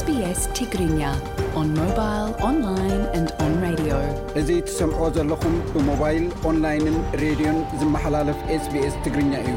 ስ 0.00 0.42
ትግርኛንሞባ 0.56 2.00
እዙ 4.40 4.48
ትሰምዖ 4.68 5.00
ዘለኹም 5.16 5.54
ብሞባይል 5.74 6.24
ኦንላይንን 6.48 6.96
ሬድዮን 7.22 7.58
ዝመሓላለፍ 7.80 8.38
ስbስ 8.64 8.94
ትግርኛ 9.04 9.32
እዩ 9.44 9.52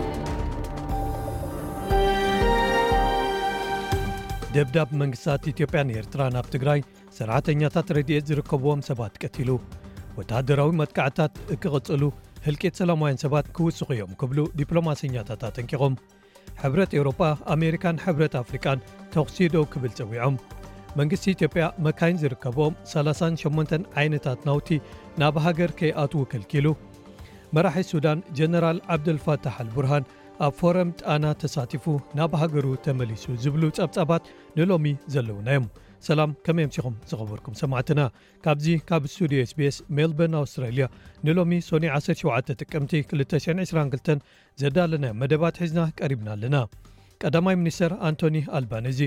ደብዳብ 4.56 4.89
መንግሥትታት 5.02 5.46
ኢትዮጵያን 5.54 5.93
ኤርትራ 6.00 6.21
ናብ 6.38 6.50
ትግራይ 6.55 6.82
ሰርዓተኛታት 7.20 7.94
ረድኤት 7.98 8.28
ዝርከብዎም 8.32 8.84
ሰባት 8.89 9.16
ቀቲሉ 9.25 9.50
ወታደራዊ 10.20 10.74
መጥካዕታት 10.82 11.36
እክቕጽሉ 11.55 12.02
ሕልቄት 12.47 12.78
ሰላማውያን 12.82 13.24
ሰባት 13.25 13.47
ክውስኽ 13.60 13.89
እዮም 13.97 14.14
ክብሉ 14.24 14.39
ዲፕሎማሰኛታት 14.61 15.44
ኣጠንቂቖም 15.52 15.96
ሕብረት 16.62 16.92
ኤውሮጳ 16.98 17.21
ኣሜሪካን 17.56 18.00
ሕብረት 18.06 18.34
ኣፍሪቃን 18.42 18.80
ተኽሲዶ 19.14 19.56
ክብል 19.74 19.92
ጸዊዖም 20.00 20.36
መንግስቲ 21.00 21.24
ኢትዮጵያ 21.36 21.64
መካይን 21.86 22.20
ዝርከቦም 22.24 22.74
38 22.96 23.71
ዓይነታት 24.02 24.39
ናውቲ 24.48 24.70
ናብ 25.21 25.38
ሃገር 25.46 25.71
ከይኣትዉ 25.80 26.21
ከልኪሉ 26.32 26.68
መራሒ 27.56 27.80
ሱዳን 27.94 28.20
ጀነራል 28.38 28.78
ዓብደልፋታሕ 28.96 29.56
ልቡርሃን 29.70 30.06
ኣብ 30.46 30.54
ፎረም 30.60 30.92
ጣኣና 31.00 31.25
ተሳቲፉ 31.42 31.86
ናብ 32.20 32.31
ሃገሩ 32.42 32.67
ተመሊሱ 32.86 33.25
ዝብሉ 33.45 33.64
ጻብጻባት 33.78 34.25
ንሎሚ 34.59 34.88
ዘለውናዮም 35.14 35.66
ሰላም 36.08 36.31
ከመይ 36.45 36.64
ኣምሲኹም 36.67 36.95
ዘኸበርኩም 37.09 37.53
ሰማዕትና 37.59 38.02
ካብዚ 38.45 38.66
ካብ 38.89 39.03
ስቱድዮ 39.11 39.38
sbs 39.50 39.75
ሜልበርን 39.98 40.36
ኣውስትራልያ 40.39 40.86
ንሎሚ 41.25 41.52
ሶኒ 41.67 41.86
17 41.98 42.52
ጥቅምቲ 42.64 42.94
222 43.19 44.33
ዘዳለናዮ 44.61 45.14
መደባት 45.22 45.59
ሒዝና 45.61 45.83
ቀሪብና 46.00 46.30
ኣለና 46.36 46.55
ቀዳማይ 47.23 47.55
ሚኒስተር 47.61 47.92
ኣንቶኒ 48.08 48.38
ኣልባን 48.59 48.88
እዚ 48.92 49.02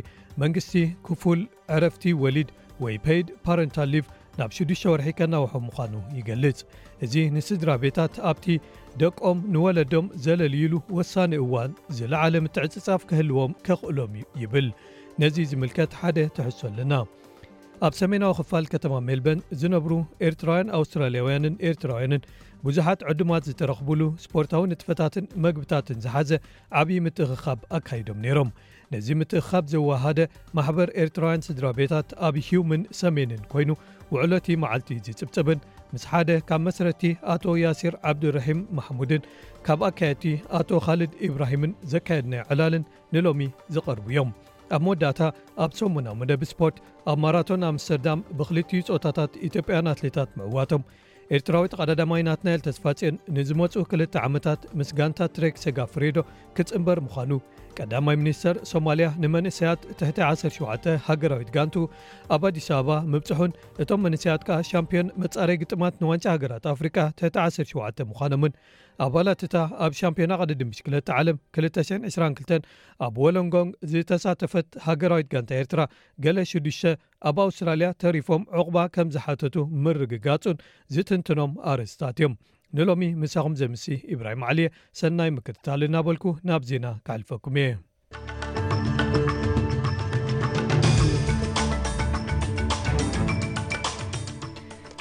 መንግስቲ 0.45 0.75
ክፉል 1.09 1.41
ዕረፍቲ 1.77 2.05
ወሊድ 2.23 2.51
ወይ 2.85 2.97
ፔድ 3.07 3.27
ፓረንታ 3.47 3.77
ሊቭ 3.93 4.07
ናብ 4.39 4.51
ሽዱሽ 4.57 4.81
ወርሒ 4.93 5.07
ከናውሑ 5.19 5.53
ምዃኑ 5.69 5.95
ይገልጽ 6.19 6.59
እዚ 7.05 7.15
ንስድራ 7.37 7.71
ቤታት 7.85 8.17
ኣብቲ 8.31 8.47
ደቆም 9.03 9.39
ንወለዶም 9.55 10.07
ዘለልዩሉ 10.25 10.75
ወሳኒ 10.99 11.33
እዋን 11.45 11.73
ዝለዓለ 11.99 12.35
ምትዕፅጻፍ 12.47 13.03
ክህልዎም 13.11 13.55
ከኽእሎም 13.69 14.13
ይብል 14.43 14.69
ነዚ 15.23 15.37
ዝምልከት 15.51 15.93
ሓደ 15.99 16.19
ትሕሶ 16.37 16.59
ኣለና 16.69 16.93
ኣብ 17.87 17.93
ሰሜናዊ 18.01 18.33
ኽፋል 18.39 18.65
ከተማ 18.73 18.95
ሜልበን 19.09 19.39
ዝነብሩ 19.61 19.93
ኤርትራውያን 20.27 20.73
ኣውስትራልያውያንን 20.79 21.55
ኤርትራውያንን 21.69 22.27
ብዙሓት 22.67 23.01
ዕድማት 23.11 23.47
ዝተረኽብሉ 23.51 24.03
ስፖርታዊ 24.25 24.63
ንጥፈታትን 24.73 25.29
መግብታትን 25.45 26.01
ዝሓዘ 26.05 26.31
ዓብዪ 26.81 26.99
ምትእክኻብ 27.07 27.61
ኣካይዶም 27.79 28.19
ነይሮም 28.25 28.51
ነዚ 28.95 29.09
ምትእክኻብ 29.21 29.65
ዘዋሃደ 29.75 30.21
ማሕበር 30.59 30.91
ኤርትራውያን 31.05 31.47
ስድራ 31.49 31.69
ቤታት 31.81 32.11
ኣብ 32.29 32.37
ሂምን 32.49 32.85
ሰሜንን 33.03 33.43
ኮይኑ 33.55 33.71
ውዕሎቲ 34.15 34.49
መዓልቲ 34.65 34.99
ዝፅብፅብን 35.09 35.61
ምስ 35.95 36.05
ሓደ 36.13 36.31
ካብ 36.51 36.63
መሰረቲ 36.69 37.03
ኣቶ 37.37 37.45
ያሲር 37.65 37.97
ዓብድራሂም 38.11 38.61
ማሕሙድን 38.81 39.23
ካብ 39.69 39.83
ኣካየድቲ 39.91 40.27
ኣቶ 40.61 40.71
ኻልድ 40.89 41.15
ኢብራሂምን 41.31 41.75
ዘካየድናይ 41.95 42.43
ዕላልን 42.55 42.85
ንሎሚ 43.17 43.43
ዝቐርቡ 43.77 44.07
እዮም 44.15 44.33
ኣብ 44.75 44.81
መወዳእታ 44.85 45.21
ኣብ 45.65 45.73
ሶሙናዊ 45.79 46.15
መደብ 46.21 46.41
ስፖርት 46.53 46.77
ኣብ 47.11 47.17
ማራቶን 47.25 47.67
ኣምስተርዳም 47.71 48.25
ብክልቲዩ 48.39 48.81
ፆታታት 48.89 49.33
ኢትዮጵያን 49.49 49.91
ኣትሌታት 49.93 50.31
ምዕዋቶም 50.39 50.83
ኤርትራዊት 51.37 51.73
ቐዳዳማይናት 51.81 52.41
ናይል 52.47 52.61
ተስፋፅዮን 52.67 53.21
ንዝመፁኡ 53.37 53.83
2ልተ 53.93 54.15
ዓመታት 54.29 54.61
ምስ 54.81 54.91
ጋንታ 54.99 55.21
ትሬክ 55.37 55.55
ሰጋ 55.65 55.79
ፍሬዶ 55.93 56.19
ክጽምበር 56.57 56.99
ምዃኑ 57.07 57.31
ቀዳማይ 57.81 58.17
ሚኒስተር 58.21 58.57
ሶማልያ 58.73 59.07
ንመንእስያት 59.23 59.81
ት17 60.01 60.87
ሃገራዊት 61.09 61.51
ጋንቱ 61.57 61.75
ኣብ 62.35 62.43
ኣዲስ 62.49 62.67
ኣበባ 62.77 62.95
ምብፅሑን 63.13 63.53
እቶም 63.83 64.01
መንእስያት 64.07 64.43
ከ 64.49 64.59
ሻምፒዮን 64.71 65.13
መጻረይ 65.23 65.59
ግጥማት 65.63 65.95
ንዋንጫ 66.03 66.25
ሃገራት 66.35 66.67
ኣፍሪካ 66.75 66.99
17 67.27 68.03
ምዃኖምን 68.11 68.55
ኣባላት 69.07 69.41
እታ 69.49 69.55
ኣብ 69.85 69.93
ሻምፒዮና 70.01 70.33
ቅዲ 70.43 70.53
ድምሽክለት 70.63 71.09
ዓለም 71.19 71.39
222 71.61 72.63
ኣብ 73.07 73.17
ወሎንጎንግ 73.25 73.73
ዝተሳተፈት 73.93 74.69
ሃገራዊት 74.89 75.29
ጋንታ 75.35 75.51
ኤርትራ 75.63 75.81
ገሌ 76.27 76.39
ሽዱሽተ 76.53 76.85
ኣብ 77.31 77.37
ኣውስትራልያ 77.47 77.89
ተሪፎም 78.05 78.45
ዕቁባ 78.63 78.77
ከም 78.97 79.11
ዝሓተቱ 79.17 79.57
ምርግጋፁን 79.87 80.59
ዝትንትኖም 80.97 81.55
ኣረስታት 81.73 82.19
እዮም 82.21 82.37
ንሎሚ 82.77 83.03
ምሳኹም 83.23 83.55
ዘምሲ 83.61 83.85
ኢብራሂም 84.15 84.43
ዕልየ 84.51 84.69
ሰናይ 85.01 85.31
ምክትታል 85.37 85.81
እናበልኩ 85.87 86.25
ናብ 86.49 86.63
ዜና 86.71 86.87
ካሕልፈኩም 87.07 87.57
እየ 87.63 87.69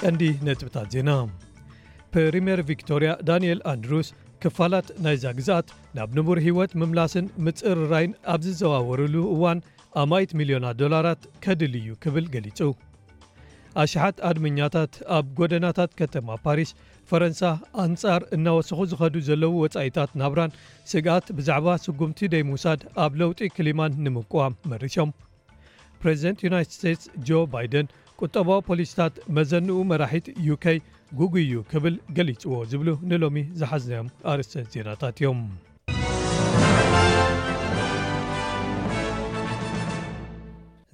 እንዲ 0.10 0.24
ነጥብታት 0.48 0.88
ዜና 0.96 1.12
ፕሪሜር 2.16 2.60
ቪክቶርያ 2.70 3.12
ዳንኤል 3.28 3.60
ኣንድሩስ 3.72 4.10
ክፋላት 4.44 4.88
ናይዛ 5.04 5.24
ግዛኣት 5.38 5.68
ናብ 5.98 6.10
ንቡር 6.18 6.38
ህይወት 6.46 6.72
ምምላስን 6.82 7.26
ምፅርራይን 7.46 8.12
ኣብ 8.34 8.42
ዝዘዋወሩሉ 8.48 9.16
እዋን 9.36 9.60
ኣማይት 10.02 10.32
ሚሊዮናት 10.42 10.76
ዶላራት 10.84 11.24
ከድል 11.44 11.74
ዩ 11.86 11.90
ክብል 12.04 12.26
ገሊጹ 12.36 12.60
ኣሽሓት 13.84 14.18
ኣድመኛታት 14.30 14.94
ኣብ 15.18 15.26
ጎደናታት 15.38 15.92
ከተማ 16.00 16.28
ፓሪስ 16.46 16.70
ፈረንሳ 17.10 17.42
ኣንጻር 17.84 18.22
እናወሰኹ 18.36 18.80
ዝኸዱ 18.92 19.16
ዘለዉ 19.30 19.52
ወፃኢታት 19.64 20.12
ናብራን 20.22 20.56
ስጋኣት 20.92 21.28
ብዛዕባ 21.38 21.68
ስጉምቲ 21.86 22.20
ደይ 22.34 22.44
ምውሳድ 22.50 22.82
ኣብ 23.06 23.12
ለውጢ 23.22 23.40
ክሊማን 23.56 23.98
ንምቋም 24.06 24.56
መርሾም 24.72 25.12
ፕሬዚደንት 26.04 26.40
ዩናይት 26.48 26.72
ስቴትስ 26.78 27.08
ጆ 27.28 27.42
ባይደን 27.56 27.88
ቁጠባዊ 28.24 28.60
ፖሊስታት 28.70 29.16
መዘንኡ 29.38 29.78
መራሒት 29.92 30.28
ዩkይ 30.50 30.80
ጉጉዩ 31.22 31.52
ክብል 31.74 31.96
ገሊፅዎ 32.18 32.54
ዝብሉ 32.72 32.90
ንሎሚ 33.10 33.42
ዝሓዝናዮም 33.60 34.10
ኣርእስተት 34.34 34.70
ዜናታት 34.76 35.20
እዮም 35.24 35.42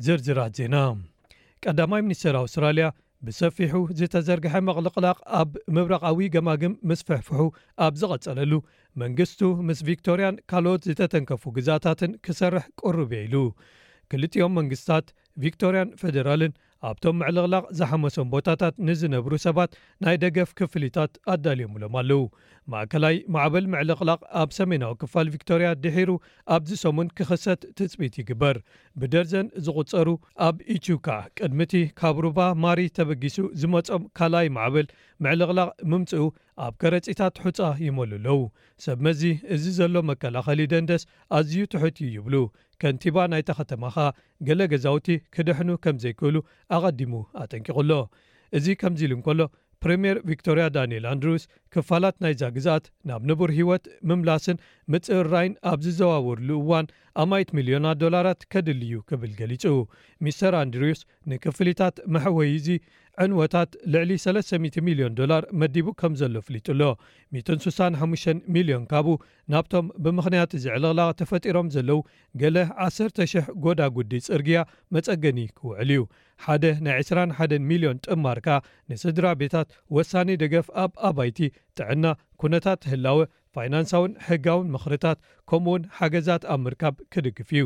ዝርዝራት 0.05 0.53
ዜና 0.59 0.75
ቀዳማይ 1.65 2.01
ሚኒስተር 2.05 2.35
ኣውስትራልያ 2.43 2.85
ብሰፊሑ 3.25 3.73
ዝተዘርግሐ 3.97 4.53
መቕልቕላቅ 4.67 5.17
ኣብ 5.39 5.49
ምብራቃዊ 5.75 6.21
ገማግም 6.35 6.73
ምስ 6.89 7.01
ፍሕፍሑ 7.07 7.39
ኣብ 7.85 7.93
ዝቐጸለሉ 8.01 8.53
መንግስቱ 9.01 9.41
ምስ 9.67 9.79
ቪክቶርያን 9.89 10.39
ካልኦት 10.51 10.85
ዝተተንከፉ 10.89 11.43
ግዛታትን 11.57 12.13
ክሰርሕ 12.27 12.65
ቅርብ 12.83 13.11
የ 13.17 13.19
ኢሉ 13.27 13.37
ክልጥኦም 14.13 14.55
መንግስትታት 14.59 15.07
ቪክቶርያን 15.43 15.93
ፌደራልን 16.01 16.53
ኣብቶም 16.89 17.15
ምዕልቕላቕ 17.21 17.65
ዝሓመሶም 17.79 18.29
ቦታታት 18.33 18.75
ንዝነብሩ 18.87 19.33
ሰባት 19.45 19.71
ናይ 20.05 20.15
ደገፍ 20.23 20.49
ክፍሊታት 20.59 21.11
ኣዳልዮምሎም 21.33 21.95
ኣለው 22.01 22.23
ማእከላይ 22.71 23.15
ማዕብል 23.35 23.65
ምዕልቕላቕ 23.73 24.21
ኣብ 24.41 24.49
ሰሜናዊ 24.59 24.93
ክፋል 25.01 25.27
ቪክቶርያ 25.35 25.69
ድሒሩ 25.83 26.11
ኣብዚ 26.55 26.71
ሰሙን 26.85 27.09
ክኽሰት 27.17 27.61
ትፅቢት 27.79 28.15
ይግበር 28.21 28.57
ብደርዘን 29.01 29.47
ዝቝፀሩ 29.67 30.09
ኣብ 30.47 30.57
እቹካ 30.75 31.07
ቅድሚ 31.39 31.61
እቲ 31.69 31.75
ካብ 32.01 32.17
ሩባ 32.25 32.39
ማር 32.63 32.79
ተበጊሱ 32.97 33.37
ዝመፆም 33.61 34.03
ካልኣይ 34.19 34.49
ማዕብል 34.57 34.87
ምዕልቕላቕ 35.25 35.69
ምምፅኡ 35.91 36.25
ኣብ 36.65 36.73
ከረፂታት 36.81 37.35
ሑፃ 37.45 37.59
ይመሉለዉ 37.87 38.39
ሰብመዚ 38.85 39.21
እዚ 39.55 39.63
ዘሎ 39.79 39.95
መከላኸሊ 40.11 40.61
ደንደስ 40.73 41.03
ኣዝዩ 41.39 41.61
ትሑት 41.73 41.97
እዩ 42.05 42.09
ይብሉ 42.17 42.35
ከንቲባ 42.81 43.17
ናይ 43.31 43.41
ተኸተማኸ 43.47 43.97
ገለ 44.47 44.61
ገዛውቲ 44.71 45.07
ክድሕኑ 45.35 45.69
ከም 45.83 45.97
ዘይክእሉ 46.03 46.35
ኣቀዲሙ 46.75 47.11
ኣጠንቂቑሎ 47.41 47.91
እዚ 48.57 48.65
ከምዚ 48.81 49.01
ኢሉ 49.07 49.13
እንከሎ 49.17 49.41
ፕሪምየር 49.83 50.17
ቪክቶሪያ 50.29 50.65
ዳንኤል 50.77 51.05
ኣንድሪውስ 51.11 51.43
ክፋላት 51.75 52.15
ናይዛ 52.23 52.41
ግዛኣት 52.55 52.85
ናብ 53.09 53.21
ንቡር 53.29 53.49
ሂወት 53.59 53.85
ምምላስን 54.09 54.57
ምፅራይን 54.93 55.53
ኣብ 55.71 55.79
ዝዘዋውርሉ 55.85 56.49
እዋን 56.63 56.87
ኣማይት 57.23 57.49
ሚልዮና 57.57 57.87
ዶላራት 58.01 58.41
ከድል 58.53 58.79
ዩ 58.91 58.97
ክብል 59.09 59.31
ገሊጹ 59.39 59.63
ሚስተር 60.25 60.53
ኣንድሪውስ 60.63 61.01
ንክፍሊታት 61.31 61.95
መሕወይ 62.15 62.49
እዚ 62.57 62.67
ዕንወታት 63.23 63.71
ልዕሊ300 63.93 64.79
ሚልዮን 64.87 65.15
ዶላር 65.17 65.43
መዲቡ 65.61 65.87
ከም 66.01 66.13
ዘሎ 66.21 66.35
ፍሊጡሎ 66.47 66.81
165 67.37 68.27
ሚልዮን 68.55 68.83
ካብኡ 68.91 69.15
ናብቶም 69.53 69.87
ብምኽንያት 70.03 70.53
እዚ 70.57 70.65
ዕለቕላቕ 70.75 71.09
ተፈጢሮም 71.21 71.71
ዘለው 71.75 71.99
ገለ 72.43 72.57
1,000 72.87 73.51
ጎዳ 73.65 73.81
ጉዲ 73.97 74.13
ፅርግያ 74.27 74.59
መፀገኒ 74.97 75.39
ክውዕል 75.59 75.91
እዩ 75.95 76.03
ሓደ 76.45 76.65
ናይ 76.85 76.95
21 77.01 77.55
ሚልዮን 77.71 77.97
ጥማርካ 78.07 78.47
ንስድራ 78.93 79.25
ቤታት 79.41 79.69
ወሳኒ 79.97 80.29
ደገፍ 80.43 80.69
ኣብ 80.85 80.93
ኣባይቲ 81.09 81.39
ጥዕና 81.79 82.05
ኩነታት 82.41 82.79
ህላዊ 82.91 83.19
ፋይናንሳውን 83.55 84.11
ሕጋውን 84.27 84.69
ምኽርታት 84.73 85.17
ከምኡውን 85.51 85.83
ሓገዛት 85.99 86.43
ኣብ 86.53 86.59
ምርካብ 86.65 86.93
ክድግፍ 87.13 87.49
እዩ 87.55 87.63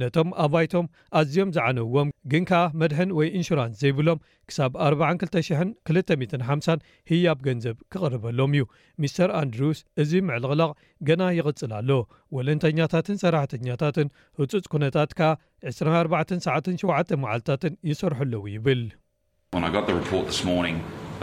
ነቶም 0.00 0.28
ኣባይቶም 0.42 0.86
ኣዝዮም 1.18 1.50
ዝዓነውዎም 1.54 2.08
ግን 2.32 2.42
ከዓ 2.50 2.60
መድሕን 2.80 3.10
ወይ 3.18 3.26
ኢንሹራንስ 3.40 3.76
ዘይብሎም 3.82 4.18
ክሳብ 4.50 4.72
4225 4.84 6.84
ህያብ 7.10 7.38
ገንዘብ 7.46 7.76
ክቕርበሎም 7.94 8.52
እዩ 8.56 8.62
ሚስተር 9.04 9.30
ኣንድሪውስ 9.40 9.80
እዚ 10.04 10.12
ምዕልቕላቕ 10.28 10.70
ገና 11.10 11.22
ይቕፅል 11.40 11.72
ኣሎ 11.80 11.90
ወለንተኛታትን 12.38 13.20
ሰራሕተኛታትን 13.24 14.08
እፁፅ 14.44 14.66
ኩነታት 14.76 15.12
ከዓ 15.20 15.30
2497 15.74 17.14
መዓልታትን 17.26 17.74
ይሰርሐ 17.92 18.20
ኣለዉ 18.28 18.44
ይብል 18.56 18.82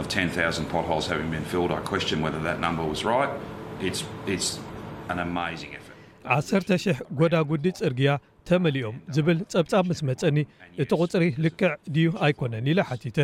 ጎዳጕዲ 7.20 7.66
ጽርግያ 7.78 8.10
ተመሊኦም 8.48 8.96
ዝብል 9.14 9.38
ጸብጻብ 9.52 9.84
ምስ 9.90 10.00
መጸኒ 10.08 10.36
እቲ 10.82 10.90
ቝፅሪ 11.02 11.24
ልክዕ 11.44 11.68
ድዩ 11.94 12.06
ኣይኮነን 12.26 12.68
ኢላ 12.72 12.80
ሓቲተ 12.90 13.18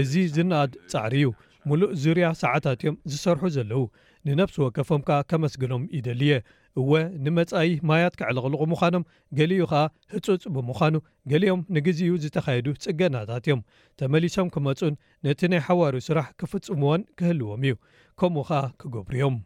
እዚ 0.00 0.12
ዝነኣድ 0.36 0.72
ጻዕሪዩ 0.92 1.26
ሙሉእ 1.70 1.92
ዙርያ 2.02 2.26
ሰዓታት 2.42 2.80
እዮም 2.84 2.96
ዝሰርሑ 3.12 3.42
ዘለዉ 3.56 3.82
ንነፍሲ 4.28 4.56
ወከፎም 4.66 5.02
ከ 5.08 5.22
ከመስግኖም 5.30 5.82
ይደሊየ 5.96 6.34
እወ 6.80 6.92
ንመጻኢ 7.24 7.68
ማያት 7.88 8.14
ክዕለቕልቑ 8.20 8.60
ምዃኖም 8.72 9.04
ገሊኡ 9.38 9.60
ከዓ 9.70 9.82
ህፁፅ 10.12 10.42
ብምዃኑ 10.54 10.94
ገሊኦም 11.32 11.60
ንግዜኡ 11.76 12.12
ዝተኻይዱ 12.24 12.66
ጽገናታት 12.84 13.46
እዮም 13.48 13.60
ተመሊሶም 14.00 14.50
ክመፁን 14.56 14.98
ነቲ 15.26 15.40
ናይ 15.52 15.62
ሓዋሩ 15.68 15.94
ስራሕ 16.08 16.28
ክፍፅምዎን 16.42 17.06
ክህልዎም 17.18 17.64
እዩ 17.68 17.74
ከምኡ 18.20 18.46
ከዓ 18.50 18.62
ክገብር 18.82 19.16
ዮም 19.24 19.36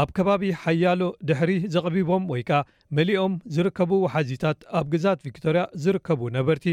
ኣብ 0.00 0.08
ከባቢ 0.16 0.42
ሓያሎ 0.62 1.02
ድሕሪ 1.28 1.50
ዘቕቢቦም 1.74 2.24
ወይ 2.32 2.42
ከዓ 2.48 2.58
መሊኦም 2.96 3.32
ዝርከቡ 3.54 3.90
ወሓዚታት 4.02 4.58
ኣብ 4.78 4.86
ግዛት 4.94 5.18
ቪክቶርያ 5.26 5.62
ዝርከቡ 5.82 6.20
ነበርቲ 6.34 6.66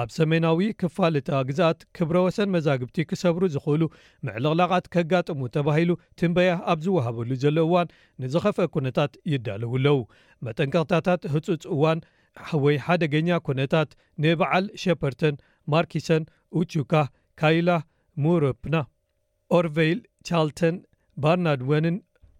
ኣብ 0.00 0.08
ሰሜናዊ 0.18 0.60
ክፋልታ 0.80 1.30
ግዛኣት 1.48 1.80
ክብረ 1.98 2.14
ወሰን 2.26 2.52
መዛግብቲ 2.56 2.96
ክሰብሩ 3.12 3.42
ዝኽእሉ 3.54 3.82
መዕልቕላቃት 4.26 4.86
ከጋጥሙ 4.94 5.40
ተባሂሉ 5.56 5.90
ትንበያ 6.20 6.52
ኣብ 6.72 6.78
ዝወሃበሉ 6.84 7.30
ዘሎ 7.44 7.56
እዋን 7.68 7.90
ንዝኸፍአ 8.24 8.66
ኩነታት 8.76 9.12
ይዳለዉ 9.32 9.72
ኣለዉ 9.80 9.98
መጠንቀታታት 10.48 11.24
ህፁፅ 11.34 11.64
እዋን 11.76 12.00
ወይ 12.64 12.76
ሓደገኛ 12.86 13.28
ኩነታት 13.48 13.90
ንበዓል 14.22 14.66
ሸፐርተን 14.84 15.36
ማርኪሰን 15.74 16.22
ኡቹካ 16.60 16.92
ካይላ 17.42 17.70
ሙሮፕና 18.24 18.76
ኦርቬይል 19.58 19.98
ቻልተን 20.28 20.76
ባርናድወንን 21.22 21.96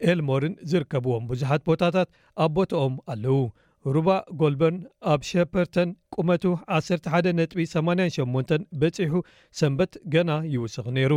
ኤልሞርን 0.09 0.55
ዝርከብዎም 0.71 1.25
ብዙሓት 1.31 1.63
ቦታታት 1.69 2.09
ኣብ 2.45 2.51
ቦታኦም 2.57 2.95
ኣለዉ 3.13 3.35
ሩባእ 3.95 4.19
ጎልበን 4.41 4.75
ኣብ 5.11 5.21
ሸፐርተን 5.29 5.91
ቁመቱ 6.17 6.43
11 6.79 7.31
ጥቢ88 7.51 8.51
በፂሑ 8.81 9.13
ሰንበት 9.59 9.93
ገና 10.15 10.31
ይውስኽ 10.55 10.87
ነይሩ 10.97 11.13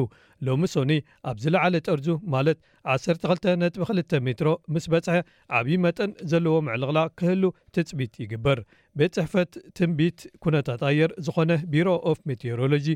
ሎሚ 0.47 0.61
ሶኒ 0.73 0.91
ኣብ 1.29 1.37
ዝለዓለ 1.43 1.73
ጠርዙ 1.87 2.07
ማለት 2.35 2.59
12ጥቢ2 2.93 4.21
ሜትሮ 4.27 4.49
ምስ 4.75 4.85
በፅሐ 4.93 5.17
ዓብዪ 5.59 5.75
መጠን 5.85 6.13
ዘለዎ 6.33 6.55
መዕልቕላ 6.67 7.01
ክህሉ 7.21 7.43
ትፅቢት 7.77 8.15
ይግበር 8.23 8.61
ቤት 9.01 9.13
ፅሕፈት 9.19 9.51
ትንቢት 9.79 10.21
ኩነታት 10.45 10.83
ኣየር 10.91 11.13
ዝኾነ 11.27 11.51
ቢሮ 11.73 11.89
ኦፍ 12.11 12.21
ሜቴሮሎጂ 12.31 12.87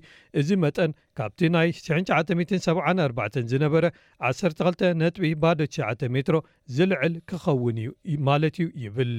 እዚ 0.42 0.50
መጠን 0.66 0.94
ካብቲ 1.20 1.42
ናይ 1.58 1.68
6974 1.82 3.44
ዝነበረ 3.54 3.86
12 4.32 4.88
ነጥቢ 5.02 5.26
ባዶት99 5.44 6.10
ሜትሮ 6.18 6.40
ዝልዕል 6.78 7.14
ክኸውን 7.32 7.80
እዩ 7.90 8.18
ማለት 8.32 8.58
እዩ 8.66 8.70
ይብል 8.86 9.14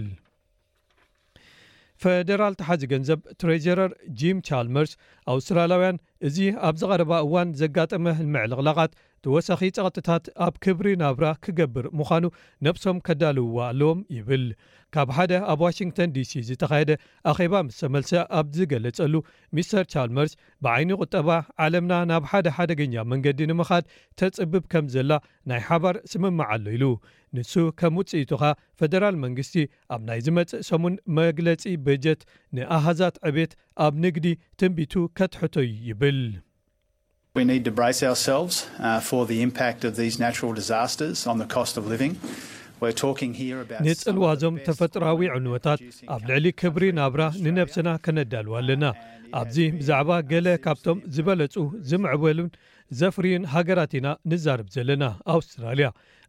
ፌደራል 2.03 2.55
ተሓዚ 2.61 2.83
ገንዘብ 2.93 3.21
ትሬጀረር 3.41 3.91
ጂም 4.21 4.43
ቻልመርስ 4.49 4.93
ኣውስትራላያውያን 5.35 6.01
እዙ 6.29 6.37
ኣብዚ 6.69 6.83
ቐረባ 6.93 7.13
እዋን 7.27 7.51
ዘጋጠመ 7.63 8.05
ምዕልቕላቓት 8.35 8.93
ተወሳኺ 9.25 9.61
ፀቕጥታት 9.77 10.25
ኣብ 10.47 10.55
ክብሪ 10.65 10.87
ናብራ 11.03 11.25
ክገብር 11.45 11.87
ምዃኑ 11.99 12.25
ነፍሶም 12.67 12.99
ከዳልውዎ 13.07 13.57
ኣለዎም 13.69 14.01
ይብል 14.17 14.45
ካብ 14.95 15.09
ሓደ 15.17 15.33
ኣብ 15.53 15.61
ዋሽንግተን 15.67 16.13
ዲሲ 16.17 16.31
ዝተኻየደ 16.49 16.91
ኣኼባ 17.31 17.55
ምስ 17.67 17.79
ተመልሰእ 17.83 18.23
ኣብ 18.39 18.47
ዝገለጸሉ 18.57 19.15
ሚስተር 19.59 19.85
ቻልመርስ 19.93 20.33
ብዓይኒ 20.65 20.91
ቁጠባ 21.03 21.29
ዓለምና 21.67 21.93
ናብ 22.13 22.25
ሓደ 22.31 22.47
ሓደገኛ 22.59 22.95
መንገዲ 23.13 23.41
ንምኻድ 23.51 23.85
ተጽብብ 24.21 24.65
ከም 24.75 24.87
ዘላ 24.95 25.11
ናይ 25.53 25.61
ሓባር 25.69 25.99
ስምማዕ 26.15 26.49
ኣሎ 26.57 26.67
ኢሉ 26.79 26.87
ንሱ 27.37 27.53
ከም 27.81 27.95
ውፅኢቱ 28.01 28.31
ኻ 28.43 28.55
ፈደራል 28.81 29.17
መንግስቲ 29.27 29.57
ኣብ 29.97 30.01
ናይ 30.11 30.21
ዝመፅእ 30.27 30.65
ሰሙን 30.71 30.97
መግለፂ 31.21 31.65
በጀት 31.89 32.21
ንኣሃዛት 32.59 33.19
ዕቤት 33.31 33.53
ኣብ 33.87 33.97
ንግዲ 34.07 34.29
ትንቢቱ 34.63 34.95
ከትሕቶዩ 35.19 35.73
ይብል 35.91 36.21
ንፅልዋዞም 43.87 44.55
ተፈጥሮዊ 44.67 45.23
ዕንወታት 45.39 45.81
ኣብ 46.15 46.23
ልዕሊ 46.29 46.47
ክብሪ 46.61 46.85
ናብራ 46.99 47.23
ንነብስና 47.45 47.89
ከነዳልዎ 48.05 48.55
ኣለና 48.61 48.85
ኣብዚ 49.41 49.57
ብዛዕባ 49.81 50.11
ገለ 50.33 50.49
ካብቶም 50.67 50.99
ዝበለጹ 51.17 51.55
ዝምዕበሉን 51.93 52.51
ዘፍርዩን 53.01 53.45
ሃገራት 53.55 53.93
ኢና 53.99 54.09
ንዛርብ 54.33 54.69
ዘለና 54.77 55.05
ኣውስትራልያ 55.37 55.89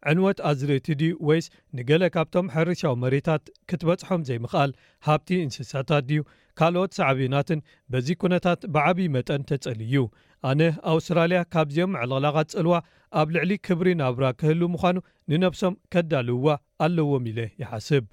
ዕንወት 0.10 0.40
ኣዝረት 0.50 0.88
ድ 1.00 1.04
ወይስ 1.28 1.46
ንገለ 1.78 2.04
ካብቶም 2.16 2.52
ሕርሻዊ 2.56 2.94
መሬታት 3.04 3.44
ክትበጽሖም 3.70 4.26
ዘይምኽኣል 4.28 4.72
ሃብቲ 5.08 5.30
እንስሳታት 5.46 6.04
ድዩ 6.10 6.22
ካልኦት 6.60 6.92
ሳዕብናትን 6.98 7.60
በዚ 7.92 8.08
ኩነታት 8.24 8.62
ብዓብዪ 8.76 9.02
መጠን 9.18 9.44
ተጸልዩ 9.50 10.04
ኣነ 10.48 10.62
ኣውስትራልያ 10.92 11.40
ካብዚኦም 11.54 11.96
ዕለቕላቃት 12.02 12.50
ፅልዋ 12.58 12.76
ኣብ 13.20 13.28
ልዕሊ 13.36 13.52
ክብሪ 13.68 13.88
ናብራ 14.02 14.26
ክህሉ 14.40 14.62
ምኳኑ 14.76 14.96
ንነብሶም 15.32 15.76
ከዳልውዋ 15.94 16.50
ኣለዎም 16.86 17.26
ኢለ 17.32 17.40
ይሓስብ 17.62 18.06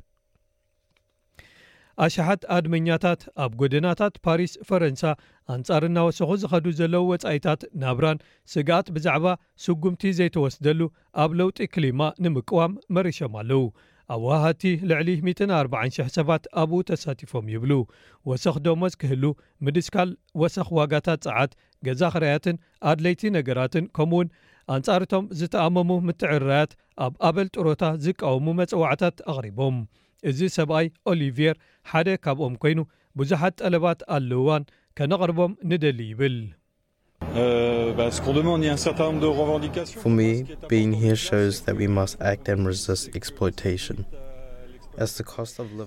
ኣሽሓት 2.04 2.42
ኣድመኛታት 2.54 3.20
ኣብ 3.42 3.52
ጎደናታት 3.60 4.14
ፓሪስ 4.24 4.52
ፈረንሳ 4.68 5.02
ኣንጻርና 5.54 5.98
ወሰኹ 6.06 6.30
ዝኸዱ 6.42 6.64
ዘለዉ 6.80 7.04
ወፃኢታት 7.12 7.60
ናብራን 7.82 8.18
ስጋኣት 8.52 8.88
ብዛዕባ 8.96 9.26
ስጉምቲ 9.64 10.02
ዘይተወስደሉ 10.18 10.80
ኣብ 11.22 11.30
ለውጢ 11.40 11.58
ክሊማ 11.74 12.02
ንምቅዋም 12.24 12.74
መሪሾም 12.96 13.36
ኣለው 13.42 13.64
ኣብዋህቲ 14.14 14.62
ልዕሊ400 14.90 16.04
ሰባት 16.16 16.44
ኣብኡ 16.62 16.78
ተሳቲፎም 16.90 17.46
ይብሉ 17.54 17.72
ወሰኽ 18.30 18.56
ዶሞስ 18.66 18.94
ክህሉ 19.00 19.24
ምድስካል 19.66 20.10
ወሰኽ 20.42 20.68
ዋጋታት 20.78 21.22
ፀዓት 21.28 21.52
ገዛ 21.86 22.02
ክርያትን 22.14 22.56
ኣድለይቲ 22.90 23.22
ነገራትን 23.38 23.84
ከምኡ 23.96 24.18
ውን 24.20 24.28
ኣንጻሪቶም 24.74 25.24
ዝተኣመሙ 25.38 25.90
ምትዕርራያት 26.08 26.72
ኣብ 27.06 27.12
ኣበል 27.28 27.48
ጥሮታ 27.54 27.82
ዝቃወሙ 28.04 28.46
መፅዋዕታት 28.60 29.16
ኣቕሪቦም 29.32 29.76
እዚ 30.30 30.38
ሰብኣይ 30.58 30.86
ኦሊቨር 31.12 31.56
ሓደ 31.90 32.08
ካብኦም 32.24 32.54
ኮይኑ 32.62 32.78
ብዙሓት 33.18 33.54
ጠለባት 33.60 34.00
ኣለውዋን 34.16 34.64
ከነቕርቦም 34.98 35.52
ንደሊ 35.70 36.00
ይብል 36.12 36.36
euh, 37.40 37.72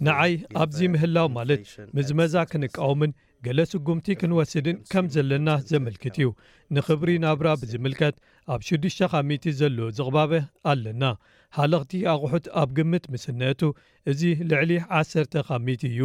ንዓይ 0.08 0.34
ኣብዚ 0.62 0.80
ምህላው 0.94 1.28
ማለት 1.38 1.62
ምዝመዛ 1.98 2.34
ክንቃወምን 2.52 3.12
ገለ 3.46 3.60
ስጉምቲ 3.72 4.08
ክንወስድን 4.22 4.78
ከም 4.92 5.06
ዘለና 5.16 5.50
ዘመልክት 5.70 6.16
እዩ 6.20 6.26
ንክብሪ 6.76 7.10
ናብራ 7.26 7.48
ብዝምልከት 7.60 8.16
ኣብ 8.54 8.62
ሽዱሽተ 8.68 9.08
ካሚቲ 9.12 9.44
ዘሎ 9.60 9.78
ዝቕባበ 9.98 10.32
ኣለና 10.72 11.04
ሓለኽቲ 11.58 11.92
ኣቑሑት 12.14 12.46
ኣብ 12.62 12.70
ግምት 12.78 13.06
ምስነአቱ 13.14 13.62
እዚ 14.12 14.22
ልዕሊ 14.50 14.72
1ሰተ 15.02 15.34
ካሚት 15.50 15.84
እዩ 15.92 16.00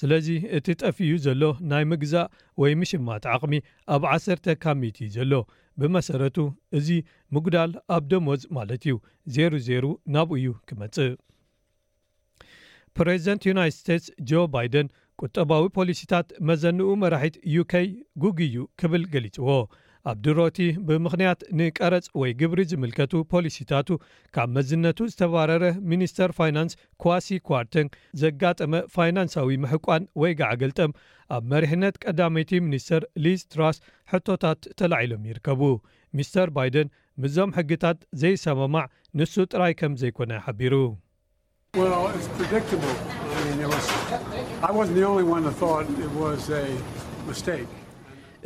ስለዚ 0.00 0.28
እቲ 0.58 0.68
ጠፍዩ 0.82 1.10
ዘሎ 1.26 1.42
ናይ 1.70 1.84
ምግዛእ 1.92 2.30
ወይ 2.62 2.72
ምሽማት 2.82 3.26
ዓቕሚ 3.34 3.54
ኣብ 3.94 4.02
1ሰተ 4.14 4.46
ካሚት 4.64 4.98
ዘሎ 5.16 5.32
ብመሰረቱ 5.80 6.38
እዚ 6.80 6.88
ምጉዳል 7.36 7.72
ኣብ 7.96 8.04
ደሞዝ 8.12 8.44
ማለት 8.58 8.84
እዩ 8.88 8.94
0ሩ 9.40 9.52
0ሩ 9.70 9.84
ናብኡ 10.16 10.32
እዩ 10.42 10.50
ክመፅእ 10.68 11.14
ፕሬዚደንት 12.98 13.42
ዩናይት 13.50 13.74
ስቴትስ 13.80 14.06
ጆ 14.28 14.44
ባይደን 14.52 14.86
ቁጠባዊ 15.24 15.62
ፖሊሲታት 15.76 16.26
መዘንኡ 16.48 16.88
መራሒት 17.02 17.36
ዩከይ 17.52 17.86
ጉግዩ 18.22 18.56
ክብል 18.80 19.02
ገሊፅዎ 19.12 19.48
ኣብ 20.10 20.18
ድሮቲ 20.24 20.58
ብምኽንያት 20.88 21.40
ንቀረፅ 21.58 22.06
ወይ 22.20 22.32
ግብሪ 22.40 22.58
ዝምልከቱ 22.70 23.12
ፖሊሲታቱ 23.32 23.88
ካብ 24.36 24.48
መዝነቱ 24.56 24.98
ዝተባረረ 25.12 25.62
ሚኒስተር 25.92 26.30
ፋይናንስ 26.40 26.74
ኳሲ 27.04 27.28
ኳርተን 27.48 27.88
ዘጋጠመ 28.22 28.72
ፋይናንሳዊ 28.96 29.56
ምሕቋን 29.64 30.04
ወይ 30.22 30.34
ገዓ 30.42 30.50
ገልጠም 30.62 30.92
ኣብ 31.36 31.42
መሪሕነት 31.54 31.96
ቀዳመይቲ 32.06 32.52
ሚኒስተር 32.68 33.04
ሊስ 33.26 33.44
ትራስ 33.54 33.78
ሕቶታት 34.14 34.70
ተላዒሎም 34.80 35.24
ይርከቡ 35.32 35.62
ሚስተር 36.18 36.50
ባይደን 36.58 36.90
ምዞም 37.24 37.52
ሕግታት 37.60 37.98
ዘይሰመማዕ 38.22 38.86
ንሱ 39.20 39.34
ጥራይ 39.54 39.74
ከም 39.82 39.92
ዘይኮነ 40.02 40.32
ሓቢሩ 40.46 40.74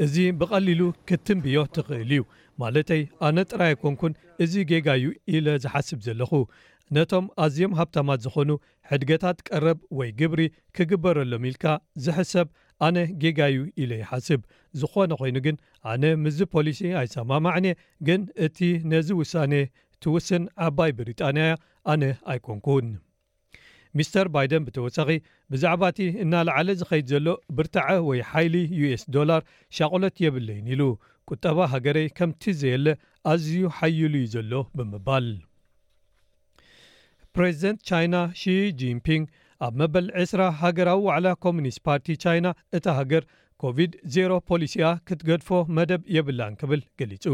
እዚ 0.05 0.15
ብቐሊሉ 0.41 0.83
ክትን 1.09 1.39
ብዮ 1.45 1.57
ትኽእል 1.77 2.13
እዩ 2.17 2.23
ማለተይ 2.63 3.03
ኣነ 3.27 3.37
ጥራይ 3.51 3.73
ኣይኮንኩን 3.73 4.13
እዚ 4.45 4.53
ጌጋዩ 4.71 5.05
ኢለ 5.35 5.47
ዝሓስብ 5.65 5.99
ዘለኹ 6.07 6.33
ነቶም 6.97 7.27
ኣዝዮም 7.47 7.75
ሃብታማት 7.81 8.23
ዝኾኑ 8.27 8.51
ሕድገታት 8.93 9.39
ቀረብ 9.49 9.81
ወይ 9.99 10.11
ግብሪ 10.21 10.41
ክግበረሎም 10.79 11.45
ኢልካ 11.51 11.67
ዝሕሰብ 12.07 12.49
ኣነ 12.87 12.97
ጌጋዩ 13.25 13.59
ኢለ 13.83 13.93
ይሓስብ 14.03 14.41
ዝኾነ 14.83 15.11
ኮይኑ 15.21 15.37
ግን 15.49 15.59
ኣነ 15.93 16.03
ምዝ 16.25 16.39
ፖሊሲ 16.55 16.81
ኣይሰማማዕን 17.03 17.69
ግን 18.09 18.25
እቲ 18.49 18.59
ነዚ 18.95 19.09
ውሳነ 19.21 19.53
ትውስን 20.05 20.47
ዓባይ 20.69 20.93
ብሪጣንያያ 21.01 21.55
ኣነ 21.93 22.03
ኣይኮንኩን 22.33 22.89
ሚስተር 23.99 24.27
ባይደን 24.35 24.65
ብተወሳኺ 24.67 25.09
ብዛዕባ 25.53 25.83
እቲ 25.93 26.01
እናላዓለ 26.25 26.69
ዝኸይድ 26.81 27.07
ዘሎ 27.13 27.27
ብርታዐ 27.59 27.89
ወይ 28.09 28.21
ሓይሊ 28.31 28.55
ዩስ 28.81 29.03
ዶላር 29.17 29.41
ሻቆሎት 29.77 30.17
የብለን 30.25 30.65
ኢሉ 30.73 30.83
ቁጠባ 31.31 31.59
ሃገረይ 31.73 32.07
ከምቲ 32.19 32.43
ዘየለ 32.61 32.87
ኣዝዩ 33.33 33.57
ሓይሉ 33.79 34.13
ዩ 34.25 34.29
ዘሎ 34.35 34.53
ብምባል 34.79 35.27
ፕሬዚደንት 37.37 37.81
ቻይና 37.89 38.15
ሺ 38.41 38.55
ጂንፒንግ 38.81 39.27
ኣብ 39.67 39.75
መበል 39.81 40.07
20ራ 40.23 40.43
ሃገራዊ 40.63 41.01
ዋዕላ 41.09 41.29
ኮሚኒስት 41.45 41.81
ፓርቲ 41.87 42.07
ቻይና 42.25 42.47
እታ 42.77 42.87
ሃገር 42.99 43.25
ኮቪድ-0 43.63 44.37
ፖሊሲኣ 44.51 44.89
ክትገድፎ 45.09 45.49
መደብ 45.77 46.03
የብላን 46.17 46.55
ክብል 46.61 46.81
ገሊጹ 47.01 47.25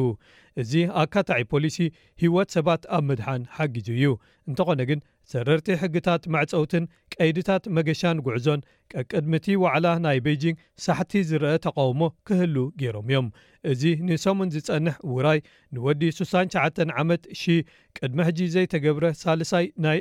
እዚ 0.61 0.73
ኣካታዕ 1.03 1.43
ፖሊሲ 1.53 1.77
ሂወት 2.23 2.49
ሰባት 2.57 2.83
ኣብ 2.97 3.05
ምድሓን 3.11 3.43
ሓጊዙ 3.57 3.89
እዩ 3.99 4.07
እንተኾነ 4.51 4.81
ግን 4.91 5.01
ሰረርቲ 5.33 5.69
ሕግታት 5.83 6.23
ማዕፀውትን 6.33 6.85
ቀይድታት 7.15 7.65
መገሻን 7.77 8.19
ጉዕዞን 8.27 8.61
ቀቅድምቲ 8.93 9.47
ዋዕላ 9.63 9.87
ናይ 10.05 10.19
ቤጂንግ 10.27 10.59
ሳሕቲ 10.85 11.13
ዝርአ 11.31 11.53
ተቃውሞ 11.65 12.01
ክህሉ 12.29 12.57
ገይሮም 12.81 13.07
እዮም 13.11 13.29
እዚ 13.73 13.83
ንሰሙን 14.09 14.53
ዝፀንሕ 14.57 14.97
ውራይ 15.15 15.41
ንወዲ 15.77 16.03
69 16.19 16.79
ዓመት 17.03 17.23
ሺ 17.41 17.57
ቅድሚ 17.99 18.19
ሕጂ 18.29 18.39
ዘይተገብረ 18.57 19.05
ሳልሳይ 19.23 19.67
ናይ 19.87 19.99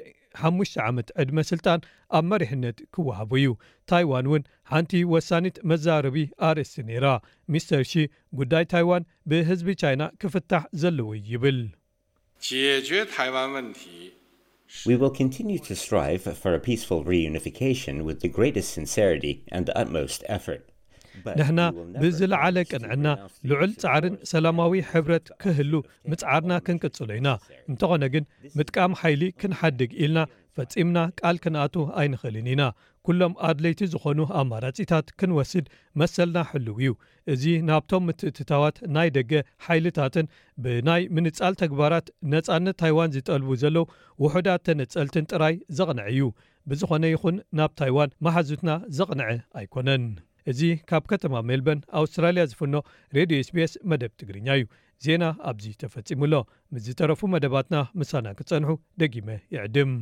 5ሽ 0.49 0.71
ዓመት 0.87 1.09
ዕድመ 1.23 1.37
ስልጣን 1.51 1.79
ኣብ 2.17 2.25
መሪሕነት 2.31 2.77
ክዋሃቡ 2.95 3.31
እዩ 3.41 3.51
ታይዋን 3.91 4.27
እውን 4.29 4.43
ሓንቲ 4.71 4.93
ወሳኒት 5.13 5.57
መዛርቢ 5.71 6.17
ኣርእስቲ 6.49 6.77
ነይራ 6.89 7.07
ሚስተር 7.55 7.83
ሺ 7.93 8.05
ጉዳይ 8.41 8.65
ታይዋን 8.73 9.07
ብህዝቢ 9.31 9.69
ቻይና 9.83 10.03
ክፍታሕ 10.23 10.65
ዘለዉ 10.83 11.09
ይብል 11.31 11.61
ታይዋን 13.17 13.51
ወንቲ 13.57 13.81
ንሕና 21.39 21.61
ብዝለዓለ 22.01 22.55
ቅንዕና 22.71 23.07
ልዑል 23.49 23.71
ጻዕርን 23.83 24.15
ሰላማዊ 24.31 24.73
ሕብረት 24.91 25.27
ክህሉ 25.43 25.73
ምጽዓርና 26.11 26.53
ክንቅጽሎ 26.67 27.09
ኢና 27.19 27.29
እንተኾነ 27.71 28.03
ግን 28.15 28.25
ምጥቃም 28.57 28.95
ሓይሊ 29.01 29.23
ክንሓድግ 29.43 29.93
ኢልና 30.01 30.19
ፈጺምና 30.57 30.97
ቃል 31.21 31.37
ክንኣቱ 31.45 31.75
ኣይንኽእልን 32.01 32.49
ኢና 32.55 32.63
ኩሎም 33.07 33.33
ኣድለይቲ 33.49 33.79
ዝኾኑ 33.93 34.19
ኣማራፂታት 34.39 35.07
ክንወስድ 35.19 35.65
መሰልና 36.01 36.37
ሕልው 36.49 36.75
እዩ 36.81 36.89
እዚ 37.33 37.43
ናብቶም 37.69 38.03
ምትእትታዋት 38.07 38.77
ናይ 38.95 39.09
ደገ 39.17 39.31
ሓይልታትን 39.65 40.27
ብናይ 40.65 41.03
ምንፃል 41.17 41.55
ተግባራት 41.61 42.07
ነፃነት 42.33 42.77
ታይዋን 42.81 43.13
ዝጠልቡ 43.15 43.49
ዘለዉ 43.63 43.85
ውሑዳት 44.23 44.63
ተነፀልትን 44.69 45.27
ጥራይ 45.31 45.55
ዘቕንዐ 45.79 46.05
እዩ 46.13 46.21
ብዝኾነ 46.71 47.03
ይኹን 47.13 47.35
ናብ 47.59 47.71
ታይዋን 47.81 48.15
መሓዙትና 48.27 48.71
ዘቕንዐ 48.99 49.27
ኣይኮነን 49.61 50.05
እዚ 50.51 50.59
ካብ 50.89 51.03
ከተማ 51.11 51.35
ሜልበን 51.51 51.79
ኣውስትራልያ 52.01 52.41
ዝፍኖ 52.51 52.75
ሬድዮ 53.17 53.39
ስቤስ 53.49 53.73
መደብ 53.91 54.11
ትግርኛ 54.21 54.47
እዩ 54.59 54.65
ዜና 55.05 55.23
ኣብዚ 55.51 55.65
ተፈፂሙሎ 55.83 56.33
ምስዝተረፉ 56.75 57.21
መደባትና 57.35 57.77
ምሳና 58.01 58.27
ክፀንሑ 58.39 58.69
ደጊመ 59.03 59.27
ይዕድም 59.57 59.93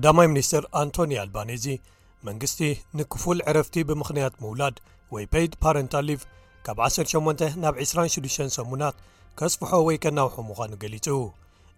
ቀዳማይ 0.00 0.26
ሚኒስትር 0.32 0.62
ኣንቶኒ 0.80 1.10
ኣልባኒእዚ 1.22 1.64
መንግስቲ 2.26 2.60
ንክፉል 2.98 3.38
ዕረፍቲ 3.50 3.74
ብምኽንያት 3.88 4.34
ምውላድ 4.42 4.76
ወይ 5.14 5.24
ፔይድ 5.32 5.52
ፓረንታሊቭ 5.62 6.20
ካብ 6.68 6.78
18 6.84 7.42
ናብ 7.64 7.74
26 7.84 8.40
ሰሙናት 8.56 8.96
ከጽፍሖ 9.40 9.72
ወይ 9.88 9.96
ከናውሑ 10.04 10.36
ምዃኑ 10.50 10.70
ገሊጹ 10.84 11.06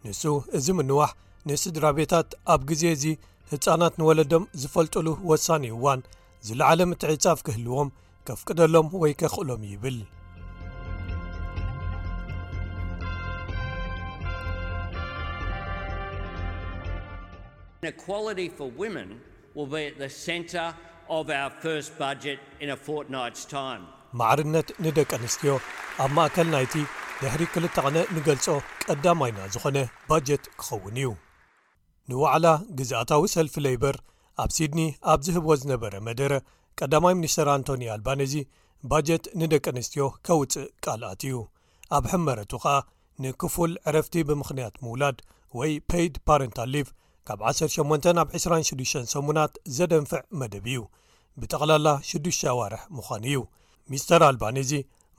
ንሱ 0.04 0.22
እዚ 0.60 0.66
ምንዋሕ 0.80 1.10
ንስድራ 1.50 1.84
ቤታት 1.98 2.28
ኣብ 2.54 2.60
ግዜ 2.70 2.84
እዚ 2.98 3.04
ህፃናት 3.52 3.94
ንወለዶም 4.00 4.44
ዝፈልጡሉ 4.60 5.08
ወሳኒ 5.32 5.64
እዋን 5.76 6.02
ዝለዓለምትዕጻፍ 6.48 7.40
ክህልዎም 7.48 7.92
ከፍቅደሎም 8.28 8.88
ወይ 9.02 9.12
ከኽእሎም 9.22 9.62
ይብል 9.72 9.98
ማዕርነት 24.20 24.68
ንደቂ 24.84 25.08
ኣንስትዮ 25.18 25.54
ኣብ 26.04 26.10
ማእከል 26.18 26.48
ናይቲ 26.54 26.74
ድሕሪ 27.22 27.42
2ልተቕነ 27.56 27.96
ንገልፆ 28.16 28.46
ቀዳማይና 28.86 29.38
ዝኾነ 29.54 29.78
ባጀት 30.10 30.44
ክኸውን 30.60 30.96
እዩ 31.02 31.08
ንዋዕላ 32.12 32.46
ግዛኣታዊ 32.78 33.24
ሰልፊ 33.34 33.56
ለይበር 33.66 33.98
ኣብ 34.46 34.50
ሲድኒ 34.58 34.80
ኣብ 35.14 35.20
ዝህቦ 35.28 35.48
ዝነበረ 35.64 35.94
መደረ 36.08 36.32
ቀዳማይ 36.80 37.16
ሚኒስተር 37.20 37.50
ኣንቶኒ 37.56 37.82
ኣልባነዚ 37.98 38.36
ባጀት 38.92 39.26
ንደቂ 39.42 39.64
ኣንስትዮ 39.76 40.06
ከውፅእ 40.28 40.70
ቃልኣት 40.86 41.24
እዩ 41.30 41.34
ኣብ 41.96 42.06
ሕመረቱ 42.14 42.52
ኸዓ 42.66 42.78
ንክፉል 43.26 43.72
ዕረፍቲ 43.90 44.14
ብምኽንያት 44.30 44.74
ምውላድ 44.86 45.18
ወይ 45.60 45.72
ፓይድ 45.90 46.14
ፓረንታ 46.28 46.58
ሊቭ 46.74 46.88
ካብ 47.28 47.40
18 47.48 48.06
ኣብ 48.22 48.28
26 48.36 49.00
ሰሙናት 49.12 49.52
ዘደንፍዕ 49.76 50.22
መደብ 50.40 50.64
እዩ 50.70 50.78
ብጠቕላላ 51.40 51.88
6 52.08 52.32
ኣዋርሕ 52.52 52.82
ምዃኑ 52.96 53.24
እዩ 53.32 53.40
ሚስተር 53.90 54.22
ኣልባን 54.28 54.56
እዚ 54.62 54.72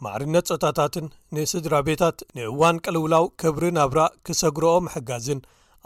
ማዕርነት 0.04 0.48
ፀጣታትን 0.52 1.06
ንስድራ 1.36 1.76
ቤታት 1.90 2.18
ንእዋን 2.38 2.78
ቀልውላው 2.86 3.26
ክብሪ 3.44 3.64
ናብራእ 3.78 4.12
ክሰግረኦ 4.28 4.74
ምሕጋዝን 4.86 5.40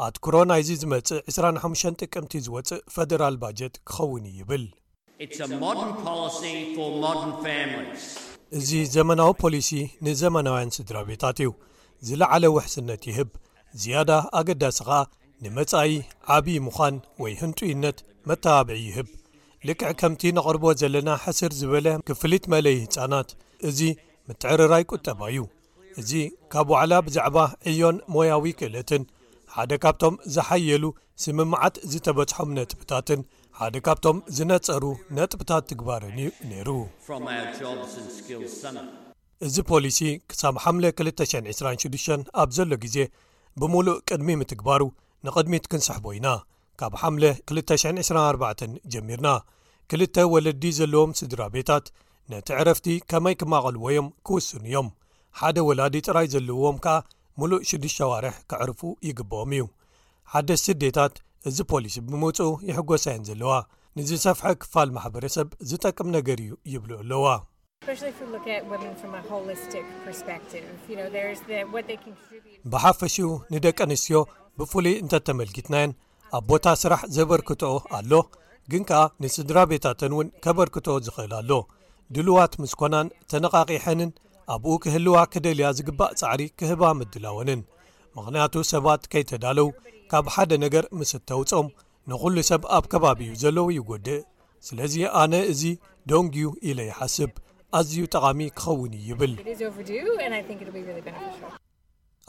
ኣትኩሮ 0.06 0.36
ናይዚ 0.52 0.70
ዝመፅእ 0.82 1.22
25 1.36 1.94
ጥቅምቲ 2.02 2.34
ዝወፅእ 2.46 2.82
ፈደራል 2.96 3.38
ባጀት 3.44 3.76
ክኸውን 3.92 4.26
ይብል 4.40 4.66
እዚ 8.60 8.70
ዘመናዊ 8.96 9.30
ፖሊሲ 9.44 9.70
ንዘመናውያን 10.08 10.76
ስድራ 10.80 10.98
ቤታት 11.12 11.38
እዩ 11.46 11.52
ዝለዓለ 12.10 12.44
ውሕስነት 12.58 13.02
ይህብ 13.12 13.30
ዝያዳ 13.84 14.12
ኣገዳሲ 14.40 14.78
ኸኣ 14.90 15.00
ንመጻኢ 15.46 15.90
ዓብዪ 16.36 16.54
ምዃን 16.66 16.96
ወይ 17.24 17.34
ህንጡይነት 17.42 17.98
መተባብዒ 18.30 18.78
ይህብ 18.86 19.08
ልክዕ 19.68 19.90
ከምቲ 20.00 20.22
ነቕርቦ 20.38 20.64
ዘለና 20.82 21.10
ሕስር 21.24 21.52
ዝበለ 21.60 21.88
ክፍሊት 22.08 22.46
መለዪ 22.54 22.74
ህፃናት 22.86 23.30
እዚ 23.70 23.80
ምትዕርራይ 24.30 24.84
ቁጠባ 24.92 25.20
እዩ 25.32 25.42
እዚ 26.00 26.12
ካብ 26.54 26.68
ዋዕላ 26.74 26.94
ብዛዕባ 27.06 27.38
ዕዮን 27.72 27.98
ሞያዊ 28.16 28.46
ክእለትን 28.60 29.04
ሓደ 29.56 29.72
ካብቶም 29.86 30.16
ዝሓየሉ 30.36 30.84
ስምምዓት 31.24 31.76
ዝተበጽሖም 31.92 32.50
ነጥብታትን 32.58 33.22
ሓደ 33.62 33.76
ካብቶም 33.86 34.18
ዝነፀሩ 34.38 34.84
ነጥብታት 35.18 35.64
ትግባርን 35.70 36.18
እዩ 36.22 36.30
ነይሩ 36.50 36.70
እዚ 39.46 39.56
ፖሊሲ 39.70 40.00
ክሳብ 40.30 40.56
ሓ 40.64 40.72
226 40.84 42.32
ኣብ 42.42 42.50
ዘሎ 42.58 42.72
ግዜ 42.86 42.98
ብምሉእ 43.62 44.00
ቅድሚ 44.10 44.30
ምትግባሩ 44.42 44.82
ንቅድሚት 45.26 45.66
ክንሰሕቦ 45.72 46.06
ኢና 46.18 46.28
ካብ 46.80 46.94
ሓምለ 47.02 47.24
224 47.58 48.64
ጀሚርና 48.94 49.30
ክልተ 49.92 50.16
ወለዲ 50.34 50.64
ዘለዎም 50.80 51.12
ስድራ 51.20 51.42
ቤታት 51.56 51.86
ነቲ 52.32 52.48
ዕረፍቲ 52.62 52.86
ከመይ 53.12 53.36
ክማቐልዎዮም 53.42 54.08
ክውስኑ 54.28 54.64
እዮም 54.70 54.88
ሓደ 55.40 55.58
ወላዲ 55.70 55.96
ጥራይ 56.08 56.28
ዘለዎም 56.34 56.78
ከኣ 56.86 56.96
ሙሉእ 57.42 57.64
ሽዱሽ 57.70 57.96
ኣዋርሕ 58.08 58.36
ክዕርፉ 58.50 58.80
ይግብኦም 59.08 59.52
እዩ 59.58 59.66
ሓደስ 60.34 60.62
ስዴታት 60.68 61.14
እዚ 61.50 61.58
ፖሊስ 61.72 61.96
ብምውፁኡ 62.10 62.50
ይሕጐሳዮን 62.70 63.26
ዘለዋ 63.30 63.52
ንዝሰፍሐ 64.00 64.48
ክፋል 64.62 64.90
ማሕበረሰብ 64.96 65.48
ዝጠቅም 65.70 66.10
ነገር 66.18 66.40
እዩ 66.46 66.54
ይብሉ 66.74 66.92
ኣለዋ 67.04 67.28
ብሓፈሽኡ 72.74 73.30
ንደቂ 73.56 73.78
ኣንስትዮ 73.88 74.22
ብፍሉይ 74.60 74.96
እንተተመልጊትናየን 75.02 75.92
ኣብ 76.38 76.44
ቦታ 76.50 76.68
ስራሕ 76.82 77.02
ዘበርክቶኦ 77.16 77.76
ኣሎ 77.98 78.14
ግን 78.72 78.84
ከኣ 78.90 79.02
ንስድራ 79.24 79.58
ቤታተን 79.72 80.14
እውን 80.16 80.28
ከበርክቶኦ 80.44 80.96
ዝኽእል 81.06 81.34
ኣሎ 81.40 81.52
ድልዋት 82.16 82.54
ምስ 82.62 82.74
ኮናን 82.80 83.08
ተነቓቂሐንን 83.32 84.12
ኣብኡ 84.54 84.74
ክህልዋ 84.84 85.16
ክደልያ 85.34 85.68
ዝግባእ 85.78 86.12
ፃዕሪ 86.22 86.42
ክህባ 86.60 86.82
ምድላወንን 87.00 87.62
ምክንያቱ 88.18 88.54
ሰባት 88.74 89.02
ከይተዳለው 89.12 89.68
ካብ 90.12 90.26
ሓደ 90.36 90.52
ነገር 90.66 90.86
ምስ 91.00 91.12
እተውፆም 91.20 91.68
ንኹሉ 92.12 92.36
ሰብ 92.50 92.64
ኣብ 92.78 92.86
ከባቢ 92.94 93.20
እዩ 93.28 93.36
ዘለዉ 93.44 93.68
ይጎድእ 93.78 94.22
ስለዚ 94.68 94.96
ኣነ 95.22 95.34
እዚ 95.54 95.64
ደንግዩ 96.12 96.48
ኢለ 96.70 96.80
ይሓስብ 96.90 97.32
ኣዝዩ 97.80 98.04
ጠቓሚ 98.14 98.40
ክኸውን 98.58 98.92
ይብል 99.10 99.34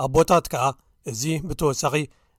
ኣብ 0.04 0.10
ቦታት 0.18 0.46
ከዓ 0.52 0.64
እዚ 1.12 1.22
ብተወሳኺ 1.48 1.94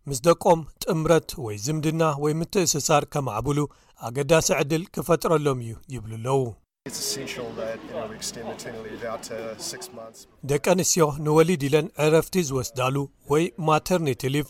ምስ 0.09 0.19
ደቆም 0.27 0.59
ጥምረት 0.83 1.29
ወይ 1.45 1.55
ዝምድና 1.63 2.03
ወይ 2.23 2.33
ምት 2.39 2.53
እንስሳር 2.61 3.03
ከማዕብሉ 3.13 3.59
ኣገዳሲ 4.07 4.47
ዕድል 4.59 4.83
ክፈጥረሎም 4.95 5.59
እዩ 5.63 5.71
ይብሉኣለው 5.93 6.39
ደቂ 10.51 10.63
ኣንስትዮ 10.73 11.07
ንወሊድ 11.25 11.63
ኢለን 11.67 11.87
ዕረፍቲ 12.05 12.35
ዝወስዳሉ 12.49 12.95
ወይ 13.33 13.43
ማተርኒትሊቭ 13.67 14.47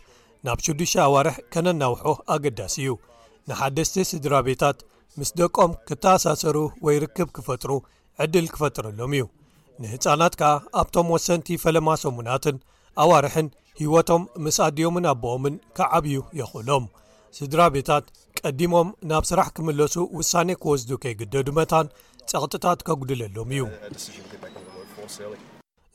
ናብ 0.47 0.59
ሽዱሽ 0.67 0.93
ኣዋርሕ 1.07 1.35
ከነናውሖ 1.55 2.03
ኣገዳሲ 2.35 2.75
እዩ 2.85 2.93
ንሓደስቲ 3.49 3.97
ስድራ 4.13 4.33
ቤታት 4.49 4.79
ምስ 5.19 5.31
ደቆም 5.41 5.71
ክተኣሳሰሩ 5.89 6.57
ወይ 6.87 6.97
ርክብ 7.05 7.29
ክፈጥሩ 7.37 7.71
ዕድል 8.25 8.47
ክፈጥረሎም 8.55 9.15
እዩ 9.17 9.25
ንህፃናት 9.83 10.33
ከዓ 10.39 10.53
ኣብቶም 10.83 11.09
ወሰንቲ 11.15 11.47
ፈለማ 11.65 11.89
ሰሙናትን 12.05 12.55
ኣዋርሕን 13.03 13.49
ህወቶም 13.81 14.23
ምስ 14.43 14.55
ኣድዮምን 14.65 15.05
ኣቦኦምን 15.11 15.55
ከዓብዩ 15.77 16.15
የኽእሎም 16.39 16.85
ስድራ 17.37 17.59
ቤታት 17.75 18.05
ቀዲሞም 18.39 18.89
ናብ 19.09 19.23
ስራሕ 19.29 19.47
ክምለሱ 19.57 19.95
ውሳኔ 20.17 20.49
ክወስዱ 20.61 20.89
ከይግደዱ 21.03 21.47
መታን 21.59 21.87
ፀቕጥታት 22.31 22.79
ከጕድለሎም 22.87 23.51
እዩ 23.55 23.63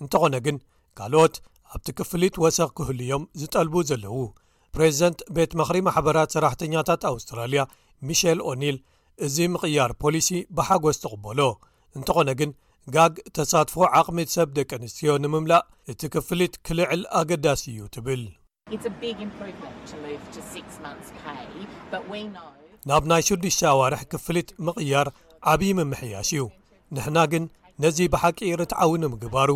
እንተኾነ 0.03 0.35
ግን 0.47 0.57
ካልኦት 1.01 1.35
ኣብቲ 1.75 1.89
ክፍሊት 1.99 2.35
ወስኽ 2.45 2.69
ክህሉ 2.79 2.99
እዮም 3.07 3.25
ዝጠልቡ 3.41 3.77
ዘለዉ 3.91 4.17
ፕሬዚደንት 4.77 5.19
ቤት 5.37 5.53
ምክሪ 5.61 5.79
ማሕበራት 5.89 6.33
ሰራሕተኛታት 6.37 7.03
ኣውስትራልያ 7.13 7.63
ሚሸል 8.09 8.41
ኦኒል 8.51 8.79
እዚ 9.29 9.37
ምቕያር 9.55 9.91
ፖሊሲ 10.05 10.29
ብሓጎስ 10.57 10.97
ትቕበሎ 11.05 11.41
እንተኾነ 11.99 12.31
ግን 12.41 12.51
ጋግ 12.95 13.15
ተሳትፎ 13.37 13.75
ዓቕሚት 13.99 14.31
ሰብ 14.37 14.49
ደቂ 14.57 14.71
ኣንስትዮ 14.79 15.11
ንምምላእ 15.25 15.63
እቲ 15.93 16.01
ክፍልት 16.15 16.55
ክልዕል 16.67 17.03
ኣገዳሲ 17.21 17.63
እዩ 17.73 17.81
ትብል 17.95 18.23
ናብ 22.91 23.05
ናይ 23.11 23.23
ሽዱሽተ 23.29 23.63
ኣዋርሕ 23.73 24.01
ክፍልት 24.13 24.49
ምቕያር 24.69 25.09
ዓብዪ 25.53 25.71
ምምሕያሽ 25.79 26.31
እዩ 26.35 26.45
ንሕና 26.97 27.19
ግን 27.35 27.45
ነዚ 27.85 27.99
ብሓቂ 28.15 28.39
ርትዓዊ 28.63 28.93
ንምግባሩ 29.05 29.51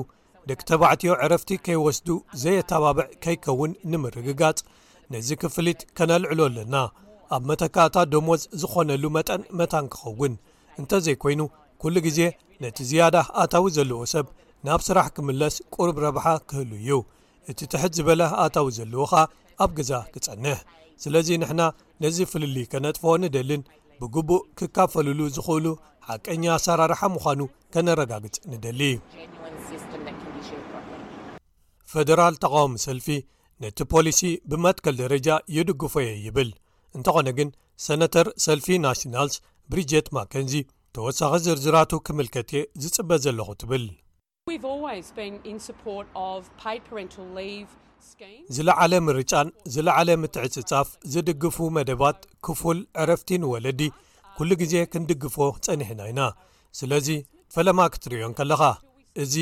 ደቂ 0.49 0.61
ተባዕትዮ 0.73 1.13
ዕረፍቲ 1.25 1.51
ከይወስዱ 1.67 2.09
ዘየተባብዕ 2.43 3.07
ከይከውን 3.25 3.73
ንምርግጋጽ 3.93 4.59
ነዚ 5.13 5.29
ክፍልት 5.43 5.81
ከነልዕሎ 5.99 6.41
ኣለና 6.49 6.75
ኣብ 7.37 7.43
መተካእታት 7.53 8.09
ደሞዝ 8.17 8.43
ዝኾነሉ 8.63 9.05
መጠን 9.19 9.43
መታን 9.61 9.87
ክኸውን 9.95 10.35
እንተዘይኮይኑ 10.81 11.41
ኩሉ 11.83 11.97
ግዜ 12.07 12.21
ነቲ 12.63 12.79
ዝያዳ 12.91 13.17
ኣታዊ 13.43 13.65
ዘለዎ 13.77 13.99
ሰብ 14.13 14.27
ናብ 14.67 14.81
ስራሕ 14.87 15.07
ክምለስ 15.17 15.57
ቁርብ 15.75 15.97
ረብሓ 16.05 16.25
ክህሉ 16.49 16.71
እዩ 16.81 16.89
እቲ 17.51 17.59
ትሕት 17.73 17.93
ዝበለ 17.99 18.23
ኣታዊ 18.45 18.67
ዘለዎ 18.79 19.03
ከዓ 19.11 19.21
ኣብ 19.65 19.71
ገዛ 19.79 19.91
ክጸንሕ 20.13 20.59
ስለዚ 21.03 21.29
ንሕና 21.43 21.61
ነዚ 22.03 22.17
ፍልሊ 22.33 22.57
ከነጥፎዎ 22.73 23.13
ንደልን 23.25 23.63
ብግቡእ 24.01 24.43
ክካፈልሉ 24.59 25.21
ዝኽእሉ 25.35 25.67
ሓቀኛ 26.09 26.45
ኣሰራርሓ 26.57 27.01
ምዃኑ 27.15 27.41
ከነረጋግፅ 27.75 28.37
ንደሊ 28.53 28.81
ፈደራል 31.93 32.35
ተቃዋሚ 32.43 32.75
ሰልፊ 32.87 33.07
ነቲ 33.63 33.79
ፖሊሲ 33.93 34.21
ብመትከል 34.51 34.95
ደረጃ 35.03 35.29
ይድግፎ 35.57 35.95
የ 36.07 36.11
ይብል 36.27 36.51
እንተኾነ 36.97 37.29
ግን 37.39 37.49
ሰነተር 37.87 38.27
ሰልፊ 38.47 38.67
ናሽናልስ 38.85 39.37
ብሪጀት 39.71 40.07
ማንዚ 40.17 40.53
ተወሳኺ 40.97 41.33
ዝርዝራቱ 41.45 41.93
ክምልከት 42.07 42.51
እ 42.59 42.61
ዝጽበ 42.83 43.11
ዘለኹ 43.25 43.49
ትብል 43.61 43.85
ዝለዓለ 48.57 48.93
ምርጫን 49.07 49.49
ዝለዓለ 49.75 50.09
ምትዕፅጻፍ 50.23 50.89
ዝድግፉ 51.15 51.57
መደባት 51.77 52.19
ክፉል 52.47 52.79
ዕረፍቲ 53.03 53.29
ንወለዲ 53.43 53.81
ኩሉ 54.37 54.51
ግዜ 54.63 54.75
ክንድግፎ 54.93 55.37
ጸኒሕና 55.65 56.01
ኢና 56.13 56.21
ስለዚ 56.79 57.09
ፈለማ 57.57 57.81
ክትርእዮን 57.95 58.37
ከለኻ 58.39 58.63
እዚ 59.25 59.35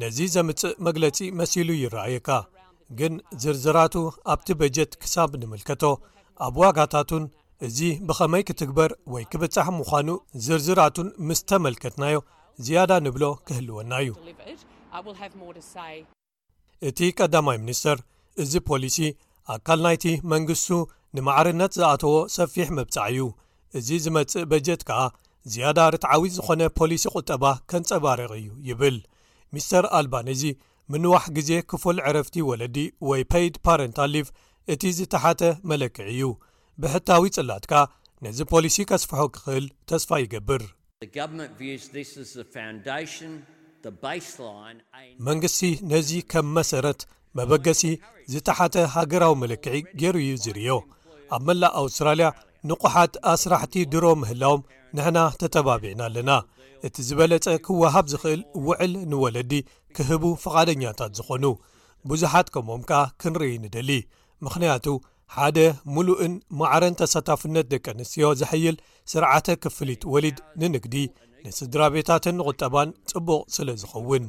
ነዚ 0.00 0.18
ዘምፅእ 0.34 0.76
መግለጺ 0.86 1.18
መሲሉ 1.40 1.68
ይረኣየካ 1.82 2.30
ግን 2.98 3.14
ዝርዝራቱ 3.42 3.94
ኣብቲ 4.34 4.48
በጀት 4.60 4.92
ክሳብ 5.02 5.30
ንምልከቶ 5.42 5.82
ኣብ 6.46 6.54
ዋጋታትን 6.62 7.24
እዚ 7.66 7.78
ብኸመይ 8.08 8.42
ክትግበር 8.48 8.90
ወይ 9.12 9.24
ክብጻሕ 9.30 9.66
ምዃኑ 9.78 10.08
ዝርዝራቱን 10.44 11.08
ምስተመልከትናዮ 11.28 12.16
ዝያዳ 12.64 12.90
ንብሎ 13.06 13.24
ክህልወና 13.46 13.92
እዩ 14.02 14.10
እቲ 16.88 16.98
ቀዳማይ 17.18 17.58
ሚኒስተር 17.62 17.98
እዚ 18.42 18.52
ፖሊሲ 18.68 18.98
ኣካል 19.54 19.80
ናይቲ 19.86 20.04
መንግስቱ 20.32 20.70
ንማዕርነት 21.18 21.72
ዝኣተዎ 21.78 22.14
ሰፊሕ 22.36 22.68
መብጻዕ 22.78 23.06
እዩ 23.12 23.22
እዚ 23.80 23.88
ዝመጽእ 24.04 24.48
በጀት 24.50 24.82
ከኣ 24.88 25.00
ዝያዳ 25.52 25.78
ርትዓዊት 25.94 26.32
ዝኾነ 26.38 26.62
ፖሊሲ 26.78 27.04
ቝጠባ 27.14 27.44
ከንፀባረቕ 27.72 28.30
እዩ 28.40 28.50
ይብል 28.68 28.96
ሚስተር 29.56 29.84
ኣልባን 29.98 30.28
እዚ 30.34 30.42
ምንዋሕ 30.92 31.24
ግዜ 31.36 31.50
ክፉል 31.72 31.96
ዕረፍቲ 32.08 32.36
ወለዲ 32.50 32.76
ወይ 33.08 33.22
ፔይድ 33.32 33.56
ፓረንታሊቭ 33.66 34.28
እቲ 34.74 34.82
ዝተሓተ 34.98 35.40
መለክዕ 35.72 36.06
እዩ 36.14 36.22
ብሕታዊ 36.82 37.24
ጽላትካ 37.36 37.74
ነዚ 38.24 38.38
ፖሊሲ 38.50 38.76
ከስፍሖ 38.90 39.20
ክኽእል 39.34 39.64
ተስፋ 39.90 40.10
ይገብር 40.24 40.62
መንግስቲ 45.28 45.62
ነዚ 45.92 46.10
ከም 46.32 46.46
መሰረት 46.58 47.00
መበገሲ 47.38 47.82
ዝተሓተ 48.32 48.74
ሃገራዊ 48.94 49.34
መልክዒ 49.42 49.74
ገይሩ 50.00 50.14
እዩ 50.24 50.34
ዝርዮ 50.44 50.70
ኣብ 51.36 51.42
መላእ 51.48 51.72
ኣውስትራልያ 51.82 52.28
ንቑሓት 52.68 53.12
ኣስራሕቲ 53.32 53.74
ድሮ 53.92 54.04
ምህላዎም 54.22 54.62
ንሕና 54.96 55.18
ተተባቢዕና 55.42 56.00
ኣለና 56.08 56.30
እቲ 56.86 56.96
ዝበለጸ 57.10 57.46
ክወሃብ 57.66 58.06
ዝኽእል 58.12 58.40
ውዕል 58.66 58.92
ንወለዲ 59.10 59.52
ክህቡ 59.96 60.24
ፍቓደኛታት 60.46 61.12
ዝኾኑ 61.18 61.44
ብዙሓት 62.10 62.48
ከምዎም 62.56 62.82
ከኣ 62.90 63.02
ክንርኢ 63.22 63.52
ንደሊ 63.64 63.90
ምኽንያቱ 64.46 64.86
ሓደ 65.36 65.58
ሙሉእን 65.94 66.34
ማዕረን 66.60 66.94
ተሳታፍነት 67.00 67.66
ደቂ 67.72 67.84
ኣንስትዮ 67.94 68.28
ዘሕይል 68.40 68.76
ስርዓተ 69.12 69.46
ክፍሊት 69.64 70.02
ወሊድ 70.12 70.38
ንንግዲ 70.62 70.94
ንስድራ 71.46 71.80
ቤታትን 71.94 72.36
ንቝጠባን 72.40 72.88
ጽቡቕ 73.12 73.42
ስለ 73.56 73.68
ዝኸውን 73.82 74.24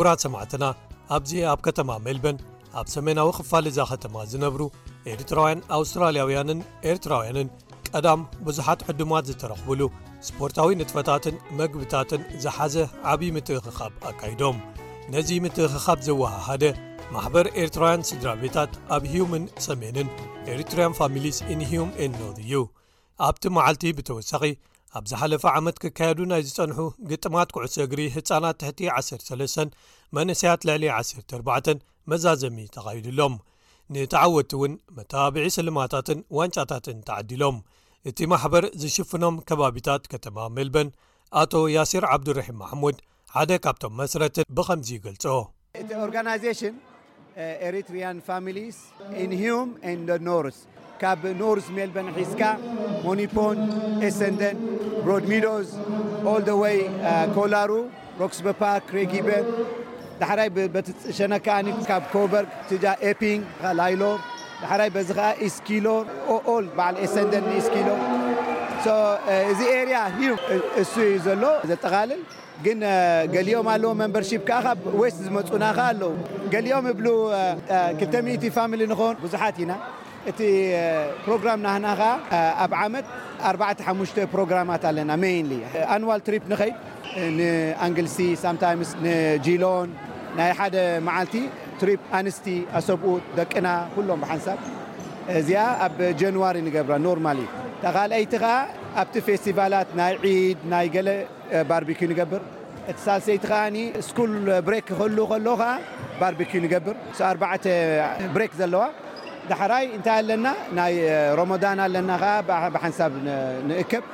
ኣራት 0.00 0.20
ሰማዕትና 0.24 0.64
ኣብዚ 1.16 1.30
ኣብ 1.52 1.60
ከተማ 1.66 1.90
ሜልበን 2.06 2.36
ኣብ 2.80 2.86
ሰሜናዊ 2.94 3.28
ኽፋል 3.38 3.64
እዛ 3.70 3.78
ኸተማ 3.90 4.14
ዝነብሩ 4.32 4.60
ኤርትራውያን 5.12 5.60
ኣውስትራልያውያንን 5.76 6.58
ኤርትራውያንን 6.90 7.48
ቀዳም 7.92 8.20
ብዙሓት 8.46 8.80
ሕዱማት 8.88 9.26
ዝተረኽብሉ 9.30 9.82
ስፖርታዊ 10.26 10.72
ንጥፈታትን 10.80 11.36
መግብታትን 11.60 12.22
ዝሓዘ 12.44 12.74
ዓብዪ 13.12 13.28
ምትእክኻብ 13.36 13.92
ኣካይዶም 14.10 14.56
ነዚ 15.14 15.28
ምትእክኻብ 15.44 15.98
ዘወሃሃደ 16.08 16.64
ማሕበር 17.14 17.46
ኤርትራውያን 17.62 18.06
ስድራልታት 18.10 18.72
ኣብ 18.94 19.04
ሂምን 19.12 19.44
ሰሜንን 19.68 20.08
ኤርትሪያን 20.54 20.96
ፋሚሊስ 21.00 21.38
ኢንሂም 21.54 21.90
ኤን 22.04 22.12
ኖት 22.22 22.38
እዩ 22.46 22.54
ኣብቲ 23.28 23.44
መዓልቲ 23.56 23.84
ብተወሳኺ 23.98 24.42
ኣብ 24.98 25.04
ዝሓለፈ 25.10 25.42
ዓመት 25.58 25.76
ክካየዱ 25.82 26.18
ናይ 26.30 26.40
ዝፀንሑ 26.46 26.78
ግጥማት 27.10 27.48
ኩዕሶ 27.54 27.74
እግሪ 27.84 28.00
ህፃናት 28.14 28.56
ትሕቲ 28.60 28.78
103 29.16 29.74
መንእስያት 30.16 30.60
ልዕሊ 30.68 30.84
104 30.94 31.84
መዛዘሚ 32.10 32.58
ተኻይድሎም 32.74 33.34
ንተዓወቲ 33.94 34.52
እውን 34.58 34.72
መታባብዒ 34.96 35.44
ስልማታትን 35.56 36.18
ዋንጫታትን 36.38 36.98
ተዓዲሎም 37.08 37.58
እቲ 38.10 38.18
ማሕበር 38.32 38.64
ዝሽፍኖም 38.82 39.36
ከባቢታት 39.50 40.02
ከተማ 40.14 40.36
ሜልበን 40.56 40.90
ኣቶ 41.42 41.52
ያሲር 41.76 42.06
ዓብዱረሒም 42.14 42.58
ማሕሙድ 42.64 42.98
ሓደ 43.36 43.50
ካብቶም 43.66 43.94
መስረትን 44.00 44.48
ብኸምዚ 44.58 44.90
ይገልጾኖር 44.98 45.46
ካብ 51.02 51.22
ኖርስ 51.40 51.66
ሜል 51.74 51.90
በንሒዝካ 51.94 52.42
ሞኒፖን 53.04 53.58
ኤሰንደን 54.06 54.56
ብሮድሚዶዝ 55.04 55.68
ደወይ 56.48 56.78
ኮላሩ 57.36 57.70
ሮክስበፓ 58.22 58.60
ሬጊበር 58.96 59.44
ዳሕራይ 60.20 60.48
ሸነካዓ 61.18 61.56
ካብ 61.90 62.04
ኮበርግ 62.14 62.48
ኤፒን 63.10 63.40
ላይሎር 63.80 64.18
ዳሕራይ 64.62 64.90
በ 64.96 65.04
ከዓ 65.18 65.28
ኢስኪሎ 65.48 65.86
ል 66.64 66.66
ዓ 66.80 67.06
ኤሰንደን 67.06 67.46
ስኪሎ 67.68 67.88
እዚ 69.52 69.60
ኤሪያ 69.78 70.00
ዩ 70.24 70.32
እሱ 70.82 70.92
ዩ 71.10 71.14
ዘሎ 71.28 71.44
ዘጠቓልል 71.72 72.20
ግን 72.66 72.80
ገሊኦም 73.36 73.66
ኣለዉ 73.74 73.90
ሜምበር 74.02 74.24
ከዓ 74.50 74.60
ካብ 74.66 74.80
ዌስ 75.02 75.16
ዝመፁና 75.28 75.64
ኣለዉ 75.88 76.10
ገሊኦም 76.54 76.86
ኣብሉ 76.94 77.06
200 78.04 78.54
ፋሚሊ 78.58 78.80
ንኮን 78.92 79.16
ብዙሓት 79.24 79.58
ኢና 79.64 79.72
እቲ 80.30 80.40
ናና 81.66 81.86
ኣብ 82.64 82.72
መት 82.94 83.06
ማ 84.70 84.78
ና 85.10 85.16
ሪ 85.22 86.18
ድ 86.26 86.34
ሊሲ 88.06 88.24
ሎ 89.46 89.58
ና 90.38 90.48
ሪ 91.90 91.96
ብት 92.10 92.48
ደቅና 93.38 93.68
ሎም 94.08 94.24
ሳ 94.46 94.58
ዚ 95.48 95.56
ኣብ 95.86 95.96
ጀن 96.20 96.36
ማ 96.44 97.32
ተይቲ 97.82 98.44
ኣብ 99.02 99.18
ፌቲቫ 99.26 99.58
ና 99.74 100.10
ና 100.70 100.78
ባ 101.70 101.80
ቲ 101.88 102.14
ሳሰይቲ 107.20 108.74
ዋ 108.82 108.86
ዳሕራይ 109.50 109.84
እንታይ 109.96 110.18
ኣለና 110.22 110.46
ናይ 110.78 110.94
ሮሞዳን 111.38 111.78
ኣለና 111.86 112.10
ሓንሳብ 112.84 113.12
ንእከብ 113.68 114.04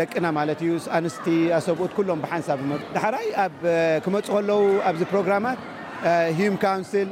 ደቅና 0.00 0.26
ማለ 0.38 0.50
ዩ 0.68 0.72
ንስ 1.06 1.16
ኣሰብት 1.58 1.94
ሎም 2.10 2.20
ሓንሳብ 2.32 2.60
ራይ 3.16 3.26
ኣብክመፁ 3.46 4.24
ከለዉ 4.36 4.60
ኣብዚ 4.90 5.02
ፕሮግራማት 5.12 5.58
ሂ 6.38 6.46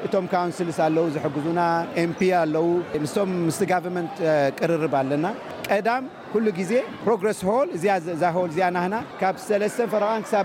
እቶም 0.07 0.27
ንሲል 0.51 0.69
ኣለዉ 0.87 1.07
ዝግዙና 1.17 1.61
ኤምፒ 2.03 2.21
ኣለዉ 2.43 2.67
ም 3.31 3.33
ምስ 3.49 3.59
ቨርት 3.89 4.17
ቅርርብ 4.61 4.95
ኣለና 5.03 5.27
ቀዳ 5.71 5.89
ሉ 6.47 6.51
ዜ 6.71 6.73
ፕሮ 7.05 7.11
ሆ 7.49 7.53
ያዛ 7.91 8.23
ሆ 8.35 8.41
ኣናና 8.67 8.95
ካብረ 9.21 9.69
ሳ 10.33 10.43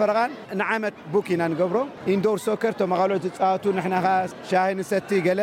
ፈረን 0.00 0.32
ንዓመት 0.60 0.94
ክ 1.26 1.26
ኢና 1.36 1.42
ገብሮ 1.60 1.78
ኢዶር 2.14 2.38
ሶርቶም 2.46 2.92
ኣቀልዑ 2.96 3.16
ፃዋ 3.40 4.12
ሻሂንሰቲ 4.50 5.10
ለ 5.40 5.42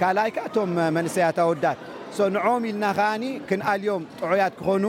ካልኣይ 0.00 0.30
ካእቶም 0.36 0.70
መንሰያት 0.96 1.38
ኣውዳት 1.44 1.78
ሶ 2.16 2.18
ንዖም 2.34 2.62
ኢልና 2.70 2.84
ከዓኒ 2.98 3.24
ክንኣልዮም 3.48 4.02
ጥዑያት 4.20 4.52
ክኾኑ 4.60 4.84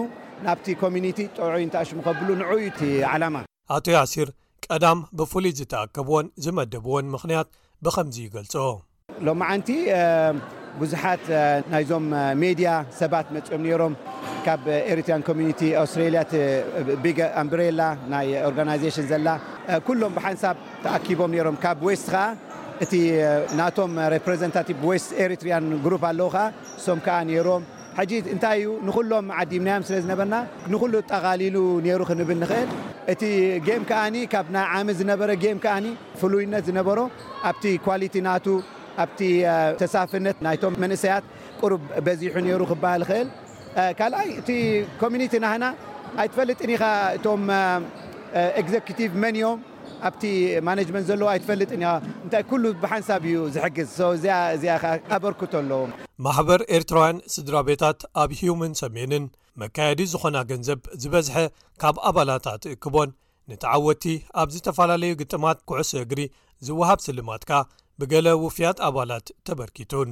ናብቲ 0.45 0.65
ኮሚኒቲ 0.83 1.19
ጥዑይን 1.37 1.65
እንተኣሽሙ 1.67 1.97
ከብሉ 2.07 2.27
ንዑዩ 2.41 2.63
ቲ 2.79 2.81
ዓላማ 3.11 3.35
ኣቶ 3.75 3.85
ያሲር 3.97 4.29
ቀዳም 4.65 4.99
ብፍሉይ 5.19 5.53
ዝተኣከብዎን 5.59 6.25
ዝመደብዎን 6.43 7.05
ምኽንያት 7.15 7.49
ብከምዚ 7.85 8.17
ይገልጾ 8.27 8.55
ሎምዓንቲ 9.27 9.69
ብዙሓት 10.81 11.25
ናይዞም 11.71 12.05
ሜድያ 12.43 12.69
ሰባት 12.99 13.27
መፅኦም 13.35 13.61
ነይሮም 13.65 13.93
ካብ 14.45 14.61
ኤሪትሪን 14.93 15.23
ኮሚኒቲ 15.27 15.61
ኣውስትራያ 15.81 16.21
ቢገ 17.03 17.19
ኣምብሬላ 17.41 17.81
ናይ 18.13 18.29
ኦርጋናይዜሽን 18.47 19.05
ዘላ 19.11 19.27
ኩሎም 19.89 20.15
ብሓንሳብ 20.17 20.55
ተኣኪቦም 20.85 21.31
ነይሮም 21.35 21.57
ካብ 21.65 21.83
ዌስት 21.89 22.07
ከዓ 22.13 22.25
እቲ 22.83 22.93
ናቶም 23.59 23.91
ት 24.13 24.27
ኣለዉ 24.61 25.89
ሶም 26.85 26.99
ዓ 27.17 27.21
ሮም 27.47 27.63
እታይ 28.35 28.57
ዩ 28.63 28.67
ንሎም 28.85 29.25
ዓዲምናዮም 29.41 29.83
ስለዝነበና 29.87 30.35
ንሉ 30.71 30.93
ጠቃሊሉ 31.11 31.57
ሩ 32.01 32.03
ክንብል 32.09 32.41
ል 32.63 32.69
እቲ 33.13 33.21
ዓ 33.57 34.09
ካብ 34.33 34.47
ናይ 34.55 34.83
ሚ 34.87 34.95
ዝነበረ 34.99 35.29
ዓ 35.75 35.79
ፍሉይነት 36.21 36.63
ዝነበሮ 36.69 36.99
ኣብቲ 37.51 37.63
ኳቲ 37.85 38.15
ና 38.27 38.31
ኣ 39.03 39.05
ተሳፍነት 39.81 40.37
ናይ 40.47 40.57
መሰያት 40.93 41.25
ር 41.71 41.75
በዚሑ 42.05 42.33
ሩ 42.61 42.63
ክሃል 42.71 43.03
ል 43.03 43.05
ካይ 43.99 44.27
እቲ 44.41 44.49
ኮሚኒቲ 45.03 45.33
ናና 45.45 45.63
ኣይትፈጥኒ 46.21 46.71
እቶም 47.17 47.43
ግዜቲቭ 48.65 49.11
ን 49.23 49.23
እ 49.41 49.43
ኣብቲ 50.07 50.23
ማነጅመንት 50.67 51.05
ዘለዎ 51.09 51.27
ኣይትፈልጥን 51.33 51.83
እንታይ 52.25 52.43
ኩሉ 52.49 52.63
ብሓንሳብ 52.83 53.23
እዩ 53.29 53.37
ዝሕግዝ 53.55 53.91
ኣእዚኣ 54.07 54.73
ከዓ 54.83 54.93
ኣበርኩቶ 55.17 55.53
ኣለዎ 55.61 55.79
ማሕበር 56.27 56.61
ኤርትራውያን 56.77 57.19
ስድራ 57.35 57.55
ቤታት 57.69 57.99
ኣብ 58.23 58.31
ሂምን 58.39 58.73
ሰሜንን 58.81 59.25
መካየዲ 59.61 60.01
ዝኾና 60.13 60.37
ገንዘብ 60.51 60.81
ዝበዝሐ 61.03 61.35
ካብ 61.83 61.95
ኣባላትኣትእክቦን 62.09 63.09
ንቲዓወቲ 63.51 64.05
ኣብ 64.41 64.49
ዝተፈላለዩ 64.55 65.13
ግጥማት 65.23 65.59
ኩዕሶ 65.71 65.93
እግሪ 66.05 66.21
ዝወሃብ 66.67 66.99
ስልማትካ 67.07 67.53
ብገለ 68.01 68.27
ውፍያት 68.45 68.77
ኣባላት 68.89 69.25
ተበርኪቱን 69.47 70.11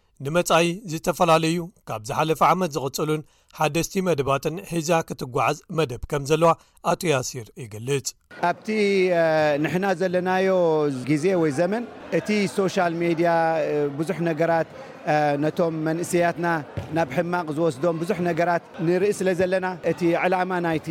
ንመጻኢ 0.25 0.65
ዝተፈላለዩ 0.91 1.57
ካብ 1.89 2.01
ዝሓለፈ 2.07 2.39
ዓመት 2.53 2.71
ዝቕፅሉን 2.75 3.21
ሓደስቲ 3.59 3.93
መደባጥን 4.07 4.55
ሒዛ 4.71 4.89
ክትጓዓዝ 5.07 5.57
መደብ 5.77 6.01
ከም 6.11 6.23
ዘለዋ 6.29 6.49
ኣቶ 6.91 7.01
ያሲር 7.13 7.47
ይግልጽ 7.61 8.07
ኣብቲ 8.51 8.67
ንሕና 9.63 9.85
ዘለናዮ 10.01 10.49
ግዜ 11.09 11.25
ወይ 11.43 11.51
ዘመን 11.61 11.83
እቲ 12.19 12.29
ሶሻል 12.59 12.93
ሜድያ 13.01 13.31
ብዙሕ 13.97 14.17
ነገራት 14.29 14.71
ነቶም 15.43 15.75
መንእሰያትና 15.89 16.47
ናብ 16.97 17.11
ሕማቅ 17.19 17.45
ዝወስዶም 17.57 17.99
ብዙሕ 18.03 18.17
ነገራት 18.31 18.65
ንርኢ 18.87 19.13
ስለ 19.19 19.29
ዘለና 19.41 19.67
እቲ 19.91 20.01
ዕላማ 20.23 20.51
ናይቲ 20.67 20.87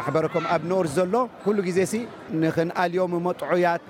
ማሕበረከም 0.00 0.46
ኣብ 0.56 0.64
ኖርስ 0.72 0.92
ዘሎ 1.00 1.14
ኩሉ 1.46 1.58
ግዜ 1.70 1.80
ሲ 1.94 2.06
ንክንኣልዮምሞ 2.44 3.26
ጥዑያት 3.42 3.82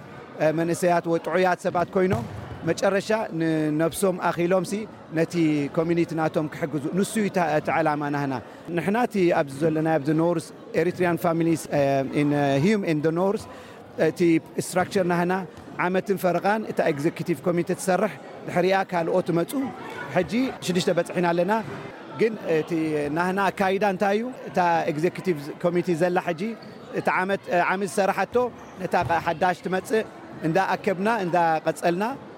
መንእሰያት 0.60 1.04
ወጥዑያት 1.14 1.58
ሰባት 1.66 1.88
ኮይኖም 1.96 2.24
መጨረሻ 2.68 3.08
ንነብሶም 3.38 4.16
ኣሎም 4.28 4.64
ነቲ 5.18 5.34
ኮሚኒቲ 5.76 6.10
ናቶም 6.20 6.46
ግዙ 6.74 6.84
ን 6.98 7.02
ቲ 7.66 7.68
ላ 7.86 7.94
ናና 8.14 8.34
ንና 8.76 8.96
ኣዚ 9.38 9.48
ዘሎና 9.62 9.88
ኣር 10.28 10.38
ር 13.34 13.36
እቲ 14.04 14.28
ናና 15.12 15.32
መት 15.94 16.08
ፈረ 16.24 16.38
እ 16.68 17.38
ኮሚ 17.46 17.58
ሰር 17.88 18.02
ድርያ 18.46 18.76
ካልኦት 18.90 19.28
መፁ 19.38 19.52
6 20.72 20.88
ፅና 21.08 21.26
ኣለና 21.34 21.52
ግ 22.20 22.30
ናና 23.18 23.38
ካዳ 23.58 23.84
እይ 24.14 24.18
ዩ 24.22 24.32
እ 24.90 25.00
ግቭ 25.16 25.28
ኮሚ 25.62 25.76
ዘላ 26.02 26.18
እሚ 27.72 27.84
ዝሰራ 27.90 28.12
ታሓዳሽ 28.94 29.58
መፅእ 29.74 30.04
ኣከብና 30.74 31.08
ቀፀልና 31.66 32.04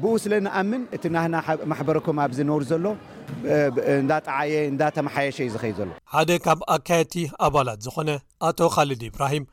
ብኡ 0.00 0.12
ስለ 0.24 0.32
ንኣምን 0.44 0.82
እቲ 0.96 1.04
ናህና 1.14 1.36
ማሕበረኩማ 1.70 2.18
ብዝነብሩ 2.30 2.62
ዘሎ 2.70 2.84
እንዳጣዓየ 4.02 4.52
እንዳተመሓየሸ 4.72 5.38
እዩ 5.44 5.50
ዝኸይድ 5.54 5.76
ዘሎ 5.80 5.90
ሓደ 6.14 6.30
ካብ 6.44 6.60
ኣካየድቲ 6.74 7.14
ኣባላት 7.46 7.78
ዝኾነ 7.86 8.08
ኣቶ 8.48 8.58
ኻልድ 8.74 9.02
ኢብራሂም 9.10 9.44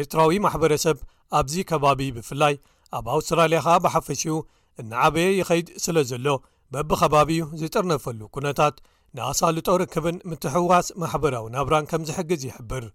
ኤርትራዊ 0.00 0.32
ማሕበረሰብ 0.46 0.96
ኣብዚ 1.38 1.54
ከባቢ 1.70 2.00
ብፍላይ 2.16 2.54
ኣብ 2.98 3.06
ኣውስትራልያ 3.14 3.60
ኸዓ 3.66 3.76
ብሓፈሽኡ 3.86 4.34
እንዓበየ 4.82 5.28
ይኸይድ 5.40 5.68
ስለ 5.84 5.96
ዘሎ 6.10 6.26
በብከባቢ 6.74 7.30
እዩ 7.38 7.44
ዝጥርነፈሉ 7.62 8.20
ኩነታት 8.36 8.76
ንኣሳልጦ 9.16 9.68
ርክብን 9.82 10.16
ምትሕዋስ 10.30 10.86
ማሕበራዊ 11.02 11.46
ናብራን 11.56 11.84
ከም 11.90 12.02
ዝሕግዝ 12.08 12.42
ይሕብር 12.50 12.86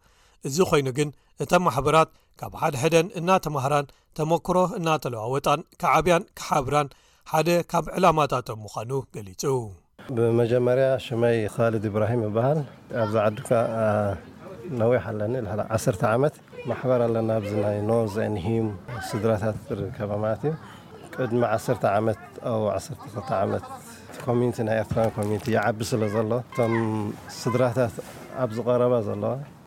እዚ 0.48 0.58
ኮይኑ 0.70 0.88
ግን 0.98 1.10
እቶ 1.44 1.52
ማحበራት 1.66 2.10
ካብ 2.40 2.54
ሓደ 2.62 2.96
ን 3.08 3.22
ናተማራ 3.28 3.74
ተመክሮ 4.18 4.58
ናተለዋወጣ 4.86 5.48
ዓብያ 5.96 6.16
ሓብራ 6.46 6.76
ካብ 7.72 7.86
ዕላታም 7.98 8.62
ኑ 8.92 9.02
ሊፁ 9.28 9.44
መጀመ 10.46 10.68
0 15.86 17.22
ኖ 17.90 18.02
ዝ 18.16 18.18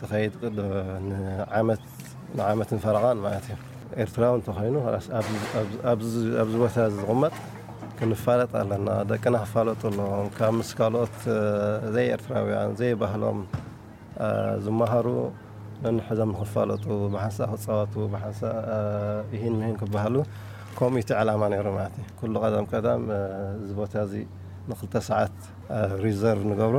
ተከ 0.00 0.44
መት 2.58 2.70
ፈረ 2.84 2.96
ራ 4.22 4.26
ተይኑኣዚ 4.46 5.06
ቦታ 6.62 6.76
ዝመጥ 6.96 7.34
ክፋለጥ 7.98 8.52
ኣለና 8.60 8.88
ደቂና 9.10 9.36
ክፋለጡ 9.46 9.80
ለዎም 9.98 10.28
ካብ 10.36 10.52
ምስ 10.58 10.70
ት 11.12 11.22
ዘኤርራያ 11.94 12.60
ዘይሎም 12.80 13.40
ዝመሃሩ 14.64 15.06
ሕዞም 16.08 16.30
ክፋለጡ 16.40 16.84
ሓንሳ 17.24 17.38
ክፀወቱ 17.52 17.94
ሓ 18.22 18.28
ሃሉ 20.04 20.16
ከምቲ 20.78 21.10
ላ 21.28 21.32
ቀ 22.20 22.32
ቦታ 23.80 23.94
2ተ 24.70 24.94
ሰዓት 25.10 25.36
ር 26.40 26.54
ገብሮ 26.62 26.78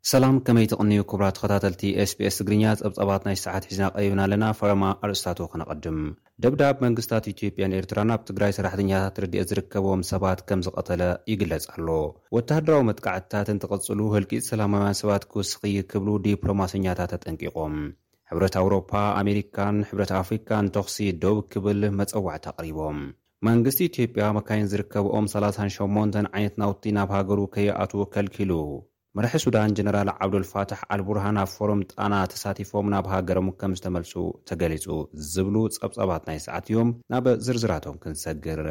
ሰላም 0.10 0.36
ከመይ 0.48 0.66
ትቕንዩ 0.72 0.98
ክቡራት 1.12 1.36
ተኸታተልቲ 1.38 1.84
sps 2.10 2.36
ትግርኛ 2.40 2.64
ፀብጻባት 2.82 3.22
ናይ 3.28 3.38
ሰዓት 3.44 3.64
ሒዝና 3.70 3.86
ቀይብና 3.96 4.20
ኣለና 4.26 4.44
ፈረማ 4.60 4.84
ኣርእስታት 5.06 5.40
ክነቐድም 5.52 5.98
ደብዳብ 6.44 6.76
መንግስታት 6.86 7.30
ኢትዮጵያን 7.32 7.74
ኤርትራን 7.80 8.12
ኣብ 8.16 8.22
ትግራይ 8.30 8.52
ሰራሕተኛታት 8.58 9.16
ርድአ 9.26 9.46
ዝርከቦም 9.52 10.02
ሰባት 10.12 10.42
ከም 10.50 10.62
ዝቐተለ 10.68 11.02
ይግለጽ 11.32 11.66
ኣሎ 11.76 11.88
ወታሃደራዊ 12.38 12.84
መጥቃዕትታትን 12.92 13.62
ትቐጽሉ 13.66 13.98
ህልቂት 14.16 14.46
ሰላማውያን 14.52 15.00
ሰባት 15.02 15.26
ክውስኺ 15.34 15.74
ክብሉ 15.94 16.12
ዲፕሎማስኛታት 16.28 17.12
ተጠንቂቖም 17.18 17.76
ሕብረት 18.32 18.58
ኣውሮፓ 18.64 18.94
ኣሜሪካን 19.24 19.80
ሕብረት 19.92 20.14
ኣፍሪካን 20.22 20.72
ተኽሲ 20.80 21.00
ደብ 21.24 21.38
ክብል 21.54 21.82
መፀዋዕቲ 22.02 22.46
ኣቕሪቦም 22.56 23.00
መንግስቲ 23.50 23.82
ኢትዮጵያ 23.92 24.28
መካየን 24.40 24.70
ዝርከብኦም 24.74 25.28
38 25.40 26.26
ዓይነት 26.38 26.58
ናውቲ 26.64 26.86
ናብ 27.00 27.10
ሃገሩ 27.20 27.40
ከይኣትዉ 27.56 28.06
ከልኪሉ 28.16 28.54
መራሒ 29.18 29.38
ሱዳን 29.44 29.74
ጀነራል 29.78 30.10
ዓብዱልፋታሕ 30.24 30.80
ኣልቡርሃና 30.94 31.38
ፎሮም 31.54 31.82
ጣና 31.92 32.14
ተሳቲፎም 32.34 32.90
ናብ 32.94 33.06
ሃገሮም 33.14 33.48
ከም 33.60 33.76
ዝተመልጹ 33.80 34.14
ተገሊጹ 34.50 34.86
ዝብሉ 35.34 35.56
ጸብጻባት 35.78 36.24
ናይ 36.30 36.40
ሰዓትእዮም 36.48 36.90
ናብ 37.14 37.28
ዝርዝራቶም 37.46 37.98
ክንሰግር 38.04 38.62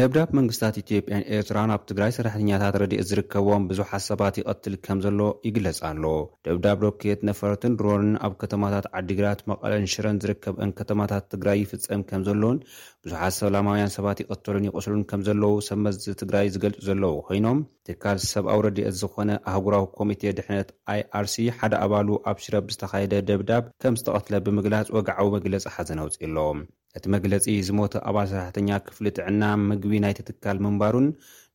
ደብዳብ 0.00 0.28
መንግስታት 0.36 0.74
ኢትዮጵያን 0.80 1.24
ኤርትራን 1.36 1.70
ኣብ 1.74 1.82
ትግራይ 1.88 2.10
ሰራሕተኛታት 2.16 2.76
ረድኦት 2.82 3.08
ዝርከቦም 3.10 3.64
ብዙሓት 3.70 4.02
ሰባት 4.10 4.34
ይቐትል 4.40 4.74
ከም 4.86 4.98
ዘሎ 5.04 5.18
ይግለጽ 5.46 5.78
ኣሎ 5.88 6.04
ደብዳብ 6.46 6.78
ሮኬት 6.84 7.20
ነፈረትን 7.28 7.74
ድሮንን 7.80 8.14
ኣብ 8.26 8.34
ከተማታት 8.42 8.86
ዓዲግራት 9.00 9.40
መቐለን 9.52 9.84
ሽረን 9.94 10.20
ዝርከብአን 10.22 10.72
ከተማታት 10.78 11.24
ትግራይ 11.34 11.58
ይፍፀም 11.64 12.04
ከም 12.10 12.22
ዘለውን 12.28 12.60
ብዙሓት 13.06 13.34
ሰላማውያን 13.40 13.92
ሰባት 13.96 14.18
ይቐተሉን 14.24 14.68
ይቐስሉን 14.70 15.02
ከም 15.12 15.20
ዘለዉ 15.28 15.52
ሰብመቲ 15.68 16.06
ትግራይ 16.22 16.46
ዝገልጹ 16.56 16.80
ዘለዉ 16.88 17.12
ኮይኖም 17.28 17.60
ትካል 17.88 18.20
ሰብኣዊ 18.32 18.58
ረድኦት 18.68 18.96
ዝኾነ 19.04 19.30
ኣህጉራዊ 19.52 19.84
ኮሚተ 20.00 20.22
ድሕነት 20.40 20.70
ኣይርሲ 20.96 21.36
ሓደ 21.60 21.74
ኣባሉ 21.86 22.08
ኣብ 22.32 22.38
ሽረብ 22.46 22.66
ዝተኻየደ 22.76 23.14
ደብዳብ 23.30 23.64
ከም 23.84 23.96
ዝተቐትለ 24.02 24.34
ብምግላፅ 24.48 24.88
ወግዓዊ 24.98 25.28
መግለፂ 25.38 25.64
ሓዘን 25.76 26.02
ኣውፅሎም 26.06 26.60
እቲ 26.98 27.04
መግለፂ 27.14 27.44
ዝሞተ 27.66 27.92
ኣባል 28.10 28.26
ሰራሕተኛ 28.30 28.68
ክፍሊ 28.86 29.06
ጥዕና 29.16 29.42
ምግቢ 29.68 29.92
ናይትትካል 30.04 30.56
ምንባሩን 30.64 31.06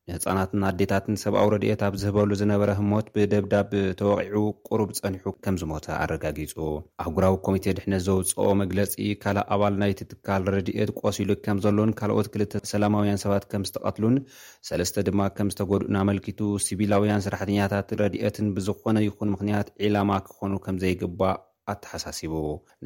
ንህፃናትን 0.08 0.62
ኣዴታትን 0.68 1.16
ሰብኣዊ 1.22 1.46
ረድኤት 1.54 1.80
ኣብ 1.86 1.94
ዝህበሉ 2.02 2.30
ዝነበረ 2.40 2.70
ህሞት 2.78 3.06
ብደብዳብ 3.14 3.70
ተወቂዑ 4.00 4.36
ቁሩብ 4.68 4.90
ፀኒሑ 4.98 5.24
ከም 5.44 5.56
ዝሞተ 5.62 5.86
ኣረጋጊፁ 6.02 6.52
ኣጉራዊ 7.04 7.34
ኮሚተ 7.46 7.64
ድሕነት 7.78 8.02
ዘውፅኦ 8.06 8.44
መግለፂ 8.62 8.92
ካልእ 9.24 9.46
ኣባል 9.56 9.74
ናይትትካል 9.82 10.44
ረድኤት 10.54 10.92
ቆሲሉ 11.00 11.30
ከም 11.46 11.60
ዘሎን 11.66 11.92
ካልኦት 12.00 12.28
ክልተ 12.34 12.62
ሰላማውያን 12.72 13.22
ሰባት 13.24 13.46
ከም 13.52 13.64
ዝተቐትሉን 13.70 14.16
ሰለስተ 14.70 15.04
ድማ 15.08 15.20
ከም 15.38 15.50
ዝተጎድኡን 15.54 15.98
ኣመልኪቱ 16.04 16.40
ሲቪላውያን 16.68 17.24
ስራሕተኛታት 17.26 17.90
ረድትን 18.02 18.48
ብዝኾነ 18.58 18.96
ይኹን 19.08 19.34
ምክንያት 19.36 19.70
ዒላማ 19.84 20.12
ክኾኑ 20.28 20.52
ከም 20.66 20.78
ዘይግባእ 20.84 21.36
ኣተሓሳሲቡ 21.72 22.34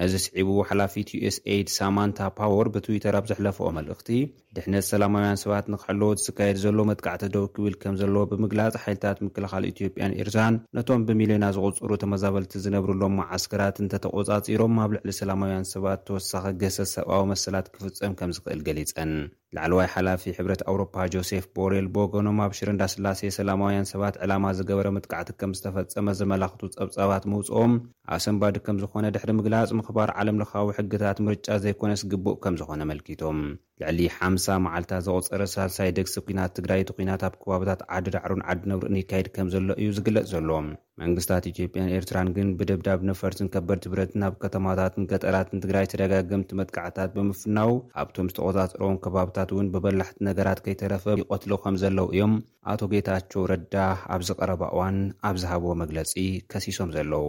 ነዚ 0.01 0.13
ስዒቡ 0.25 0.51
ሓላፊት 0.69 1.09
ዩsad 1.25 1.67
ሳማንታ 1.77 2.19
ፓወር 2.39 2.69
ብትዊተር 2.75 3.17
ኣብ 3.19 3.27
ዘሕለፈኦ 3.31 3.69
መልእኽቲ 3.79 4.09
ድሕነት 4.57 4.87
ሰላማውያን 4.93 5.41
ሰባት 5.43 5.67
ንክሕልዎ 5.75 6.11
ዝካየድ 6.27 6.59
ዘሎ 6.65 6.79
መጥቃዕቲ 6.91 7.25
ዶው 7.35 7.45
ክብል 7.57 7.75
ከም 7.83 7.97
ዘለዎ 8.03 8.23
ብምግላፅ 8.31 8.75
ሓይልታት 8.85 9.19
ምክልኻል 9.27 9.67
ኢትዮጵያን 9.73 10.17
ኤርትራን 10.23 10.57
ነቶም 10.79 11.05
ብሚልዮና 11.11 11.45
ዝቁፅሩ 11.59 11.91
ተመዛበልቲ 12.05 12.55
ዝነብሩሎ 12.67 13.03
ዓስከራት 13.39 13.77
እንተተቆፃጺሮም 13.85 14.79
ኣብ 14.85 14.91
ልዕሊ 14.99 15.13
ሰላማውያን 15.21 15.69
ሰባት 15.75 16.03
ተወሳኺ 16.09 16.45
ገሰስ 16.63 16.91
ሰብኣዊ 16.99 17.23
መሰላት 17.35 17.69
ክፍፀም 17.77 18.15
ከም 18.21 18.33
ዝክእል 18.39 18.61
ገሊፀን 18.69 19.13
ላዕለ 19.57 19.73
ዋይ 19.77 19.89
ሓላፊ 19.95 20.25
ሕብረት 20.37 20.61
ኣውሮፓ 20.71 20.93
ጆሴፍ 21.13 21.45
ቦሬል 21.57 21.87
ቦገኖም 21.95 22.37
ኣብ 22.45 22.53
ሽርእንዳ 22.59 22.83
ስላሴየ 22.93 23.31
ሰላማውያን 23.39 23.89
ሰባት 23.93 24.17
ዕላማ 24.25 24.45
ዝገበረ 24.59 24.87
ምጥቃዕቲ 24.97 25.31
ከም 25.41 25.55
ዝተፈጸመ 25.59 26.07
ዘመላኽቱ 26.21 26.61
ጸብጻባት 26.77 27.25
ምውፅኦም 27.33 27.73
ኣሰምባዲ 28.17 28.57
ከም 28.69 28.79
ዝኾነ 28.85 29.05
ድሕሪ 29.17 29.33
ምግላጽ 29.39 29.73
ምኽባር 29.81 30.13
ዓለም 30.21 30.41
ለኻዊ 30.43 30.69
ሕግታት 30.79 31.21
ምርጫ 31.29 31.47
ዘይኮነስ 31.65 32.05
ግቡእ 32.15 32.41
ከም 32.45 32.57
ዝኾነ 32.63 32.81
መልኪቶም 32.93 33.41
ልዕሊ 33.83 34.01
ሓምሳ 34.17 34.47
መዓልትታት 34.65 35.05
ዘቖፀረ 35.11 35.43
ሳልሳይ 35.53 35.91
ደግሲ 35.99 36.15
ኩናት 36.27 36.51
ትግራይ 36.57 36.81
እቲ 36.83 36.91
ኩናት 36.97 37.23
ኣብ 37.27 37.35
ከባብታት 37.43 37.81
ዓዲ 37.97 38.07
ዳዕሩን 38.15 38.43
ዓዲ 38.51 38.61
ነብሩእን 38.71 38.99
ይካየድ 39.01 39.29
ከም 39.35 39.49
ዘሎ 39.55 39.67
እዩ 39.83 39.89
ዝግለጽ 39.99 40.27
ዘለዎም 40.33 40.67
መንግስታት 41.03 41.45
ኢትዮጵያን 41.53 41.93
ኤርትራን 41.97 42.29
ግን 42.37 42.49
ብደብዳብ 42.59 43.01
ነፈርትን 43.11 43.51
ከበድ 43.55 43.81
ትብረትን 43.85 44.25
ኣብ 44.29 44.35
ከተማታትን 44.43 45.07
ገጠራትን 45.13 45.63
ትግራይ 45.65 45.87
ተደጋገምቲ 45.93 46.51
መጥካዕትታት 46.61 47.13
ብምፍናው 47.17 47.73
ኣብቶም 48.03 48.29
ዝተቆጻጽሮዎን 48.33 49.01
ከባብታት 49.07 49.53
እውን 49.57 49.71
ብበላሕቲ 49.77 50.19
ነገራት 50.29 50.61
ከይተረፈ 50.67 51.07
ይቆትሎ 51.23 51.53
ከም 51.65 51.79
ዘለዉ 51.85 52.09
እዮም 52.17 52.35
ኣቶ 52.75 52.81
ጌታቸው 52.95 53.47
ረዳ 53.53 53.77
ኣብዝቐረባ 54.19 54.63
እዋን 54.77 54.99
ኣብ 55.31 55.39
ዝሃብዎ 55.45 55.73
መግለጺ 55.85 56.13
ከሲሶም 56.55 56.93
ዘለዉ 56.99 57.25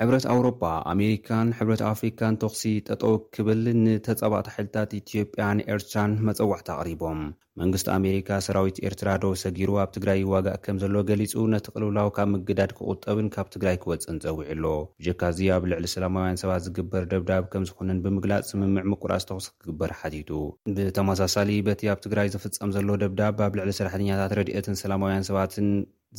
ሕብረት 0.00 0.24
ኣውሮፓ 0.32 0.58
ኣሜሪካን 0.92 1.48
ሕብረት 1.58 1.82
ኣፍሪካን 1.90 2.34
ተኽሲ 2.40 2.62
ጠጠው 2.88 3.14
ክብል 3.34 3.62
ንተፀባቅቲ 3.84 4.48
ሓይልታት 4.54 4.90
ኢትዮጵያን 4.98 5.62
ኤርትራን 5.74 6.12
መፀዋዕቲ 6.28 6.68
ኣቕሪቦም 6.74 7.20
መንግስቲ 7.60 7.86
ኣሜሪካ 7.98 8.28
ሰራዊት 8.46 8.78
ኤርትራ 8.88 9.08
ዶ 9.22 9.26
ሰጊሩ 9.42 9.70
ኣብ 9.82 9.90
ትግራይ 9.96 10.20
ዋጋእ 10.32 10.58
ከም 10.64 10.76
ዘሎ 10.82 10.94
ገሊፁ 11.10 11.34
ነቲ 11.52 11.66
ቅልውላዊ 11.74 12.08
ካብ 12.16 12.28
ምግዳድ 12.34 12.72
ክቁጠብን 12.78 13.30
ካብ 13.36 13.46
ትግራይ 13.54 13.76
ክወፅን 13.84 14.16
ፀዊዕኣሎ 14.24 14.64
ብጀካእዚ 15.00 15.38
ኣብ 15.56 15.64
ልዕሊ 15.72 15.86
ሰላማውያን 15.94 16.40
ሰባት 16.42 16.62
ዝግበር 16.66 17.04
ደብዳብ 17.12 17.46
ከም 17.54 17.64
ዝኹነን 17.70 18.02
ብምግላፅ 18.06 18.44
ስምምዕ 18.50 18.84
ምቁራፅ 18.92 19.24
ተኩስ 19.30 19.46
ክግበር 19.62 19.92
ሓቲቱ 20.02 20.30
ብተመሳሳሊ 20.78 21.50
በቲ 21.68 21.82
ኣብ 21.94 22.00
ትግራይ 22.06 22.30
ዝፍፀም 22.34 22.72
ዘሎ 22.78 22.88
ደብዳብ 23.04 23.40
ኣብ 23.46 23.56
ልዕሊ 23.60 23.72
ሰራሕተኛታት 23.80 24.34
ረድትን 24.40 24.78
ሰላማውያን 24.84 25.26
ሰባትን 25.30 25.68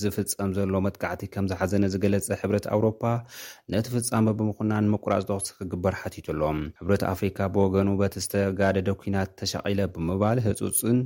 ዝፍፀም 0.02 0.50
ዘሎ 0.58 0.74
መጥካዕቲ 0.86 1.24
ከም 1.34 1.46
ዝሓዘነ 1.52 1.84
ዝገለፀ 1.94 2.28
ሕብረት 2.42 2.66
ኣውሮፓ 2.76 3.02
ነቲ 3.74 3.86
ፍጻሚ 3.96 4.26
ብምኹናን 4.40 4.86
ምቁራተኽስ 4.94 5.50
ክግበር 5.58 5.96
ሓቲቱ 6.02 6.28
ኣሎም 6.36 6.60
ሕብረት 6.80 7.04
ኣፍሪካ 7.14 7.38
ብወገኑ 7.56 7.90
በቲ 8.02 8.14
ዝተጋደደ 8.26 8.90
ኩናት 9.02 9.30
ተሸቒለ 9.42 9.80
ብምባል 9.96 10.40
ህፁፅን 10.48 11.00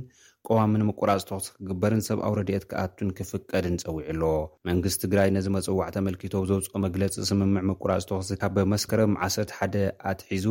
ቀዋምን 0.50 0.82
ምቁራጽ 0.86 1.22
ተኽሲ 1.26 1.48
ክግበርን 1.56 2.00
ሰብኣው 2.06 2.32
ረድኤትካኣቱን 2.38 3.10
ክፍቀድን 3.18 3.76
ጸዊዑ 3.82 4.00
ኣሎዎ 4.12 4.38
መንግስቲ 4.68 5.00
ትግራይ 5.04 5.28
ነዚ 5.36 5.46
መጽዋዕ 5.56 5.86
ተመልኪቶ 5.96 6.34
ዘውፅኦ 6.50 6.76
መግለፂ 6.86 7.14
ስምምዕ 7.28 7.62
ምቁራጽ 7.70 8.04
ተኽሲ 8.10 8.30
ካ 8.40 8.46
በመስከረ 8.56 9.00
ዓሰት 9.26 9.50
ሓደ 9.58 9.76
ኣትሒዙ 10.12 10.46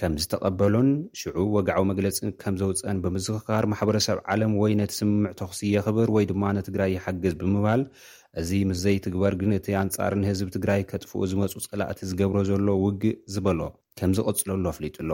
ከም 0.00 0.14
ዝተቐበሉን 0.22 0.88
ሽዑብ 1.20 1.48
ወግዓዊ 1.56 1.84
መግለጺን 1.92 2.32
ከም 2.42 2.56
ዘውፅአን 2.62 2.98
ብምዝኽካር 3.04 3.64
ማሕበረሰብ 3.72 4.18
ዓለም 4.34 4.52
ወይ 4.62 4.74
ነቲ 4.82 4.92
ስምምዕ 5.00 5.32
ተኽሲ 5.40 5.62
የኽብር 5.76 6.10
ወይ 6.16 6.26
ድማ 6.32 6.42
ነትግራይ 6.60 6.92
ይሓግዝ 6.96 7.34
ብምባል 7.42 7.84
እዚ 8.40 8.50
ምስ 8.70 8.78
ዘይትግበር 8.84 9.34
ግን 9.42 9.54
እቲ 9.60 9.68
ኣንጻርን 9.84 10.26
ህዝቢ 10.30 10.48
ትግራይ 10.58 10.82
ከጥፍኡ 10.92 11.20
ዝመፁ 11.32 11.54
ጸላእቲ 11.68 12.00
ዝገብሮ 12.12 12.38
ዘሎ 12.52 12.68
ውግእ 12.84 13.18
ዝበሎ 13.34 13.60
ከም 13.98 14.10
ዝቐፅለሉ 14.16 14.64
ኣፍሊጡሎ 14.70 15.10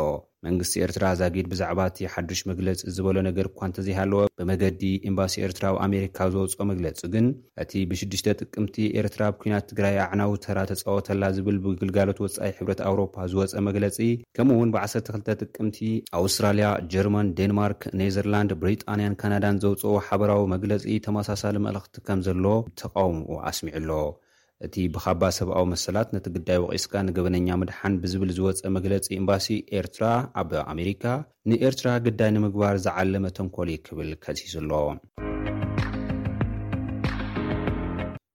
መንግስቲ 0.46 0.74
ኤርትራ 0.84 1.04
ዛጊድ 1.18 1.46
ብዛዕባ 1.50 1.80
እቲ 1.90 1.98
ሓዱሽ 2.14 2.40
መግለፂ 2.50 2.78
ዝበሎ 2.94 3.16
ነገር 3.26 3.46
እኳ 3.50 3.60
እንተዘይሃለወ 3.68 4.22
ብመገዲ 4.38 4.82
ኤምባሲ 5.10 5.34
ኤርትራዊ 5.46 5.76
ኣሜሪካ 5.84 6.18
ዘውፅኦ 6.34 6.64
መግለፂ 6.70 7.00
ግን 7.14 7.26
እቲ 7.64 7.72
ብሽዱሽተ 7.90 8.34
ጥቅምቲ 8.40 8.76
ኤርትራ 9.02 9.22
ብኩናት 9.34 9.68
ትግራይ 9.72 9.96
ኣዕናዊ 10.04 10.32
ተራ 10.46 10.58
ተፃወተላ 10.70 11.22
ዝብል 11.36 11.58
ብግልጋሎት 11.66 12.20
ወፃኢ 12.24 12.50
ሕብረት 12.58 12.82
ኣውሮፓ 12.88 13.14
ዝወፀ 13.34 13.54
መግለፂ 13.68 13.98
ከምኡ 14.38 14.56
እውን 14.58 14.72
ብ1ርተ2 14.76 15.30
ጥቅምቲ 15.44 15.78
ኣውስትራልያ 16.22 16.66
ጀርማን 16.94 17.32
ዴንማርክ 17.42 17.84
ኔዘርላንድ 18.02 18.52
ብሪጣንያን 18.64 19.18
ካናዳን 19.22 19.60
ዘውፅዎ 19.66 19.94
ሓበራዊ 20.08 20.42
መግለፂ 20.56 20.86
ተመሳሳሊ 21.06 21.56
መልእኽቲ 21.68 21.96
ከም 22.10 22.20
ዘሎ 22.30 22.46
ተቃውምኡ 22.82 23.30
ኣስሚዑሎ 23.52 23.90
እቲ 24.66 24.74
ብኻባ 24.94 25.22
ሰብኣዊ 25.38 25.64
መሰላት 25.72 26.08
ነቲ 26.14 26.26
ግዳይ 26.36 26.58
ወቒስካ 26.64 26.92
ንገበነኛ 27.06 27.48
ምድሓን 27.60 27.98
ብዝብል 28.02 28.30
ዝወፀ 28.36 28.64
መግለፂ 28.76 29.06
ኤምባሲ 29.20 29.48
ኤርትራ 29.80 30.04
ኣብ 30.42 30.50
ኣሜሪካ 30.74 31.04
ንኤርትራ 31.52 31.88
ግዳይ 32.06 32.30
ንምግባር 32.36 32.76
ዝዓለመ 32.86 33.24
ተንኮል 33.38 33.72
ክብል 33.88 34.12
ከዚዝኣለዎ 34.24 34.84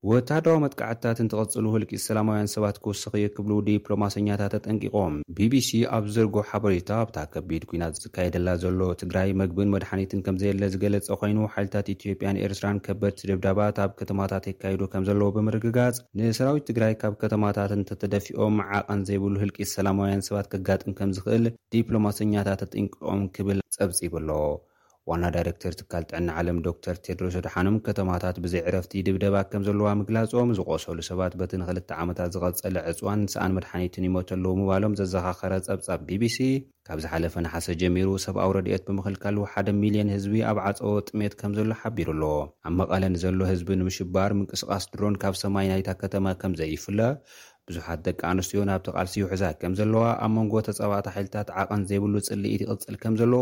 ወታደራዊ 0.09 0.57
መጥካዕትታትን 0.63 1.29
ትቐጽሉ 1.31 1.63
ህልቂስ 1.73 2.03
ሰላማውያን 2.09 2.49
ሰባት 2.53 2.75
ክውስኺዮ 2.83 3.25
ክብሉ 3.37 3.53
ዲፕሎማሰኛታት 3.67 4.53
ተጠንቂቖም 4.55 5.15
ቢቢሲ 5.37 5.69
ኣብ 5.95 6.05
ዘርጎ 6.15 6.35
ሓበሬታ 6.49 6.89
ኣብታ 7.03 7.17
ከቢድ 7.33 7.63
ኩናት 7.69 7.97
ዝካየደላ 8.03 8.49
ዘሎ 8.61 8.79
ትግራይ 9.01 9.31
መግብን 9.41 9.71
መድሓኒትን 9.75 10.23
ከምዘየደለ 10.27 10.63
ዝገለፀ 10.75 11.09
ኮይኑ 11.23 11.39
ሓይልታት 11.55 11.89
ኢትዮጵያን 11.95 12.39
ኤርትራን 12.45 12.79
ከበድ 12.85 13.13
ቲድብዳባት 13.21 13.81
ኣብ 13.85 13.91
ከተማታት 14.01 14.45
የካይዱ 14.51 14.81
ከም 14.93 15.05
ዘለዎ 15.09 15.29
ብምርግጋጽ 15.39 15.97
ንሰራዊት 16.21 16.67
ትግራይ 16.71 16.95
ካብ 17.03 17.15
ከተማታት 17.25 17.73
እንተተደፊኦም 17.77 18.57
ዓቐን 18.79 19.03
ዘይብሉ 19.09 19.35
ህልቂስ 19.43 19.73
ሰላማውያን 19.79 20.25
ሰባት 20.29 20.49
ከጋጥም 20.53 20.95
ከም 21.01 21.13
ዝኽእል 21.19 21.45
ዲፕሎማሰኛታት 21.75 22.61
ተጠንቂቖም 22.65 23.23
ክብል 23.37 23.61
ፀብፂብ 23.79 24.15
ኣሎ 24.21 24.29
ዋና 25.09 25.25
ዳይረክተር 25.33 25.73
ትካል 25.79 26.03
ጥዕና 26.11 26.29
ዓለም 26.39 26.57
ዶክተር 26.65 26.95
ቴድሮ 27.05 27.25
ስድሓኖም 27.35 27.75
ከተማታት 27.85 28.37
ብዘይ 28.43 28.61
ዕረፍቲ 28.69 28.93
ድብደባ 29.07 29.35
ከም 29.51 29.61
ዘለዋ 29.67 29.89
ምግላጾም 29.99 30.49
ዝቆሰሉ 30.57 30.97
ሰባት 31.09 31.33
በቲ 31.41 31.51
ንኽልተ 31.61 31.89
ዓመታት 32.03 32.31
ዝቐጸለ 32.35 32.75
ዕፅዋን 32.91 33.19
ንስኣን 33.25 33.55
መድሓኒትን 33.57 34.07
ይሞተለዉ 34.07 34.51
ምባሎም 34.61 34.95
ዘዘኻኸረ 35.01 35.53
ጸብጻብ 35.67 36.01
ቢቢሲ 36.09 36.37
ካብ 36.89 36.99
ዝሓለፈ 37.03 37.35
ንሓሰ 37.45 37.67
ጀሚሩ 37.83 38.09
ሰብኣው 38.25 38.51
ረድኤት 38.57 38.83
ብምኽልካል 38.89 39.37
ሓደ 39.53 39.67
ሚልዮን 39.83 40.11
ህዝቢ 40.15 40.35
ኣብ 40.51 40.59
ዓፀወ 40.67 40.95
ጥሜት 41.09 41.35
ከም 41.41 41.53
ዘሎ 41.59 41.69
ሓቢሩ 41.83 42.09
ኣለዎ 42.15 42.31
ኣብ 42.67 42.73
መቐለ 42.81 43.01
ንዘሎ 43.15 43.39
ህዝቢ 43.51 43.69
ንምሽባር 43.81 44.33
ምንቅስቓስ 44.39 44.85
ድሮን 44.93 45.15
ካብ 45.23 45.37
ሰማይ 45.43 45.67
ናይታ 45.73 45.89
ከተማ 46.03 46.25
ከምዘይፍለ 46.43 46.99
ብዙሓት 47.69 48.01
ደቂ 48.09 48.19
ኣንስትዮ 48.33 48.59
ናብቲ 48.71 48.87
ቓልሲ 48.97 49.15
ውሕዛ 49.27 49.43
ከም 49.61 49.73
ዘለዋ 49.81 50.03
ኣብ 50.25 50.31
መንጎ 50.37 50.53
ተጸባእቲ 50.67 51.07
ሓልታት 51.15 51.47
ዓቐን 51.63 51.81
ዘይብሉ 51.89 52.13
ጽሊ 52.29 52.43
ኢት 52.57 52.61
ይቕፅል 52.65 52.97
ከም 53.05 53.15
ዘሎ 53.21 53.33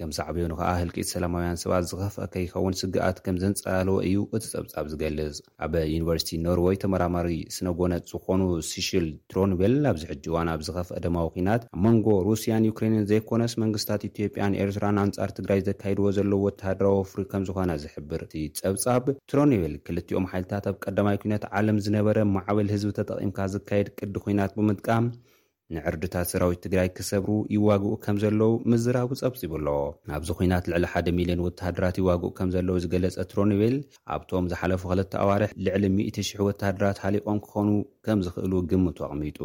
ከም 0.00 0.12
ዛዕበዩ 0.16 0.44
ን 0.50 0.54
ከዓ 0.58 0.70
ህልቂት 0.78 1.08
ሰላማውያን 1.14 1.58
ሰባት 1.62 1.84
ዝኸፍአ 1.90 2.24
ከይኸውን 2.34 2.74
ስግኣት 2.78 3.18
ከም 3.24 3.36
ዘንጸላለወ 3.42 3.98
እዩ 4.06 4.16
እቲ 4.36 4.44
ፀብጻብ 4.54 4.86
ዝገልጽ 4.92 5.36
ኣብ 5.64 5.74
ዩኒቨርሲቲ 5.92 6.30
ኖርወይ 6.46 6.76
ተመራማሪ 6.82 7.28
ስነጎነት 7.56 8.02
ዝኾኑ 8.12 8.40
ስሽል 8.70 9.06
ትሮኒቤል 9.32 9.76
ኣብዝሕጂ 9.90 10.24
ዋን 10.36 10.48
ኣብ 10.54 10.62
ዝኸፍአ 10.68 10.98
ደማዊ 11.04 11.28
ኩናት 11.34 11.62
ኣብ 11.74 11.78
መንጎ 11.86 12.08
ሩስያን 12.28 12.66
ዩክሬንን 12.70 13.06
ዘይኮነስ 13.10 13.54
መንግስታት 13.64 14.08
ኢትዮጵያን 14.10 14.56
ኤርትራን 14.64 15.00
ኣንጻር 15.04 15.32
ትግራይ 15.38 15.62
ዘካይድዎ 15.68 16.08
ዘለዉ 16.18 16.40
ወተሃድራዊ 16.48 16.94
ወፍሪ 17.02 17.22
ከምዝኮነ 17.34 17.70
ዝሕብር 17.84 18.24
እቲ 18.28 18.34
ጸብጻብ 18.60 19.04
ትሮኒቤል 19.32 19.76
ክልቲኦም 19.86 20.28
ሓይልታት 20.32 20.66
ኣብ 20.72 20.76
ቀዳማይ 20.86 21.18
ኩነት 21.26 21.46
ዓለም 21.60 21.78
ዝነበረ 21.86 22.18
ማዕበል 22.38 22.68
ህዝቢ 22.76 22.92
ተጠቒምካ 23.00 23.38
ዝካየድ 23.54 23.90
ቅዲ 24.00 24.14
ኩናት 24.26 24.54
ብምጥቃም 24.58 25.06
ንዕርድታት 25.74 26.28
ሰራዊት 26.32 26.60
ትግራይ 26.64 26.88
ክሰብሩ 26.96 27.30
ይዋግኡ 27.56 27.92
ከም 28.04 28.16
ዘለዉ 28.22 28.50
ምዝራቡ 28.70 29.08
ጸብጺቡኣሎ 29.20 29.68
ኣብዚ 30.16 30.28
ኹናት 30.38 30.64
ልዕሊ 30.70 30.84
1ደ 30.92 31.06
ሚልዮን 31.18 31.42
ወታሃድራት 31.46 31.96
ይዋግኡ 32.02 32.30
ከም 32.38 32.50
ዘለዉ 32.54 32.76
ዝገለጸ 32.84 33.16
ትሮኒቤል 33.30 33.76
ኣብቶም 34.16 34.48
ዝሓለፉ 34.52 34.82
ኽልተ 34.92 35.12
ኣዋርሕ 35.24 35.50
ልዕሊ 35.66 35.84
10,0000 35.96 36.48
ወታደራት 36.48 36.98
ሃሊቖም 37.04 37.38
ክኾኑ 37.46 37.68
ከም 38.06 38.20
ዝኽእሉ 38.26 38.52
ግምቱ 38.72 38.98
ኣቕሚጡ 39.08 39.40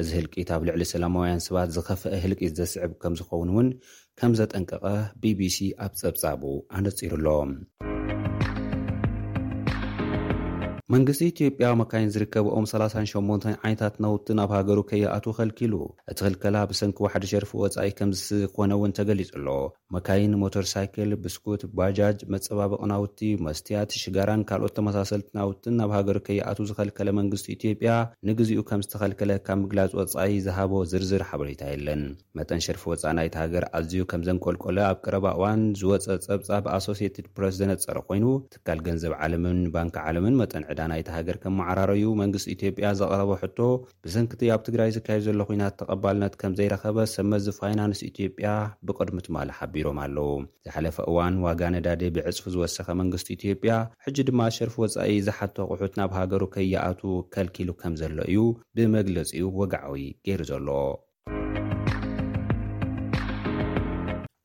እዚ 0.00 0.08
ህልቂት 0.18 0.50
ኣብ 0.56 0.62
ልዕሊ 0.70 0.82
ሰላማውያን 0.94 1.44
ሰባት 1.46 1.68
ዝኸፍአ 1.76 2.12
ህልቂት 2.24 2.52
ዘስዕብ 2.58 2.90
ከም 3.04 3.14
ዝኸውን 3.20 3.48
እውን 3.54 3.68
ከም 4.22 4.32
ዘጠንቀቐ 4.42 4.84
bቢሲ 5.22 5.56
ኣብ 5.86 5.92
ጸብጻቡ 6.02 6.42
ኣነጺሩኣሎም 6.78 7.50
መንግስቲ 10.92 11.20
ኢትዮጵያ 11.30 11.66
መካይን 11.80 12.08
ዝርከብኦም 12.14 12.64
38 12.68 13.44
ዓይነታት 13.66 13.94
ናውትን 14.04 14.36
ናብ 14.38 14.50
ሃገሩ 14.56 14.78
ከይኣቱ 14.90 15.24
ይኸልኪሉ 15.32 15.74
እቲ 16.12 16.16
ኽልከላ 16.26 16.56
ብሰንኪ 16.70 16.96
ዋሓደ 17.04 17.24
ሸርፊ 17.32 17.50
ወፃኢ 17.62 17.90
ከም 17.98 18.10
ዝኮነ 18.20 18.70
እውን 18.78 18.94
ተገሊጹ 18.98 19.30
ኣሎ 19.40 19.46
መካይን 19.96 20.32
ሞቶርሳይክል 20.42 21.10
ብስኩት 21.24 21.62
ባጃጅ 21.80 22.16
መፀባበቕ 22.34 22.80
ናውቲ 22.92 23.20
መስትያት 23.46 23.94
ሽጋራን 24.04 24.42
ካልኦት 24.48 24.74
ተመሳሰልቲ 24.78 25.28
ናውትን 25.38 25.76
ናብ 25.80 25.92
ሃገሩ 25.96 26.16
ከይኣቱ 26.28 26.58
ዝኸልከለ 26.70 27.12
መንግስቲ 27.20 27.46
ኢትዮጵያ 27.58 27.90
ንግዜኡ 28.30 28.64
ከም 28.72 28.82
ዝተኸልከለ 28.88 29.32
ካብ 29.48 29.60
ምግላፅ 29.62 29.94
ወፃኢ 30.00 30.34
ዝሃቦ 30.48 30.74
ዝርዝር 30.94 31.24
ሓበሬታ 31.30 31.62
የለን 31.74 32.04
መጠን 32.40 32.64
ሸርፊ 32.68 32.84
ወፃኢ 32.94 33.14
ናይቲ 33.20 33.34
ሃገር 33.42 33.66
ኣዝዩ 33.82 34.02
ከም 34.14 34.26
ዘንቆልቆለ 34.30 34.76
ኣብ 34.90 34.98
ቀረባ 35.06 35.26
እዋን 35.38 35.64
ዝወፀ 35.82 36.18
ፀብፃ 36.26 36.50
ብኣሶስትድ 36.66 37.28
ፕረስ 37.38 37.54
ዘነፀረ 37.62 37.96
ኮይኑ 38.10 38.26
ትካል 38.56 38.80
ገንዘብ 38.90 39.14
ዓለምን 39.22 39.60
ባንኪ 39.78 39.96
ዓለምን 40.08 40.38
መጠን 40.42 40.66
ዕዶ 40.70 40.76
ናይቲ 40.92 41.08
ሃገር 41.16 41.36
ከም 41.42 41.54
መዓራረዩ 41.60 42.04
መንግስቲ 42.20 42.48
ኢትዮጵያ 42.56 42.86
ዘቐረቦ 43.00 43.30
ሕቶ 43.42 43.58
ብሰንክቲ 44.04 44.42
ኣብ 44.54 44.60
ትግራይ 44.68 44.90
ዝካየድ 44.96 45.22
ዘሎ 45.26 45.40
ኩናት 45.50 45.74
ተቐባልነት 45.80 46.34
ከም 46.40 46.52
ዘይረኸበ 46.60 46.98
ሰብመዚ 47.14 47.46
ፋይናንስ 47.58 48.00
ኢትዮጵያ 48.10 48.48
ብቅድሚ 48.88 49.18
ትማል 49.26 49.50
ሓቢሮም 49.58 50.00
ኣለዉ 50.04 50.28
ዝሓለፈ 50.68 50.98
እዋን 51.12 51.36
ዋጋ 51.46 51.60
ነዳዴ 51.76 52.02
ብዕፅፊ 52.16 52.46
ዝወሰኸ 52.56 52.88
መንግስቲ 53.02 53.28
ኢትዮጵያ 53.38 53.72
ሕጂ 54.06 54.16
ድማ 54.30 54.40
ሸርፊ 54.58 54.76
ወፃኢ 54.84 55.16
ዝሓቶ 55.28 55.56
ኣቑሑት 55.72 55.96
ናብ 56.00 56.12
ሃገሩ 56.20 56.42
ከይኣቱ 56.56 57.02
ከልኪሉ 57.36 57.70
ከም 57.82 57.94
ዘሎ 58.02 58.16
እዩ 58.30 58.40
ብመግለጺኡ 58.76 59.44
ወጋዓዊ 59.62 59.96
ገይሩ 60.28 60.40
ዘሎ 60.52 60.66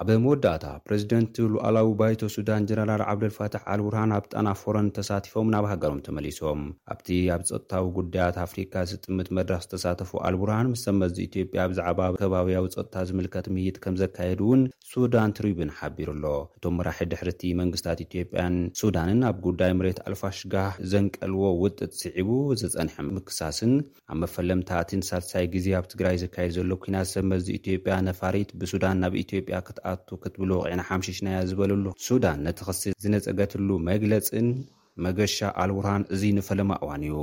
ብመወዳእታ 0.07 0.65
ፕሬዚደንት 0.87 1.35
ሉኣላዊ 1.51 1.87
ባይቶ 1.99 2.21
ሱዳን 2.33 2.65
ጀነራል 2.69 3.01
ዓብደልፋትሕ 3.11 3.61
ኣልቡርሃን 3.73 4.11
ኣብ 4.17 4.25
ጣና 4.31 4.47
ፎረን 4.61 4.87
ተሳቲፎም 4.97 5.47
ናብ 5.53 5.65
ሃገሮም 5.71 6.01
ተመሊሶም 6.07 6.61
ኣብቲ 6.93 7.07
ኣብ 7.35 7.41
ፀጥታዊ 7.51 7.85
ጉዳያት 7.95 8.35
ኣፍሪካ 8.43 8.73
ዝጥምጥ 8.91 9.25
መድረኽ 9.37 9.61
ዝተሳተፉ 9.65 10.11
ኣልቡርሃን 10.29 10.69
ምስ 10.73 10.83
ሰመዚ 10.87 11.17
ኢትዮጵያ 11.29 11.61
ብዛዕባ 11.71 12.01
ከባብያዊ 12.21 12.65
ፀጥታ 12.75 12.95
ዝምልከት 13.11 13.47
ምይጥ 13.55 13.75
ከም 13.85 13.97
ዘካየድ 14.01 14.41
እውን 14.47 14.61
ሱዳን 14.91 15.33
ትሪቡን 15.39 15.71
ሓቢሩ 15.79 16.09
ኣሎ 16.15 16.25
እቶም 16.57 16.77
መራሒ 16.81 17.07
ድሕርቲ 17.13 17.41
መንግስታት 17.61 17.99
ኢትዮጵያን 18.07 18.57
ሱዳንን 18.81 19.23
ኣብ 19.31 19.39
ጉዳይ 19.47 19.73
ምሬት 19.79 20.01
ኣልፋሽጋህ 20.09 20.71
ዘንቀልዎ 20.93 21.43
ውጥጥ 21.65 21.91
ስዒቡ 22.03 22.29
ዘፀንሐ 22.63 22.95
ምክሳስን 23.17 23.73
ኣብ 24.11 24.19
መፈለምታቲን 24.25 25.03
ሳልሳይ 25.11 25.47
ግዜ 25.57 25.67
ኣብ 25.81 25.87
ትግራይ 25.95 26.19
ዝካየድ 26.25 26.53
ዘሎ 26.59 26.71
ኩና 26.85 26.95
ዝሰመዚ 27.07 27.47
ኢትዮጵያ 27.61 27.93
ነፋሪት 28.09 28.51
ብሱዳን 28.61 28.99
ናብ 29.05 29.13
ኢትዮ 29.25 29.41
ያ 29.55 29.59
ክት 29.67 29.77
ቱ 30.07 30.17
ክትብል 30.23 30.49
ወቕዕና 30.57 30.81
ሓ0ሽናያ 30.89 31.37
ዝበለሉ 31.49 31.85
ሱዳን 32.07 32.37
ነቲ 32.45 32.59
ክሲ 32.67 32.83
ዝነፀገትሉ 33.03 33.69
መግለፅን 33.89 34.47
መገሻ 35.05 35.37
ኣልውርሃን 35.61 36.03
እዚ 36.15 36.21
ንፈለማ 36.37 36.71
እዋን 36.83 37.03
እዩ 37.07 37.15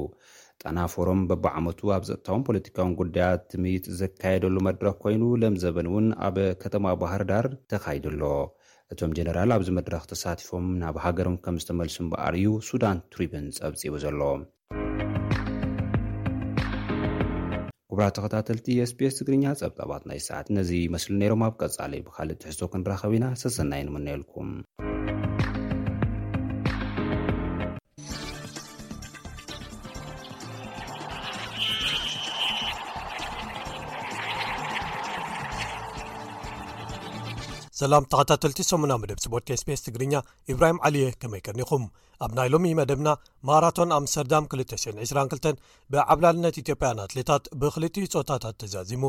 ጣናፈሮም 0.62 1.20
በባዓመቱ 1.28 1.80
ኣብ 1.94 2.02
ዘጥታውም 2.10 2.44
ፖለቲካውን 2.48 2.92
ጉዳያት 3.00 3.42
ትምይጥ 3.52 3.84
ዘካየደሉ 4.00 4.56
መድረኽ 4.68 4.94
ኮይኑ 5.04 5.22
ለምዘበን 5.42 5.88
እውን 5.92 6.06
ኣብ 6.28 6.36
ከተማ 6.64 6.84
ባህርዳር 7.02 7.48
ተኻይዱ 7.72 8.06
ኣሎ 8.14 8.24
እቶም 8.94 9.14
ጀነራል 9.18 9.52
ኣብዚ 9.58 9.68
መድረክ 9.78 10.04
ተሳቲፎም 10.12 10.66
ናብ 10.82 10.98
ሃገሮም 11.06 11.38
ከም 11.46 11.58
ዝተመልሱ 11.64 11.96
እምበኣር 12.04 12.36
እዩ 12.40 12.50
ሱዳን 12.70 13.00
ቱሪብን 13.14 13.48
ፀብፂቡ 13.60 13.94
ዘሎ 14.06 14.20
ኩብራት 17.94 18.14
ተኸታተልቲ 18.16 18.66
sps 18.90 19.14
ትግርኛ 19.18 19.44
ፀብጻባት 19.60 20.02
ናይ 20.10 20.20
ሰዓት 20.26 20.46
ነዚ 20.56 20.70
ይመስሉ 20.84 21.12
ነይሮም 21.22 21.42
ኣብ 21.46 21.54
ቀጻለይ 21.64 22.02
ብካልእ 22.06 22.38
ትሕሶ 22.44 22.60
ክንራኸቢ 22.72 23.12
ኢና 23.18 23.26
ሰሰናይንምንአልኩም 23.42 24.48
ሰላም 37.78 38.06
ተኸታተልቲ 38.12 38.60
8ሙና 38.68 38.94
መደብ 39.02 39.18
ስፖርትስፔስ 39.24 39.82
ትግርኛ 39.84 40.14
ኢብራሂም 40.52 40.78
ዓሊየ 40.86 41.06
ከመይቀኒኹም 41.20 41.84
ኣብ 42.24 42.32
ናይ 42.38 42.48
ሎሚ 42.54 42.66
መደብና 42.80 43.08
ማራቶን 43.48 43.94
ኣምስተርዳም 43.98 44.44
222 44.54 45.62
ብዓብላልነት 45.92 46.58
ኢትዮጵያን 46.62 47.00
ኣትሌታት 47.06 47.46
ብክልቲዩ 47.62 48.06
ፆታታት 48.14 48.56
ተዛዚሙ 48.62 49.04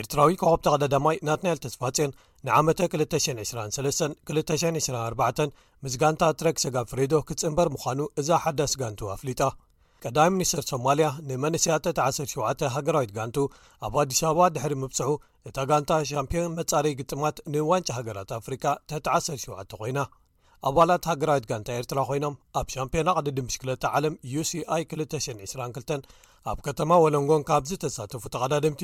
ኤርትራዊ 0.00 0.34
ከዋብ 0.40 0.60
ተቀዳዳማይ 0.66 1.16
ናት 1.28 1.40
ናይል 1.46 1.60
ተስፋፅን 1.64 2.12
ንዓመ 2.48 2.66
223 2.82 4.06
224 4.34 5.58
ምስጋንታ 5.86 6.22
ትረግ 6.40 6.58
ሰጋብ 6.66 6.86
ፍሬዶ 6.92 7.14
ክፅምበር 7.30 7.70
ምዃኑ 7.76 8.00
እዛ 8.22 8.28
ሓዳስጋንቱ 8.44 9.00
ኣፍሊጣ 9.16 9.42
ቀዳሚ 10.04 10.28
ሚኒስትር 10.34 10.62
ሶማልያ 10.72 11.06
ንመንስያ 11.28 11.72
17 11.86 12.64
ሃገራዊት 12.76 13.10
ጋንቱ 13.16 13.36
ኣብ 13.86 13.94
ኣዲስ 14.02 14.20
በባ 14.26 14.40
ድሕሪ 14.54 14.72
ምብፅሑ 14.82 15.10
እታ 15.48 15.58
ጋንታ 15.70 15.92
ሻምፒዮን 16.10 16.56
መጻረዪ 16.60 16.92
ግጥማት 17.00 17.36
ንዋንጫ 17.54 17.88
ሃገራት 17.98 18.30
ኣፍሪካ 18.38 18.64
ቲ107 18.92 19.76
ኮይና 19.80 20.00
ኣባላት 20.68 21.04
ሃገራዊት 21.10 21.44
ጋንታ 21.50 21.68
ኤርትራ 21.80 22.00
ኮይኖም 22.08 22.34
ኣብ 22.60 22.66
ሻምፒዮናቅዲ 22.74 23.28
ዲምሽክለ 23.38 23.70
ዓለም 23.98 24.16
uሲኣi-222 24.40 26.02
ኣብ 26.50 26.58
ከተማ 26.66 26.90
ወለንጎን 27.04 27.44
ካብ 27.50 27.64
ዝተሳተፉ 27.70 28.22
ተቐዳድምቲ 28.34 28.82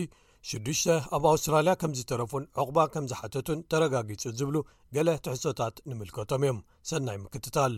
ሽዱሽተ 0.51 0.89
ኣብ 1.17 1.23
ኣውስትራልያ 1.33 1.73
ከም 1.83 1.93
ዝተረፉን 2.01 2.45
ዕቁባ 2.63 2.79
ከም 2.95 3.09
ዝሓተቱን 3.13 3.61
ተረጋጊጹ 3.73 4.23
ዝብሉ 4.41 4.57
ገለ 4.99 5.09
ትሕሶታት 5.27 5.77
ንምልከቶም 5.91 6.45
እዮም 6.49 6.61
ሰናይ 6.91 7.19
ምክትታል 7.27 7.75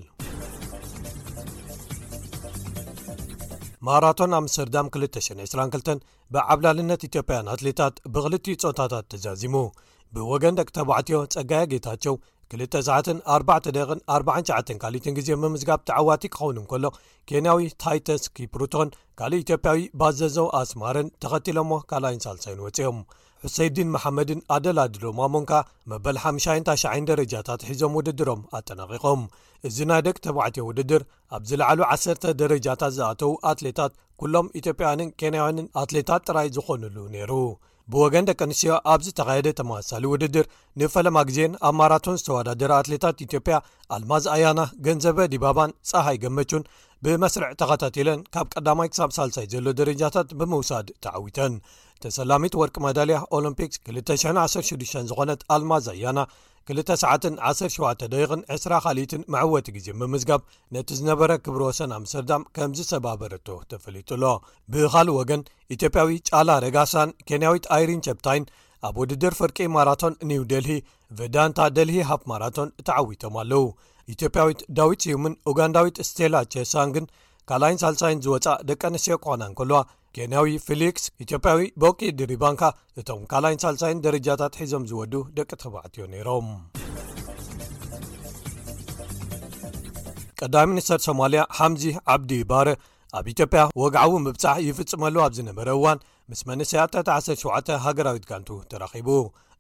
ማራቶን 3.89 4.33
ኣብምስተርዳም 4.39 4.87
222 4.95 5.93
ብዓብላልነት 6.35 7.03
ኢትዮጵያን 7.07 7.47
ኣትሌታት 7.53 7.95
ብክልቲኡ 8.15 8.57
ፆታታት 8.65 9.07
ተዛዚሙ 9.13 9.55
ብወገን 10.15 10.57
ደቂ 10.59 10.69
ተባዕትዮ 10.79 11.19
ጸጋያ 11.35 11.63
ጌታቸው 11.73 12.15
29ዓ 12.59 13.37
4ደን 13.61 14.01
49 14.17 14.75
ካልኢትን 14.83 15.17
ጊዜ 15.19 15.29
ምምዝጋብ 15.45 15.81
ተዓዋቲ 15.91 16.23
ክኸውን 16.35 16.69
ከሎ 16.73 16.85
ኬንያዊ 17.31 17.67
ታይተስ 17.85 18.25
ኪፕሩቶን 18.39 18.91
ካልእ 19.21 19.43
ኢትዮጵያዊ 19.45 19.83
ባዘዘው 20.03 20.49
ኣስማርን 20.61 21.11
ተኸቲሎ 21.25 21.59
እሞ 21.67 21.73
ካልኣይን 21.93 22.23
ሳልሳይን 22.27 22.63
ወፂኦም 22.67 23.01
ሕሰይድን 23.45 23.89
መሓመድን 23.95 24.41
ኣደላድሎማሞንካ 24.55 25.51
መበል 25.91 26.17
5ታ9ይ 26.29 27.01
ደረጃታት 27.11 27.61
ሒዞም 27.69 27.95
ውድድሮም 27.99 28.41
ኣጠናቂቖም 28.59 29.21
እዚ 29.69 29.79
ናይ 29.91 30.01
ደቂ 30.07 30.17
ተባዕትዮ 30.27 30.65
ውድድር 30.71 31.03
ኣብዝላዕሉ 31.37 31.81
ዓሰርተ 31.93 32.25
ደረጃታት 32.41 32.93
ዝኣተው 32.99 33.33
ኣትሌታት 33.53 33.93
ኩሎም 34.23 34.47
ኢትዮጵያንን 34.61 35.13
ኬንያውንን 35.21 35.69
ኣትሌታት 35.83 36.23
ጥራይ 36.29 36.49
ዝኾኑሉ 36.57 36.97
ነይሩ 37.15 37.33
ብወገን 37.93 38.27
ደቂ 38.29 38.41
ኣንስትዮ 38.47 38.73
ኣብዝተኻየደ 38.93 39.49
ተመዋሳሊ 39.59 40.05
ውድድር 40.13 40.47
ንፈለማ 40.81 41.19
ግዜን 41.29 41.53
ኣብ 41.69 41.75
ማራቶን 41.81 42.19
ዝተወዳደረ 42.21 42.73
ኣትሌታት 42.81 43.23
ኢትዮጵያ 43.27 43.57
ኣልማዝ 43.97 44.25
ኣያና 44.35 44.63
ገንዘበ 44.87 45.19
ዲባባን 45.35 45.71
ፀሃይ 45.91 46.19
ገመቹን 46.25 46.65
ብመስርዕ 47.07 47.51
ተኸታቲለን 47.61 48.21
ካብ 48.35 48.47
ቀዳማይ 48.55 48.89
ክሳብ 48.93 49.11
ሳልሳይ 49.17 49.47
ዘሎ 49.53 49.67
ደረጃታት 49.81 50.29
ብምውሳድ 50.39 50.87
ተዓዊተን 51.05 51.55
ተሰላሚት 52.03 52.55
ወርቂ 52.61 52.75
መዳልያ 52.87 53.19
ኦሎምፒክስ 53.37 53.79
216 53.99 54.97
ዝኾነት 55.11 55.41
ኣልማዛ 55.55 55.87
ያና 56.05 56.19
2917 56.73 58.03
ደቂን 58.13 58.41
ዕስራ 58.57 58.73
ካሊትን 58.85 59.23
መዕወቲ 59.35 59.69
ግዜን 59.77 59.99
ብምዝጋብ 60.03 60.43
ነቲ 60.77 60.89
ዝነበረ 61.01 61.31
ክብሮ 61.45 61.61
ወሰን 61.69 61.95
ኣምስተርዳም 61.99 62.43
ከምዝሰባበረቶ 62.57 63.47
ተፈሊጡሎ 63.71 64.25
ብኻልእ 64.73 65.15
ወገን 65.21 65.43
ኢትዮጵያዊ 65.77 66.17
ጫላ 66.31 66.51
ረጋሳን 66.67 67.15
ኬንያዊት 67.31 67.67
ኣይሪን 67.77 68.05
ቸፕታይን 68.09 68.47
ኣብ 68.89 68.97
ውድድር 69.03 69.35
ፍርቂ 69.41 69.59
ማራቶን 69.77 70.15
ኒው 70.33 70.43
ደልሂ 70.53 70.75
ቨዳንታ 71.21 71.61
ደልሂ 71.77 71.97
ሃብ 72.11 72.21
ማራቶን 72.33 72.71
ተዓዊቶም 72.89 73.37
ኣለው 73.45 73.65
ኢትዮጵያዊት 74.15 74.61
ዳዊት 74.79 75.01
ስዩምን 75.05 75.35
ኡጋንዳዊት 75.51 75.97
ስቴላ 76.09 76.37
ቸሳንግን 76.53 77.07
ካልይን 77.51 77.79
ሳልሳይን 77.83 78.21
ዝወፃእ 78.25 78.61
ደቂ 78.69 78.81
ኣንስትዮ 78.89 79.17
ኮና 79.25 79.41
እንከልዋ 79.51 79.79
ኬንያዊ 80.17 80.53
ፊሊክስ 80.67 81.05
ኢትዮጵያዊ 81.25 81.63
ቦቂ 81.83 82.01
ድሪባንካ 82.19 82.63
እቶም 83.01 83.23
ካልይን 83.31 83.61
ሳልሳይን 83.65 84.03
ደረጃታት 84.07 84.55
ሒዞም 84.61 84.85
ዝወዱ 84.91 85.15
ደቂ 85.39 85.51
ተባዕትዮ 85.63 86.05
ነይሮም 86.15 86.49
ቀዳሚ 90.43 90.67
ሚኒስተር 90.73 91.01
ሶማልያ 91.09 91.41
ሓምዚ 91.59 91.83
ዓብዲ 92.15 92.33
ባረ 92.53 92.67
ኣብ 93.17 93.27
ኢትዮጵያ 93.33 93.61
ወግዓዊ 93.83 94.13
ምብጻሕ 94.25 94.57
ይፍጽመሉ 94.69 95.17
ኣብ 95.27 95.33
ዝነበረ 95.37 95.69
እዋን 95.77 95.99
ምስ 96.31 96.41
መስያ 96.49 96.81
17 96.97 97.71
ሃገራዊትጋንቱ 97.85 98.49
ተራኺቡ 98.71 99.09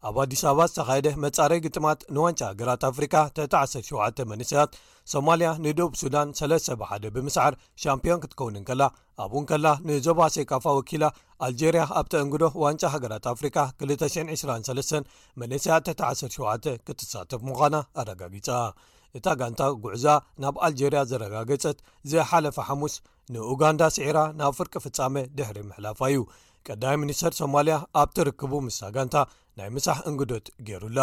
ኣብ 0.08 0.16
ኣዲስ 0.22 0.42
ኣበባ 0.48 0.60
ዝተኻየደ 0.70 1.08
መጻረይ 1.22 1.60
ግጥማት 1.66 2.00
ንዋንጫ 2.16 2.40
ሃገራት 2.50 2.82
ኣፍሪካ 2.90 3.14
17 3.38 4.20
መስያት 4.40 4.72
ሶማልያ 5.12 5.50
ንዶብ 5.64 5.92
ሱዳን 6.00 6.28
3ለሰ1 6.40 7.04
ብምስዓር 7.14 7.54
ሻምፒዮን 7.84 8.22
ክትከውንን 8.24 8.66
ከላ 8.68 8.82
ኣብ 9.24 9.32
እውን 9.36 9.46
ከላ 9.52 9.66
ንዞባ 9.88 10.20
ሴይካፋ 10.36 10.64
ወኪላ 10.80 11.04
ኣልጀርያ 11.48 11.84
ኣብተእንግዶ 12.02 12.44
ዋንጫ 12.64 12.84
ሃገራት 12.96 13.26
ኣፍሪካ 13.34 13.56
223 13.86 15.18
መስ 15.42 15.66
17 15.74 16.70
ክትሳተፍ 16.90 17.42
ምዃና 17.50 17.78
ኣረጋጊጻ 18.02 18.50
እታ 19.16 19.26
ጋንታ 19.40 19.62
ጉዕዛ 19.84 20.04
ናብ 20.42 20.56
ኣልጀርያ 20.66 21.00
ዘረጋገፀት 21.10 21.78
ዘሓለፈ 22.12 22.56
ሓሙስ 22.68 22.94
ንኡጋንዳ 23.34 23.82
ሲዒራ 23.96 24.18
ናብ 24.40 24.52
ፍርቂ 24.58 24.74
ፍጻሜ 24.86 25.16
ድሕሪ 25.38 25.58
ምሕላፋ 25.70 25.98
እዩ 26.12 26.20
ቀዳ 26.66 26.84
ሚኒስተር 27.02 27.32
ሶማልያ 27.40 27.76
ኣብቲርክቡ 28.02 28.52
ምስ 28.66 28.78
ታጋንታ 28.84 29.16
ናይ 29.58 29.68
ምሳሕ 29.76 29.98
እንግደት 30.10 30.46
ገይሩላ 30.66 31.00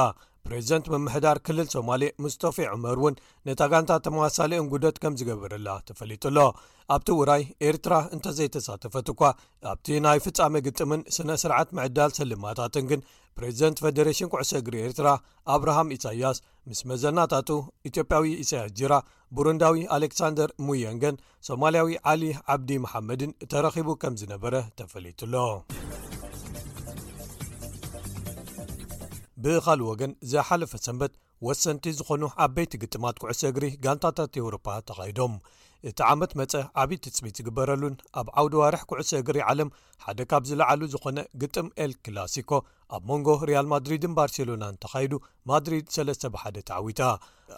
ፕሬዚደንት 0.47 0.85
ምምሕዳር 0.93 1.37
ክልል 1.47 1.67
ሶማሌ 1.75 2.03
ሙስቶፊ 2.23 2.57
ዕመር 2.73 2.97
እውን 3.01 3.15
ንታጋንታ 3.47 3.91
ተመሳሳሊ 4.05 4.51
እንግዶት 4.63 4.97
ከም 5.03 5.13
ዝገበረላ 5.19 5.69
ተፈሊጡሎ 5.87 6.37
ኣብቲ 6.95 7.07
ውራይ 7.19 7.43
ኤርትራ 7.69 7.93
እንተዘይተሳተፈት 8.15 9.07
እኳ 9.13 9.21
ኣብቲ 9.71 9.87
ናይ 10.05 10.19
ፍፃሜ 10.25 10.55
ግጥምን 10.67 11.01
ስነ 11.15 11.29
ስርዓት 11.43 11.69
መዕዳል 11.79 12.11
ሰልማታትን 12.19 12.85
ግን 12.91 13.01
ፕሬዚደንት 13.39 13.77
ፌደሬሽን 13.83 14.29
ኩዕሶ 14.33 14.51
እግሪ 14.59 14.75
ኤርትራ 14.87 15.07
ኣብርሃም 15.55 15.89
ኢሳያስ 15.95 16.37
ምስ 16.69 16.79
መዘናታቱ 16.89 17.49
ኢትዮጵያዊ 17.89 18.27
እሳያስ 18.43 18.71
ጅራ 18.79 18.93
ቡሩንዳዊ 19.37 19.79
ኣሌክሳንደር 19.95 20.49
ሙየንገን 20.67 21.15
ሶማልያዊ 21.47 21.91
ዓሊ 22.11 22.23
ዓብዲ 22.53 22.71
መሓመድን 22.83 23.33
እተረኺቡ 23.45 23.89
ከም 24.03 24.15
ዝነበረ 24.21 24.55
ተፈለቱሎ 24.81 25.33
ብኻልእ 29.45 29.85
ወገን 29.91 30.11
ዘሓለፈ 30.33 30.71
ሰንበት 30.85 31.13
ወሰንቲ 31.47 31.85
ዝኾኑ 31.99 32.23
ዓበይቲ 32.45 32.73
ግጥማት 32.83 33.15
ኩዕሶ 33.23 33.41
እግሪ 33.51 33.65
ጋንታታት 33.85 34.37
ኤውሮፓ 34.43 34.67
ተኻይዶም 34.89 35.33
እቲ 35.89 35.97
ዓመት 36.11 36.31
መፀ 36.39 36.51
ዓብ 36.81 36.91
ትፅቢት 37.05 37.35
ዝግበረሉን 37.39 37.95
ኣብ 38.19 38.27
ዓውዲ 38.39 38.53
ዋርሕ 38.59 38.81
ኩዕሶ 38.89 39.09
እግሪ 39.21 39.35
ይዓለም 39.41 39.69
ሓደ 40.05 40.19
ካብ 40.31 40.43
ዝለዓሉ 40.49 40.81
ዝኾነ 40.93 41.17
ግጥም 41.41 41.67
ኤል 41.83 41.91
ክላሲኮ 42.05 42.51
ኣብ 42.95 43.03
መንጎ 43.09 43.27
ሪያል 43.49 43.67
ማድሪድን 43.73 44.15
ባርሴሎና 44.17 44.63
እንተኻይዱ 44.73 45.13
ማድሪድ 45.51 45.85
ሰለስተ 45.95 46.31
ብሓደ 46.35 46.57
ተዓዊታ 46.69 47.01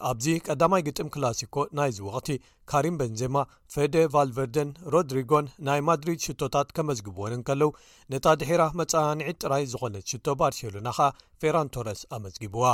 ኣብዚ 0.10 0.26
ቀዳማይ 0.48 0.84
ግጥም 0.90 1.12
ክላሲኮ 1.16 1.56
ናይዚ 1.80 1.98
ወቕቲ 2.08 2.30
ካሪም 2.72 2.98
በንዜማ 3.02 3.36
ፈደ 3.76 3.96
ቫልቨርደን 4.16 4.70
ሮድሪጎን 4.96 5.48
ናይ 5.70 5.82
ማድሪድ 5.90 6.22
ሽቶታት 6.28 6.72
ከመዝግብዎን 6.78 7.36
ንከለው 7.42 7.72
ነታ 8.14 8.26
ድሔራ 8.42 8.64
መፀናኒዒት 8.82 9.40
ጥራይ 9.46 9.66
ዝኾነት 9.74 10.06
ሽቶ 10.14 10.28
ባርሴሎና 10.42 10.88
ኸኣ 11.00 11.10
ፌራንቶረስ 11.44 12.02
ኣመዝጊብዋ 12.18 12.66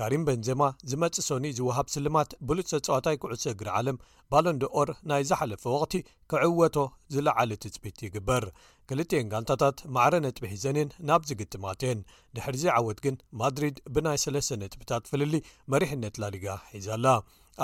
ካሪም 0.00 0.24
በንዘማ 0.28 0.62
ዝመፅ 0.90 1.16
ሶኒ 1.26 1.44
ዝውሃብ 1.58 1.86
ስልማት 1.94 2.30
ብሉ 2.48 2.58
ሰፀዋታይ 2.70 3.16
ኩዕሰ 3.20 3.44
ግሪ 3.60 3.68
ዓለም 3.78 3.96
ባሎንዶ 4.32 4.64
ኦር 4.80 4.88
ናይ 5.10 5.22
ዝሓለፈ 5.28 5.62
ወቅቲ 5.74 5.94
ክዕወቶ 6.30 6.76
ዝለዓለ 7.14 7.50
ትፅቢት 7.62 8.00
ይግበር 8.06 8.44
ክልጥኤን 8.90 9.30
ጋንታታት 9.32 9.78
ማዕረ 9.96 10.14
ነጥብ 10.26 10.44
ሒዘን 10.52 10.78
ን 10.88 11.06
ናብ 11.10 11.22
ዝግጥማትን 11.30 12.00
ድሕርዚ 12.38 12.64
ዓወት 12.74 13.00
ግን 13.06 13.16
ማድሪድ 13.42 13.78
ብናይ 13.96 14.18
ሰለስተ 14.24 14.60
ነጥብታት 14.62 15.08
ፍልሊ 15.12 15.34
መሪሕነት 15.74 16.18
ላሊጋ 16.24 16.46
ሒዛላ 16.74 17.06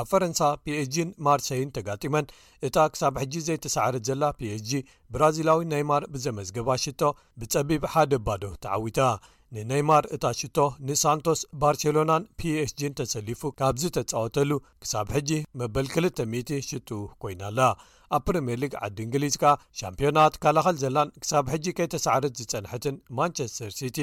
ኣብ 0.01 0.07
ፈረንሳ 0.11 0.41
ፒhgን 0.65 1.09
ማርሰይን 1.25 1.71
ተጋጢመን 1.77 2.31
እታ 2.67 2.77
ክሳብ 2.93 3.15
ሕጂ 3.23 3.35
ዘይተሰዕር 3.49 3.97
ዘላ 4.09 4.23
ፒhg 4.39 4.71
ብራዚላዊ 5.15 5.61
ናይ 5.73 5.83
ማር 5.91 6.03
ብዘመዝገባ 6.15 6.69
ሽጦ 6.85 7.03
ብፀቢብ 7.41 7.85
ሓደ 7.95 8.15
ባዶ 8.29 8.45
ተዓዊታ 8.65 9.01
ንነይማር 9.57 10.05
እታ 10.17 10.25
ሽቶ 10.39 10.59
ንሳንቶስ 10.89 11.41
ባርሴሎናን 11.63 12.23
ፒh 12.41 12.71
gን 12.79 12.93
ተሰሊፉ 13.01 13.43
ካብዝ 13.59 13.83
ተፃወተሉ 13.97 14.53
ክሳብ 14.83 15.09
ሕጂ 15.15 15.31
መበል 15.61 15.87
2ል00 15.97 16.53
ሽጡ 16.69 16.89
ኮይናኣላ 17.23 17.61
ኣብ 18.19 18.23
ፕሪምር 18.29 18.59
ሊግ 18.63 18.73
ዓዲ 18.87 18.97
እንግሊዝ 19.07 19.35
ከኣ 19.43 19.53
ሻምፕዮናት 19.81 20.35
ካላኸል 20.45 20.79
ዘላን 20.83 21.13
ክሳብ 21.25 21.45
ሕጂ 21.55 21.67
ከይተሳዕርት 21.81 22.35
ዝጸንሐትን 22.41 22.97
ማንቸስተር 23.19 23.71
ሲቲ 23.81 23.99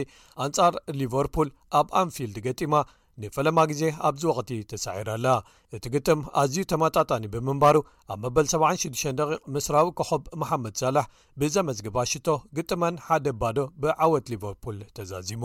ኣንጻር 0.45 0.75
ሊቨርፑል 0.99 1.51
ኣብ 1.79 1.89
ኣን 2.01 2.11
ፊልድ 2.17 2.37
ገጢማ 2.47 2.75
ንፈለማ 3.23 3.59
ግዜ 3.71 3.81
ኣብዚ 4.09 4.23
ወቅቲ 4.37 4.51
ተሳዒራኣላ 4.73 5.27
እቲ 5.77 5.85
ግጥም 5.93 6.19
ኣዝዩ 6.41 6.63
ተመጣጣኒ 6.71 7.23
ብምንባሩ 7.33 7.77
ኣብ 8.13 8.19
መበል 8.23 8.45
76 8.53 9.49
ምስራዊ 9.55 9.87
ከኾብ 9.97 10.21
መሓመድ 10.41 10.75
ሳላሕ 10.81 11.05
ብዘመዝግባ 11.41 11.97
ሽቶ 12.11 12.27
ግጥመን 12.57 12.95
ሓደ 13.07 13.27
ባዶ 13.41 13.57
ብዓወት 13.81 14.29
ሊቨርፑል 14.33 14.77
ተዛዚሙ 14.99 15.43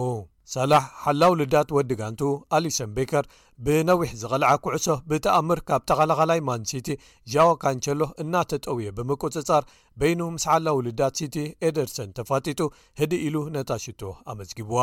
ሳላሕ 0.55 0.83
ሓላው 1.03 1.35
ልዳት 1.41 1.68
ወዲጋንቱ 1.77 2.22
ኣሊሰን 2.57 2.91
ቤከር 2.97 3.27
ብነዊሕ 3.64 4.11
ዝቐልዓ 4.22 4.49
ኩዕሶ 4.64 4.87
ብተኣምር 5.11 5.61
ካብ 5.68 5.83
ተኸላኸላይ 5.89 6.41
ማን 6.49 6.64
ሲቲ 6.70 6.89
ዣዋካንቸሎ 7.35 8.01
እናተጠውየ 8.25 8.89
ብምቁፅጻር 8.97 9.62
በይኑ 10.01 10.20
ምስ 10.35 10.45
ሓላው 10.51 10.79
ልዳት 10.87 11.14
ሲቲ 11.20 11.37
ኤደርሰን 11.68 12.11
ተፋጢጡ 12.18 12.61
ህዲ 13.01 13.12
ኢሉ 13.29 13.37
ነታ 13.57 13.70
ሽቶ 13.85 14.03
ኣመዝጊብዋ 14.33 14.81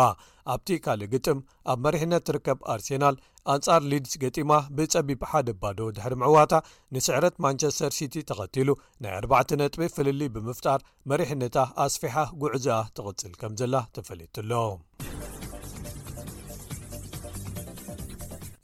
ኣብቲ 0.54 0.70
ካልእ 0.86 1.12
ግጥም 1.16 1.42
ኣብ 1.74 1.80
መሪሕነት 1.88 2.26
ትርከብ 2.30 2.62
ኣርሴናል 2.76 3.18
ኣንጻር 3.54 3.82
ሊድስ 3.92 4.14
ገጢማ 4.24 4.52
ብጸቢብሓደባዶ 4.78 5.80
ድሕሪ 5.98 6.14
ምዕዋታ 6.22 6.54
ንስዕረት 6.96 7.36
ማንቸስተር 7.46 7.92
ሲቲ 8.00 8.16
ተኸቲሉ 8.30 8.70
ናይ 9.04 9.12
4ርባዕቲ 9.20 9.52
ነጥቢ 9.62 9.84
ፍልሊ 9.96 10.22
ብምፍጣር 10.36 10.80
መሪሕነታ 11.12 11.58
ኣስፊሓ 11.86 12.16
ጕዕዙኣ 12.44 12.78
ትቕፅል 12.98 13.34
ከም 13.44 13.56
ዘላ 13.62 13.76
ተፈለትኣሎ 13.96 14.52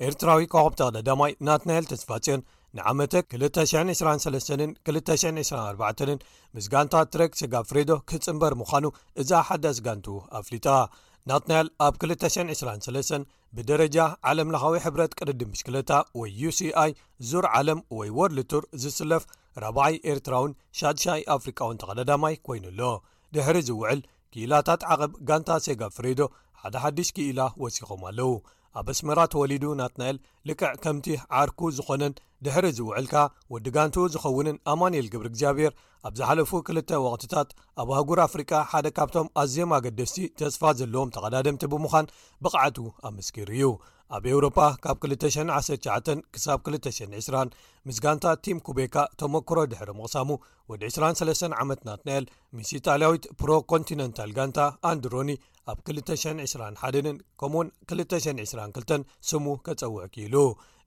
ኤርትራዊ 0.08 0.44
ካወብ 0.54 0.74
ተዳዳማይ 0.80 1.32
ናትናይል 1.48 1.86
ተስፋጽዮን 1.92 2.42
ንዓመትት 2.78 3.28
223 3.44 4.58
224ን 4.90 6.20
ምስጋንታት 6.56 7.08
ትረክ 7.14 7.32
ስጋ 7.42 7.54
ፍሬዶ 7.70 7.92
ክጽምበር 8.10 8.54
ምዃኑ 8.62 8.86
እዛ 9.22 9.32
ሓደስጋንቱ 9.48 10.08
ኣፍሊጣ 10.40 10.68
ናትናል 11.30 11.68
ኣብ 11.86 11.94
223 12.10 13.24
ብደረጃ 13.56 13.98
ዓለም 14.30 14.50
ለኻዊ 14.54 14.74
ሕብረት 14.86 15.12
ቅርዲ 15.20 15.40
ምሽክለታ 15.54 15.92
ወይ 16.20 16.30
uሲኣይ 16.50 16.92
ዙር 17.30 17.46
ዓለም 17.60 17.80
ወይ 18.00 18.10
ወርልቱር 18.20 18.64
ዝስለፍ 18.84 19.24
4ብይ 19.64 19.96
ኤርትራውን 20.12 20.52
ሻድሻይ 20.80 21.22
ኣፍሪካውን 21.36 21.80
ተቀዳዳማይ 21.84 22.36
ኮይኑ 22.48 22.66
ኣሎ 22.74 22.82
ድሕሪ 23.36 23.58
ዝውዕል 23.70 24.02
ክኢላታት 24.34 24.82
ዓቐብ 24.96 25.12
ጋንታ 25.30 25.50
ሴጋ 25.68 25.82
ፍሬዶ 25.98 26.22
ሓደ 26.62 26.76
ሓድሽ 26.84 27.10
ክኢላ 27.18 27.40
ወሲኾም 27.64 28.02
ኣለዉ 28.12 28.30
ኣብ 28.80 28.88
እስመራ 28.94 29.20
ተወሊዱ 29.34 29.64
ናትናኤል 29.80 30.18
ልቅዕ 30.50 30.72
ከምቲ 30.84 31.08
ዓርኩ 31.40 31.60
ዝኾነን 31.78 32.14
ድሕሪ 32.46 32.66
ዝውዕልካ 32.78 33.16
ወዲ 33.54 33.68
ጋንቱኡ 33.76 34.06
ዝኸውንን 34.14 34.58
ኣማንኤል 34.72 35.08
ግብሪእግዚኣብሔር 35.14 35.72
ኣብ 36.08 36.14
ዝሓለፉ 36.20 36.52
ክልተ 36.68 36.90
ወቅትታት 37.06 37.50
ኣብ 37.82 37.90
ሃጉር 37.98 38.20
ኣፍሪቃ 38.28 38.52
ሓደ 38.72 38.88
ካብቶም 38.98 39.28
ኣዝዮም 39.42 39.72
ኣገደስቲ 39.78 40.18
ተስፋ 40.40 40.62
ዘለዎም 40.80 41.14
ተቐዳድምቲ 41.16 41.64
ብምዃን 41.74 42.12
ብቕዓቱ 42.46 42.78
ኣምስጊር 43.10 43.50
እዩ 43.58 43.70
ኣብ 44.18 44.26
ኤውሮፓ 44.34 44.60
ካብ 44.84 44.98
219-ሳብ 45.14 46.60
220 46.70 47.42
ምስ 47.88 47.98
ጋንታ 48.04 48.26
ቲም 48.46 48.60
ኩቤካ 48.68 48.96
ተሞክሮ 49.22 49.58
ድሕሪ 49.72 49.90
ምቕሳሙ 50.00 50.30
ወዲ 50.72 50.84
23 50.98 51.60
ዓመት 51.64 51.82
ናትናኤል 51.88 52.26
ምስ 52.58 52.72
ጣልያዊት 52.88 53.26
ፕሮ 53.42 53.50
ኮንቲነንታል 53.72 54.32
ጋንታ 54.40 54.60
ኣንድሮኒ 54.92 55.32
ኣብ 55.72 55.80
221ን 55.88 57.16
ከምኡእውን 57.40 57.70
222 57.92 59.04
ስሙ 59.30 59.46
ከጸውዕ 59.66 60.04
ኪኢሉ 60.14 60.36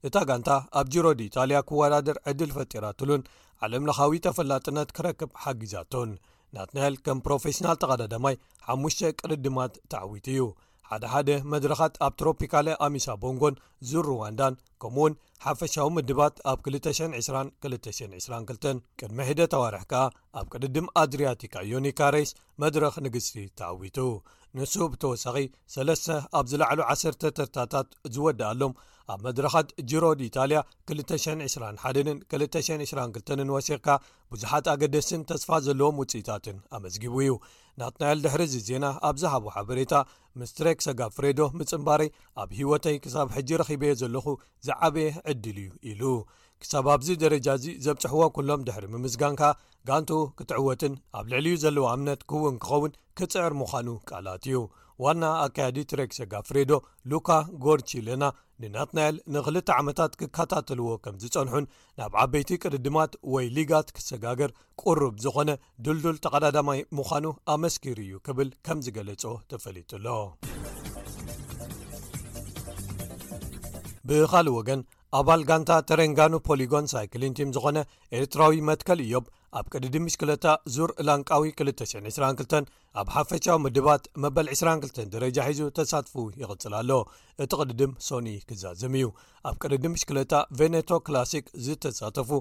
እታ 0.07 0.15
ጋንታ 0.29 0.49
ኣብ 0.79 0.87
ጅሮ 0.93 1.05
ድ 1.19 1.21
ኢታልያ 1.27 1.57
ኩወዳድር 1.69 2.17
ዕድል 2.31 2.51
ፈጢራ 2.55 2.85
ትሉን 2.99 3.23
ዓለምለኻዊ 3.65 4.13
ተፈላጥነት 4.27 4.93
ክረክብ 4.97 5.29
ሓጊዛቶን 5.43 6.11
ናትናል 6.55 6.95
ከም 7.05 7.19
ፕሮፌሽናል 7.27 7.77
ተቐዳዳማይ 7.81 8.35
5 8.77 9.05
ቅርድማት 9.19 9.73
ተዓዊት 9.91 10.27
እዩ 10.33 10.41
ሓደሓደ 10.91 11.29
መድረኻት 11.51 11.93
ኣብ 12.05 12.13
ትሮፒካለ 12.19 12.67
ኣሚሳ 12.85 13.05
ቦንጎን 13.23 13.59
ዝሩዋንዳን 13.89 14.55
ከምኡእውን 14.81 15.13
ሓፈሻዊ 15.45 15.87
ምድባት 15.97 16.35
ኣብ 16.51 16.59
22 16.71 17.55
222 17.69 18.83
ቅድሚ 19.01 19.19
ሒደ 19.29 19.41
ተዋርሕ 19.53 19.83
ከኣ 19.93 20.01
ኣብ 20.39 20.45
ቅድድም 20.55 20.89
ኣድርያቲካ 21.03 21.55
ዮኒካሬስ 21.73 22.31
መድረኽ 22.63 22.95
ንግስቲ 23.05 23.35
ተዓዊቱ 23.61 23.99
ንሱ 24.59 24.73
ብተወሳኺ 24.93 25.35
ሰለስተ 25.73 26.07
ኣብዝላዕሉ 26.39 26.79
1ሰተ 26.91 27.23
ተርታታት 27.37 27.87
ዝወድኣሎም 28.13 28.73
ኣብ 29.11 29.19
መድረኻት 29.27 29.67
ጅሮድ 29.89 30.19
ኢታልያ 30.27 30.59
221ን 30.91 32.17
222ን 32.33 33.49
ወሴኽካ 33.55 33.87
ብዙሓት 34.33 34.65
ኣገደስን 34.73 35.21
ተስፋ 35.29 35.49
ዘለዎም 35.67 35.99
ውፅኢታትን 36.03 36.57
ኣመዝጊቡ 36.77 37.15
እዩ 37.23 37.33
ናት 37.81 37.95
ናኤል 38.01 38.19
ድሕርዚ 38.25 38.55
ዜና 38.69 38.85
ኣብ 39.09 39.15
ዝሃቦ 39.23 39.45
ሓበሬታ 39.55 39.93
ምስትሬክ 40.41 40.77
ሰጋ 40.87 41.01
ፍሬዶ 41.15 41.39
ምፅምባሪይ 41.59 42.11
ኣብ 42.43 42.49
ህወተይ 42.59 42.97
ክሳብ 43.05 43.27
ሕጂ 43.37 43.49
ረኺበየ 43.61 43.93
ዘለኹ 44.03 44.27
ዝዓበየ 44.67 45.09
ዕድል 45.31 45.57
እዩ 45.65 45.71
ኢሉ 45.91 46.01
ክሳብ 46.63 46.85
ኣብዚ 46.93 47.09
ደረጃ 47.23 47.47
እዚ 47.57 47.67
ዘብፅሕዎ 47.85 48.23
ኩሎም 48.35 48.63
ድሕሪ 48.67 48.85
ምምስጋን 48.93 49.35
ከ 49.41 49.47
ጋንቱ 49.87 50.09
ክትዕወትን 50.37 50.93
ኣብ 51.19 51.25
ልዕሊዩ 51.31 51.55
ዘለዎ 51.63 51.85
እምነት 51.97 52.21
ክህውን 52.29 52.55
ክኸውን 52.63 52.91
ክፅዕር 53.19 53.53
ምዃኑ 53.61 53.87
ቃላት 54.09 54.43
እዩ 54.49 54.59
ዋና 55.03 55.23
ኣካያዲ 55.45 55.77
ትረክሰጋፍሬዶ 55.91 56.71
ሉካ 57.11 57.29
ጎርቺለና 57.63 58.23
ንናትናኤል 58.63 59.15
ንክልተ 59.35 59.69
ዓመታት 59.81 60.11
ክከታተልዎ 60.21 60.89
ከም 61.03 61.15
ዝፀንሑን 61.23 61.65
ናብ 61.99 62.15
ዓበይቲ 62.23 62.49
ቅድድማት 62.63 63.13
ወይ 63.33 63.45
ሊጋት 63.57 63.87
ክሰጋገር 63.97 64.51
ቁሩብ 64.83 65.15
ዝኾነ 65.25 65.51
ድልዱል 65.85 66.17
ተቐዳዳማይ 66.25 66.81
ምዃኑ 66.99 67.25
ኣመስኪር 67.57 67.99
እዩ 68.07 68.13
ክብል 68.29 68.49
ከምዝገለጾ 68.67 69.23
ተፈሊጡሎ 69.53 70.07
ብካሊእ 74.09 74.55
ወገን 74.59 74.79
ኣባል 75.19 75.41
ጋንታ 75.47 75.71
ተረንጋኑ 75.87 76.33
ፖሊጎን 76.47 76.85
ሳይክሊን 76.91 77.33
ቲም 77.37 77.49
ዝኾነ 77.55 77.77
ኤርትራዊ 78.17 78.59
መትከል 78.69 78.99
እዮም 79.05 79.25
ኣብ 79.59 79.65
ቅድድም 79.73 80.03
ምሽክለታ 80.07 80.45
ዙር 80.75 80.91
ላንቃዊ 81.07 81.43
222 81.61 82.53
ኣብ 83.01 83.07
ሓፈሻዊ 83.15 83.57
ምድባት 83.63 84.03
መበል 84.25 84.47
22 84.53 85.01
ደረጃ 85.15 85.37
ሒዙ 85.49 85.61
ተሳትፉ 85.79 86.13
ይቕጽል 86.43 86.75
ኣለ 86.79 86.91
እቲ 87.45 87.51
ቅድድም 87.63 87.91
ሶኒ 88.07 88.29
ክዛዝም 88.51 88.93
እዩ 88.99 89.09
ኣብ 89.51 89.57
ቅድድም 89.63 89.93
ምሽክለታ 89.95 90.33
ቬነቶ 90.61 90.89
ክላሲክ 91.09 91.45
ዝተሳተፉ 91.65 92.31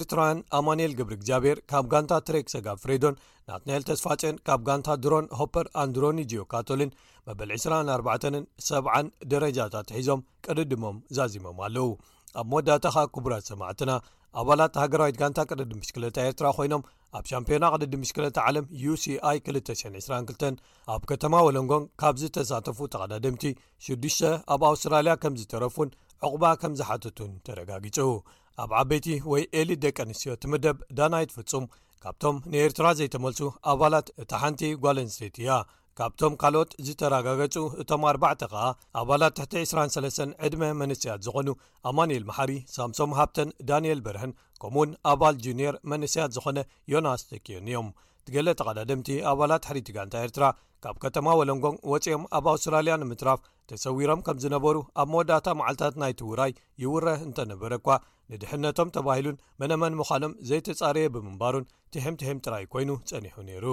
ኤርትራውያን 0.00 0.42
ኣማንኤል 0.58 0.94
ግብሪ 0.98 1.14
እግዚኣብሔር 1.20 1.60
ካብ 1.72 1.86
ጋንታ 1.94 2.12
ትሬክ 2.28 2.46
ሰጋብ 2.54 2.76
ፍሬዶን 2.84 3.18
ናትናኤል 3.50 3.86
ተስፋጨን 3.92 4.38
ካብ 4.50 4.60
ጋንታ 4.68 4.90
ድሮን 5.06 5.28
ሆፐር 5.40 5.68
ኣንድሮኒጅዮ 5.84 6.42
ካቶሊን 6.52 6.94
መበል 7.30 7.50
24ን 7.58 8.36
7ዓን 8.68 9.08
ደረጃታት 9.32 9.88
ሒዞም 9.98 10.20
ቅድድሞም 10.46 10.98
ዛዚሞም 11.18 11.58
ኣለው 11.66 11.88
ኣብ 12.40 12.46
መወዳእታ 12.52 12.84
ኸኣ 12.94 13.04
ክቡራት 13.14 13.44
ሰማዕትና 13.50 13.90
ኣባላት 14.40 14.74
ሃገራዊት 14.82 15.16
ጋንታ 15.20 15.38
ቅድዲ 15.50 15.70
ምሽክለታ 15.80 16.16
ኤርትራ 16.28 16.46
ኮይኖም 16.56 16.82
ኣብ 17.18 17.24
ሻምፒዮና 17.30 17.64
ቅድዲ 17.74 17.94
ምሽክለታ 18.02 18.36
ዓለም 18.48 18.64
uሲኣi 18.92 19.38
-29022 19.52 20.44
ኣብ 20.94 21.02
ከተማ 21.10 21.34
ወለንጎን 21.46 21.84
ካብ 22.00 22.16
ዝተሳተፉ 22.22 22.78
ተቐዳድምቲ 22.94 23.44
ሽዱሽተ 23.86 24.22
ኣብ 24.54 24.62
ኣውስትራልያ 24.70 25.14
ከም 25.22 25.36
ዝተረፉን 25.40 25.90
ዕቑባ 26.26 26.44
ከም 26.62 26.74
ዝሓትቱን 26.80 27.32
ተረጋጊጹ 27.48 27.98
ኣብ 28.62 28.70
ዓበይቲ 28.82 29.06
ወይ 29.32 29.42
ኤሊ 29.60 29.70
ደቂ 29.84 29.96
ኣንስትዮ 30.06 30.32
ትምደብ 30.42 30.78
ዳናይ 30.98 31.26
ትፍጹም 31.30 31.66
ካብቶም 32.04 32.36
ንኤርትራ 32.52 32.86
ዘይተመልሱ 33.00 33.40
ኣባላት 33.72 34.08
እታ 34.22 34.32
ሓንቲ 34.42 34.62
ጓልኣንስተት 34.84 35.36
እያ 35.42 35.50
ካብቶም 35.98 36.34
ካልኦት 36.40 36.72
ዝተረጋገጹ 36.86 37.54
እቶም 37.82 38.02
4ባዕ 38.10 38.34
ኸኣ 38.52 38.64
ኣባላት 39.00 39.38
ት23 39.54 40.20
ዕድመ 40.46 40.62
መነስያት 40.80 41.20
ዝኾኑ 41.26 41.48
ኣማኒኤል 41.90 42.24
መሓሪ 42.28 42.50
ሳምሶም 42.74 43.12
ሃብተን 43.20 43.48
ዳንኤል 43.70 44.00
በርህን 44.06 44.32
ከምኡ 44.62 44.74
እውን 44.80 44.90
ኣባል 45.12 45.34
ጁንየር 45.46 45.76
መንስያት 45.92 46.34
ዝኾነ 46.36 46.58
ዮናስተክዮን 46.94 47.66
እዮም 47.70 47.88
ትገለ 48.26 48.48
ተቓዳድምቲ 48.60 49.08
ኣባላት 49.32 49.62
ተሕሪቲጋንታ 49.64 50.14
ኤርትራ 50.28 50.44
ካብ 50.84 50.96
ከተማ 51.06 51.28
ወለንጎን 51.42 51.76
ወፂኦም 51.94 52.24
ኣብ 52.36 52.46
ኣውስትራልያ 52.54 52.94
ንምጥራፍ 53.02 53.40
ተሰዊሮም 53.70 54.20
ከም 54.26 54.38
ዝነበሩ 54.46 54.76
ኣብ 55.02 55.08
መወዳእታ 55.12 55.48
መዓልታት 55.62 55.94
ናይ 56.04 56.12
ትውራይ 56.22 56.52
ይውረህ 56.82 57.20
እንተነበረ 57.28 57.72
ኳ 57.86 58.00
ንድሕነቶም 58.32 58.92
ተባሂሉን 58.98 59.40
መነመን 59.60 59.98
ምዃኖም 60.02 60.32
ዘይተጻረየ 60.50 61.12
ብምንባሩን 61.16 61.68
ትሕምትህም 61.94 62.42
ጥራይ 62.46 62.66
ኮይኑ 62.74 62.90
ጸኒሑ 63.10 63.36
ነይሩ 63.50 63.66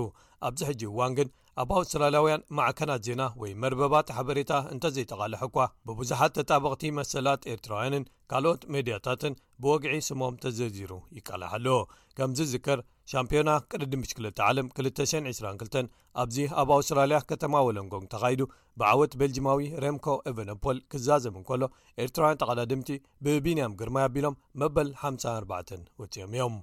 ኣብዚ 0.50 0.60
ሕጂ 0.72 0.82
እዋን 0.94 1.14
ግን 1.18 1.28
ኣብ 1.62 1.70
ኣውስትራልያውያን 1.76 2.42
ማዕከናት 2.58 3.02
ዜና 3.08 3.22
ወይ 3.42 3.52
መርበባት 3.64 4.08
ሓበሬታ 4.16 4.54
እንተዘይጠቓልሐ 4.74 5.42
እኳ 5.50 5.60
ብብዙሓት 5.90 6.34
ተጣበቕቲ 6.38 6.84
መሰላት 6.98 7.46
ኤርትራውያንን 7.54 8.08
ካልኦት 8.32 8.64
ሜድያታትን 8.74 9.38
ብወግዒ 9.64 9.96
ስሞም 10.10 10.36
ተዘዚሩ 10.44 10.92
ይቃል 11.18 11.44
ኣለዎ 11.52 11.78
ከምዚ 12.18 12.40
ዝከር 12.56 12.80
ሻምፒዮና 13.12 13.50
ቅድዲሽ 13.72 14.12
2ለ 14.20 14.26
ዓለም 14.50 14.68
222 14.82 15.82
ኣብዚ 16.24 16.38
ኣብ 16.62 16.70
ኣውስትራልያ 16.78 17.18
ከተማ 17.32 17.56
ወለንጎ 17.68 17.94
ተኻይዱ 18.14 18.42
ብዓወት 18.82 19.16
ቤልጂማዊ 19.22 19.62
ረምኮ 19.86 20.08
ኤቨነፖል 20.32 20.80
ክዛዘም 20.94 21.38
ን 21.42 21.46
ከሎ 21.50 21.64
ኤርትራውያን 22.06 22.42
ተቓዳድምቲ 22.44 22.92
ብቢንያም 23.28 23.78
ግርማይ 23.82 24.06
ኣቢሎም 24.10 24.40
መበል 24.64 24.90
54 25.10 25.86
ወፂኦም 26.04 26.34
እዮም 26.38 26.58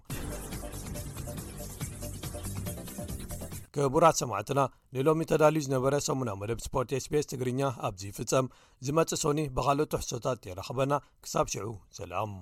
ከቡራት 3.77 4.17
ሰማዕትና 4.23 4.61
ንሎሚ 4.95 5.21
ተዳልዩ 5.31 5.63
ዝነበረ 5.67 5.95
ሰሙና 6.09 6.31
መደብ 6.41 6.61
ስፖርት 6.67 6.91
sps 7.05 7.27
ትግርኛ 7.33 7.61
ኣብዝፍፀም 7.89 8.47
ዝመፅእ 8.89 9.21
ሶኒ 9.25 9.41
ብኻልኦት 9.57 9.95
ኣሕሶታት 10.01 10.47
የረኸበና 10.51 10.93
ክሳብ 11.27 11.49
ሽዑ 11.57 11.69
ዘላም 11.99 12.35